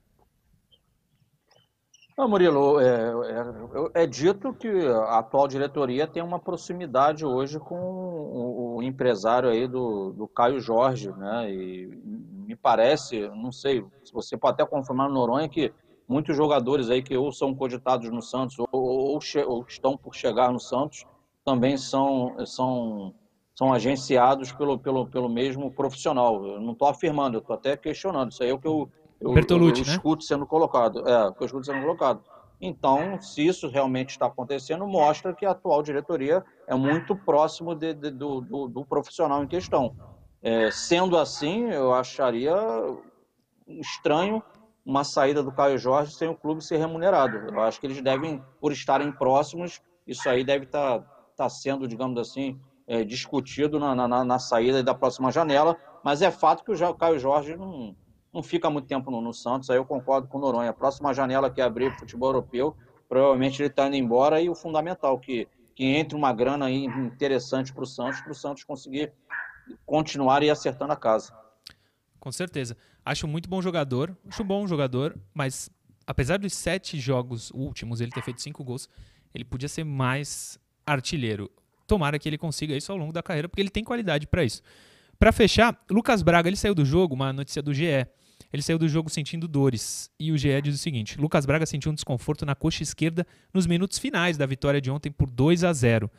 Não, 2.18 2.30
Murilo, 2.30 2.80
é, 2.80 3.12
é- 3.96 4.04
é 4.04 4.08
dito 4.08 4.54
que 4.54 4.70
a 4.70 5.20
atual 5.20 5.50
diretoria 5.50 6.08
tem 6.08 6.24
uma 6.24 6.40
proximidade 6.40 7.26
hoje 7.26 7.60
com 7.60 7.76
o, 7.76 8.76
o 8.78 8.84
empresário 8.84 9.50
aí 9.50 9.68
do, 9.68 10.14
do 10.14 10.26
Caio 10.26 10.62
Jorge, 10.62 11.12
né? 11.12 11.52
E 11.52 11.88
me 12.48 12.56
parece, 12.56 13.28
não 13.30 13.52
sei, 13.52 13.84
se 14.04 14.14
você 14.14 14.38
pode 14.38 14.54
até 14.54 14.66
confirmar 14.66 15.10
no 15.10 15.14
Noronha 15.14 15.50
que 15.50 15.74
muitos 16.08 16.38
jogadores 16.38 16.90
aí 16.90 17.04
que 17.04 17.18
ou 17.18 17.34
são 17.34 17.54
cogitados 17.54 18.10
no 18.10 18.22
Santos 18.22 18.58
ou, 18.60 18.68
ou 19.16 19.56
ou 19.58 19.66
estão 19.68 19.98
por 19.98 20.14
chegar 20.16 20.52
no 20.52 20.60
Santos 20.60 21.06
também 21.44 21.78
são, 21.78 22.36
são, 22.46 23.14
são 23.54 23.72
agenciados 23.72 24.52
pelo, 24.52 24.80
pelo, 24.80 25.06
pelo 25.08 25.30
mesmo 25.30 25.72
profissional. 25.72 26.44
Eu 26.46 26.60
não 26.60 26.74
estou 26.74 26.88
afirmando, 26.88 27.38
eu 27.38 27.42
estou 27.42 27.56
até 27.56 27.78
questionando. 27.78 28.32
Isso 28.32 28.42
aí 28.44 28.50
é 28.50 28.54
o 28.54 28.60
que 28.60 28.68
eu, 28.68 28.90
eu, 29.22 29.32
Bertolucci, 29.32 29.82
eu 29.82 29.86
né? 29.88 29.92
escuto 29.94 30.24
sendo 30.24 30.46
colocado. 30.48 31.08
É, 31.08 31.28
o 31.28 31.34
que 31.34 31.44
eu 31.44 31.46
escuto 31.46 31.66
sendo 31.66 31.82
colocado. 31.82 32.24
Então, 32.60 33.22
se 33.22 33.46
isso 33.46 33.68
realmente 33.70 34.10
está 34.12 34.26
acontecendo, 34.26 34.88
mostra 34.88 35.36
que 35.36 35.46
a 35.46 35.52
atual 35.52 35.84
diretoria 35.84 36.44
é 36.68 36.74
muito 36.74 37.16
próximo 37.16 37.76
de- 37.76 37.94
de- 37.94 38.12
do, 38.12 38.42
do- 38.42 38.68
do 38.68 38.86
profissional 38.86 39.44
em 39.44 39.48
questão. 39.48 39.94
É, 40.42 40.72
sendo 40.72 41.18
assim, 41.18 41.66
eu 41.70 41.94
acharia 41.94 42.56
estranho 43.68 44.42
uma 44.86 45.04
saída 45.04 45.42
do 45.42 45.52
Caio 45.52 45.78
Jorge 45.78 46.14
sem 46.14 46.30
o 46.30 46.36
clube 46.36 46.64
ser 46.64 46.78
remunerado. 46.78 47.38
Eu 47.50 47.60
acho 47.62 47.80
que 47.80 47.88
eles 47.88 48.02
devem, 48.02 48.44
por 48.62 48.72
estarem 48.72 49.12
próximos, 49.12 49.82
isso 50.06 50.30
aí 50.30 50.44
deve 50.44 50.66
estar 50.66 51.04
tá, 51.36 51.50
sendo, 51.50 51.88
digamos 51.88 52.20
assim, 52.20 52.60
é, 52.88 53.04
discutido 53.04 53.80
na, 53.80 53.96
na- 53.96 54.24
na 54.24 54.40
saída 54.40 54.84
da 54.84 54.94
próxima 54.94 55.32
janela. 55.32 55.76
Mas 56.04 56.22
é 56.22 56.30
fato 56.30 56.64
que 56.64 56.72
o 56.72 56.94
Caio 56.94 57.18
Jorge 57.18 57.56
não, 57.56 57.96
não 58.32 58.44
fica 58.44 58.70
muito 58.70 58.88
tempo 58.88 59.10
no, 59.10 59.20
no 59.20 59.34
Santos. 59.34 59.72
Aí 59.72 59.78
eu 59.78 59.86
concordo 59.86 60.28
com 60.28 60.38
o 60.38 60.42
Noronha. 60.42 60.70
A 60.70 60.74
próxima 60.74 61.12
janela 61.14 61.50
que 61.50 61.62
abrir 61.62 61.88
o 61.88 61.98
futebol 61.98 62.30
europeu, 62.30 62.78
provavelmente 63.10 63.60
ele 63.62 63.70
está 63.70 63.88
indo 63.88 63.96
embora. 63.96 64.40
E 64.40 64.50
o 64.50 64.54
fundamental, 64.54 65.18
que, 65.18 65.48
que 65.74 65.84
entre 65.84 66.16
uma 66.16 66.32
grana 66.32 66.70
interessante 66.70 67.74
para 67.74 67.84
o 67.84 67.88
Santos, 67.88 68.22
para 68.22 68.32
o 68.32 68.36
Santos 68.36 68.64
conseguir 68.64 69.12
continuar 69.84 70.44
e 70.44 70.52
acertando 70.52 70.94
a 70.94 70.96
casa. 70.96 71.34
Com 72.20 72.32
certeza. 72.32 72.78
Acho 73.06 73.28
muito 73.28 73.48
bom 73.48 73.62
jogador. 73.62 74.18
Acho 74.28 74.44
bom 74.44 74.68
jogador, 74.68 75.16
mas 75.34 75.70
apesar 76.08 76.40
dos 76.40 76.54
sete 76.54 77.00
jogos 77.00 77.52
últimos 77.52 78.02
ele 78.02 78.12
ter 78.12 78.24
feito 78.24 78.42
cinco 78.42 78.64
gols, 78.64 78.90
ele 79.34 79.46
podia 79.46 79.70
ser 79.70 79.84
mais 79.84 80.58
artilheiro. 80.86 81.52
Tomara 81.88 82.18
que 82.18 82.28
ele 82.28 82.38
consiga 82.38 82.76
isso 82.76 82.92
ao 82.92 82.98
longo 82.98 83.14
da 83.14 83.22
carreira, 83.22 83.48
porque 83.48 83.62
ele 83.62 83.70
tem 83.70 83.84
qualidade 83.84 84.26
para 84.26 84.44
isso. 84.44 84.64
Para 85.20 85.32
fechar, 85.32 85.80
Lucas 85.90 86.24
Braga, 86.24 86.50
ele 86.50 86.58
saiu 86.58 86.74
do 86.74 86.84
jogo, 86.84 87.14
uma 87.14 87.32
notícia 87.32 87.62
do 87.62 87.74
GE. 87.74 88.08
Ele 88.52 88.62
saiu 88.62 88.78
do 88.78 88.88
jogo 88.88 89.10
sentindo 89.10 89.48
dores. 89.48 90.10
E 90.20 90.32
o 90.32 90.38
GE 90.38 90.62
diz 90.64 90.76
o 90.76 90.78
seguinte: 90.78 91.20
Lucas 91.20 91.46
Braga 91.46 91.66
sentiu 91.66 91.92
um 91.92 91.96
desconforto 91.96 92.46
na 92.46 92.56
coxa 92.56 92.84
esquerda 92.84 93.26
nos 93.54 93.68
minutos 93.68 94.00
finais 94.00 94.38
da 94.38 94.46
vitória 94.46 94.82
de 94.82 94.90
ontem 94.90 95.12
por 95.12 95.30
2 95.30 95.64
a 95.64 95.72
0. 95.72 96.10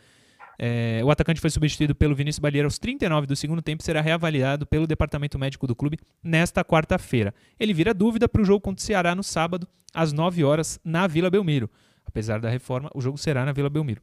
É, 0.58 1.00
o 1.04 1.10
atacante 1.10 1.40
foi 1.40 1.50
substituído 1.50 1.94
pelo 1.94 2.14
Vinícius 2.14 2.40
Balieira 2.40 2.66
aos 2.66 2.78
39 2.78 3.26
do 3.26 3.36
segundo 3.36 3.60
tempo 3.60 3.82
e 3.82 3.84
será 3.84 4.00
reavaliado 4.00 4.66
pelo 4.66 4.86
departamento 4.86 5.38
médico 5.38 5.66
do 5.66 5.76
clube 5.76 5.98
nesta 6.22 6.64
quarta-feira. 6.64 7.34
Ele 7.58 7.74
vira 7.74 7.92
dúvida 7.92 8.28
para 8.28 8.42
o 8.42 8.44
jogo 8.44 8.60
contra 8.60 8.82
o 8.82 8.86
Ceará 8.86 9.14
no 9.14 9.22
sábado, 9.22 9.68
às 9.92 10.12
9 10.12 10.44
horas, 10.44 10.80
na 10.84 11.06
Vila 11.06 11.30
Belmiro. 11.30 11.70
Apesar 12.04 12.40
da 12.40 12.48
reforma, 12.48 12.90
o 12.94 13.00
jogo 13.00 13.18
será 13.18 13.44
na 13.44 13.52
Vila 13.52 13.68
Belmiro. 13.68 14.00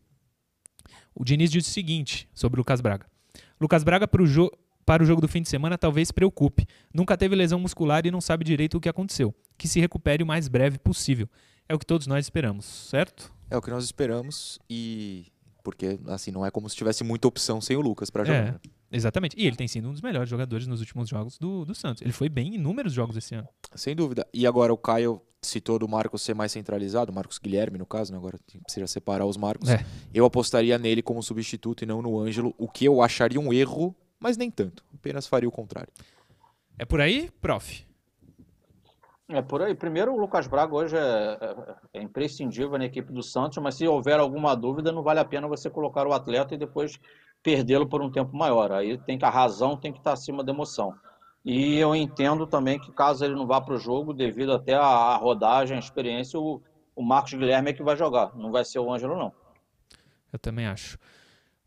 O 1.15 1.23
Diniz 1.23 1.51
diz 1.51 1.67
o 1.67 1.69
seguinte 1.69 2.27
sobre 2.33 2.57
o 2.57 2.61
Lucas 2.61 2.81
Braga. 2.81 3.05
Lucas 3.59 3.83
Braga 3.83 4.07
para 4.07 4.21
o, 4.21 4.51
para 4.85 5.03
o 5.03 5.05
jogo 5.05 5.21
do 5.21 5.27
fim 5.27 5.41
de 5.41 5.49
semana 5.49 5.77
talvez 5.77 6.11
preocupe. 6.11 6.67
Nunca 6.93 7.17
teve 7.17 7.35
lesão 7.35 7.59
muscular 7.59 8.05
e 8.05 8.11
não 8.11 8.21
sabe 8.21 8.43
direito 8.43 8.77
o 8.77 8.81
que 8.81 8.89
aconteceu. 8.89 9.33
Que 9.57 9.67
se 9.67 9.79
recupere 9.79 10.23
o 10.23 10.27
mais 10.27 10.47
breve 10.47 10.77
possível. 10.77 11.29
É 11.67 11.73
o 11.73 11.79
que 11.79 11.85
todos 11.85 12.07
nós 12.07 12.25
esperamos, 12.25 12.65
certo? 12.65 13.33
É 13.49 13.55
o 13.55 13.61
que 13.61 13.69
nós 13.69 13.85
esperamos 13.85 14.59
e 14.69 15.27
porque 15.63 15.97
assim 16.07 16.29
não 16.29 16.45
é 16.45 16.51
como 16.51 16.69
se 16.69 16.75
tivesse 16.75 17.03
muita 17.03 17.27
opção 17.27 17.61
sem 17.61 17.77
o 17.77 17.81
Lucas 17.81 18.09
para 18.09 18.25
jogar. 18.25 18.47
É, 18.47 18.55
exatamente. 18.91 19.35
E 19.39 19.47
ele 19.47 19.55
tem 19.55 19.67
sido 19.67 19.87
um 19.87 19.93
dos 19.93 20.01
melhores 20.01 20.29
jogadores 20.29 20.67
nos 20.67 20.81
últimos 20.81 21.07
jogos 21.09 21.37
do, 21.39 21.63
do 21.63 21.73
Santos. 21.73 22.01
Ele 22.01 22.11
foi 22.11 22.29
bem 22.29 22.49
em 22.49 22.55
inúmeros 22.55 22.93
jogos 22.93 23.15
esse 23.15 23.33
ano. 23.33 23.47
Sem 23.73 23.95
dúvida. 23.95 24.27
E 24.33 24.45
agora 24.45 24.73
o 24.73 24.77
Caio 24.77 25.21
citou 25.41 25.79
do 25.79 25.87
Marcos 25.87 26.21
ser 26.21 26.33
mais 26.33 26.51
centralizado, 26.51 27.11
Marcos 27.11 27.37
Guilherme 27.37 27.77
no 27.77 27.85
caso, 27.85 28.11
né? 28.11 28.17
agora 28.17 28.37
precisa 28.63 28.87
separar 28.87 29.25
os 29.25 29.37
Marcos. 29.37 29.69
É. 29.69 29.85
Eu 30.13 30.25
apostaria 30.25 30.77
nele 30.77 31.01
como 31.01 31.23
substituto 31.23 31.83
e 31.83 31.85
não 31.85 32.01
no 32.01 32.19
Ângelo, 32.19 32.53
o 32.57 32.67
que 32.67 32.85
eu 32.85 33.01
acharia 33.01 33.39
um 33.39 33.51
erro, 33.51 33.95
mas 34.19 34.37
nem 34.37 34.51
tanto. 34.51 34.83
Apenas 34.93 35.27
faria 35.27 35.47
o 35.47 35.51
contrário. 35.51 35.91
É 36.77 36.85
por 36.85 37.01
aí, 37.01 37.29
prof? 37.41 37.85
É 39.33 39.41
por 39.41 39.63
aí. 39.63 39.73
Primeiro, 39.73 40.13
o 40.13 40.19
Lucas 40.19 40.45
Braga 40.45 40.75
hoje 40.75 40.95
é, 40.95 41.55
é, 41.93 42.01
imprescindível 42.01 42.77
na 42.77 42.85
equipe 42.85 43.11
do 43.11 43.23
Santos, 43.23 43.57
mas 43.57 43.75
se 43.75 43.87
houver 43.87 44.19
alguma 44.19 44.55
dúvida, 44.55 44.91
não 44.91 45.01
vale 45.01 45.19
a 45.19 45.25
pena 45.25 45.47
você 45.47 45.71
colocar 45.71 46.05
o 46.05 46.13
atleta 46.13 46.53
e 46.53 46.57
depois 46.57 46.99
perdê-lo 47.41 47.87
por 47.87 48.01
um 48.01 48.11
tempo 48.11 48.37
maior. 48.37 48.71
Aí 48.71 48.95
tem 48.99 49.17
que 49.17 49.25
a 49.25 49.29
razão 49.31 49.75
tem 49.75 49.91
que 49.91 49.97
estar 49.97 50.13
acima 50.13 50.43
da 50.43 50.51
emoção. 50.51 50.93
E 51.43 51.77
eu 51.77 51.95
entendo 51.95 52.45
também 52.45 52.79
que 52.79 52.91
caso 52.91 53.25
ele 53.25 53.33
não 53.33 53.47
vá 53.47 53.59
para 53.59 53.73
o 53.73 53.79
jogo, 53.79 54.13
devido 54.13 54.53
até 54.53 54.75
à 54.75 55.15
rodagem, 55.17 55.75
à 55.75 55.79
experiência, 55.79 56.39
o, 56.39 56.61
o 56.95 57.03
Marcos 57.03 57.33
Guilherme 57.33 57.71
é 57.71 57.73
que 57.73 57.83
vai 57.83 57.97
jogar. 57.97 58.35
Não 58.35 58.51
vai 58.51 58.63
ser 58.63 58.79
o 58.79 58.93
Ângelo, 58.93 59.17
não. 59.17 59.33
Eu 60.31 60.37
também 60.37 60.67
acho. 60.67 60.97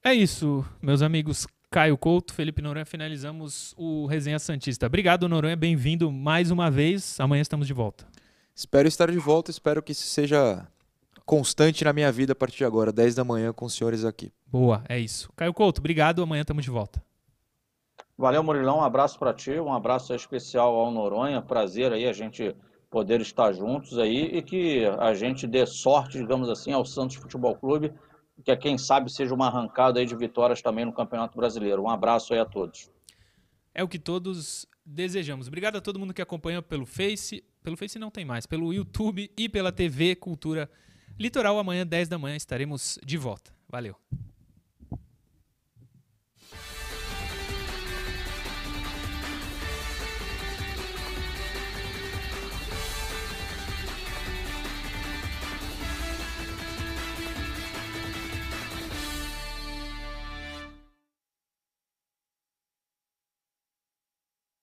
É 0.05 0.15
isso, 0.15 0.65
meus 0.81 1.03
amigos. 1.03 1.47
Caio 1.77 1.99
Couto, 1.99 2.33
Felipe 2.33 2.63
Noronha, 2.63 2.87
finalizamos 2.87 3.75
o 3.77 4.07
Resenha 4.07 4.39
Santista. 4.39 4.87
Obrigado, 4.87 5.29
Noronha, 5.29 5.55
bem-vindo 5.55 6.11
mais 6.11 6.51
uma 6.51 6.71
vez. 6.71 7.21
Amanhã 7.21 7.43
estamos 7.43 7.67
de 7.67 7.75
volta. 7.75 8.07
Espero 8.55 8.89
estar 8.89 9.11
de 9.11 9.19
volta, 9.19 9.51
espero 9.51 9.83
que 9.83 9.93
isso 9.93 10.07
seja 10.07 10.67
constante 11.27 11.85
na 11.85 11.93
minha 11.93 12.11
vida 12.11 12.33
a 12.33 12.35
partir 12.35 12.57
de 12.57 12.65
agora, 12.65 12.91
10 12.91 13.17
da 13.17 13.25
manhã 13.25 13.53
com 13.53 13.67
os 13.67 13.75
senhores 13.75 14.07
aqui. 14.07 14.33
Boa, 14.47 14.85
é 14.89 14.99
isso. 14.99 15.31
Caio 15.37 15.53
Couto, 15.53 15.83
obrigado. 15.83 16.23
Amanhã 16.23 16.41
estamos 16.41 16.65
de 16.65 16.71
volta. 16.71 17.05
Valeu, 18.17 18.43
Murilão. 18.43 18.79
Um 18.79 18.83
abraço 18.83 19.19
para 19.19 19.35
ti, 19.35 19.61
um 19.61 19.71
abraço 19.71 20.15
especial 20.15 20.75
ao 20.75 20.91
Noronha. 20.91 21.43
Prazer 21.43 21.93
aí 21.93 22.07
a 22.07 22.13
gente 22.15 22.57
poder 22.89 23.21
estar 23.21 23.53
juntos 23.53 23.99
aí 23.99 24.31
e 24.33 24.41
que 24.41 24.87
a 24.99 25.13
gente 25.13 25.47
dê 25.47 25.67
sorte, 25.67 26.17
digamos 26.17 26.49
assim, 26.49 26.73
ao 26.73 26.87
Santos 26.87 27.17
Futebol 27.17 27.55
Clube 27.55 27.93
que 28.45 28.51
é, 28.51 28.57
quem 28.57 28.77
sabe 28.77 29.11
seja 29.11 29.35
uma 29.35 29.47
arrancada 29.47 30.01
aí 30.01 30.07
de 30.07 30.15
vitórias 30.15 30.61
também 30.63 30.85
no 30.85 30.93
Campeonato 30.93 31.37
Brasileiro. 31.37 31.83
Um 31.83 31.91
abraço 31.91 32.33
aí 32.33 32.39
a 32.39 32.45
todos. 32.45 32.91
É 33.75 33.83
o 33.83 33.89
que 33.89 33.99
todos 33.99 34.67
desejamos. 34.85 35.49
Obrigado 35.49 35.77
a 35.77 35.81
todo 35.81 35.99
mundo 35.99 36.15
que 36.15 36.23
acompanha 36.23 36.63
pelo 36.63 36.87
Face, 36.87 37.45
pelo 37.63 37.77
Face 37.77 37.99
não 37.99 38.11
tem 38.11 38.25
mais, 38.25 38.47
pelo 38.47 38.73
YouTube 38.73 39.31
e 39.37 39.49
pela 39.49 39.73
TV 39.73 40.15
Cultura 40.15 40.71
Litoral. 41.19 41.59
Amanhã, 41.59 41.87
10 41.87 42.09
da 42.09 42.19
manhã, 42.19 42.37
estaremos 42.37 42.99
de 43.05 43.19
volta. 43.19 43.53
Valeu. 43.69 43.97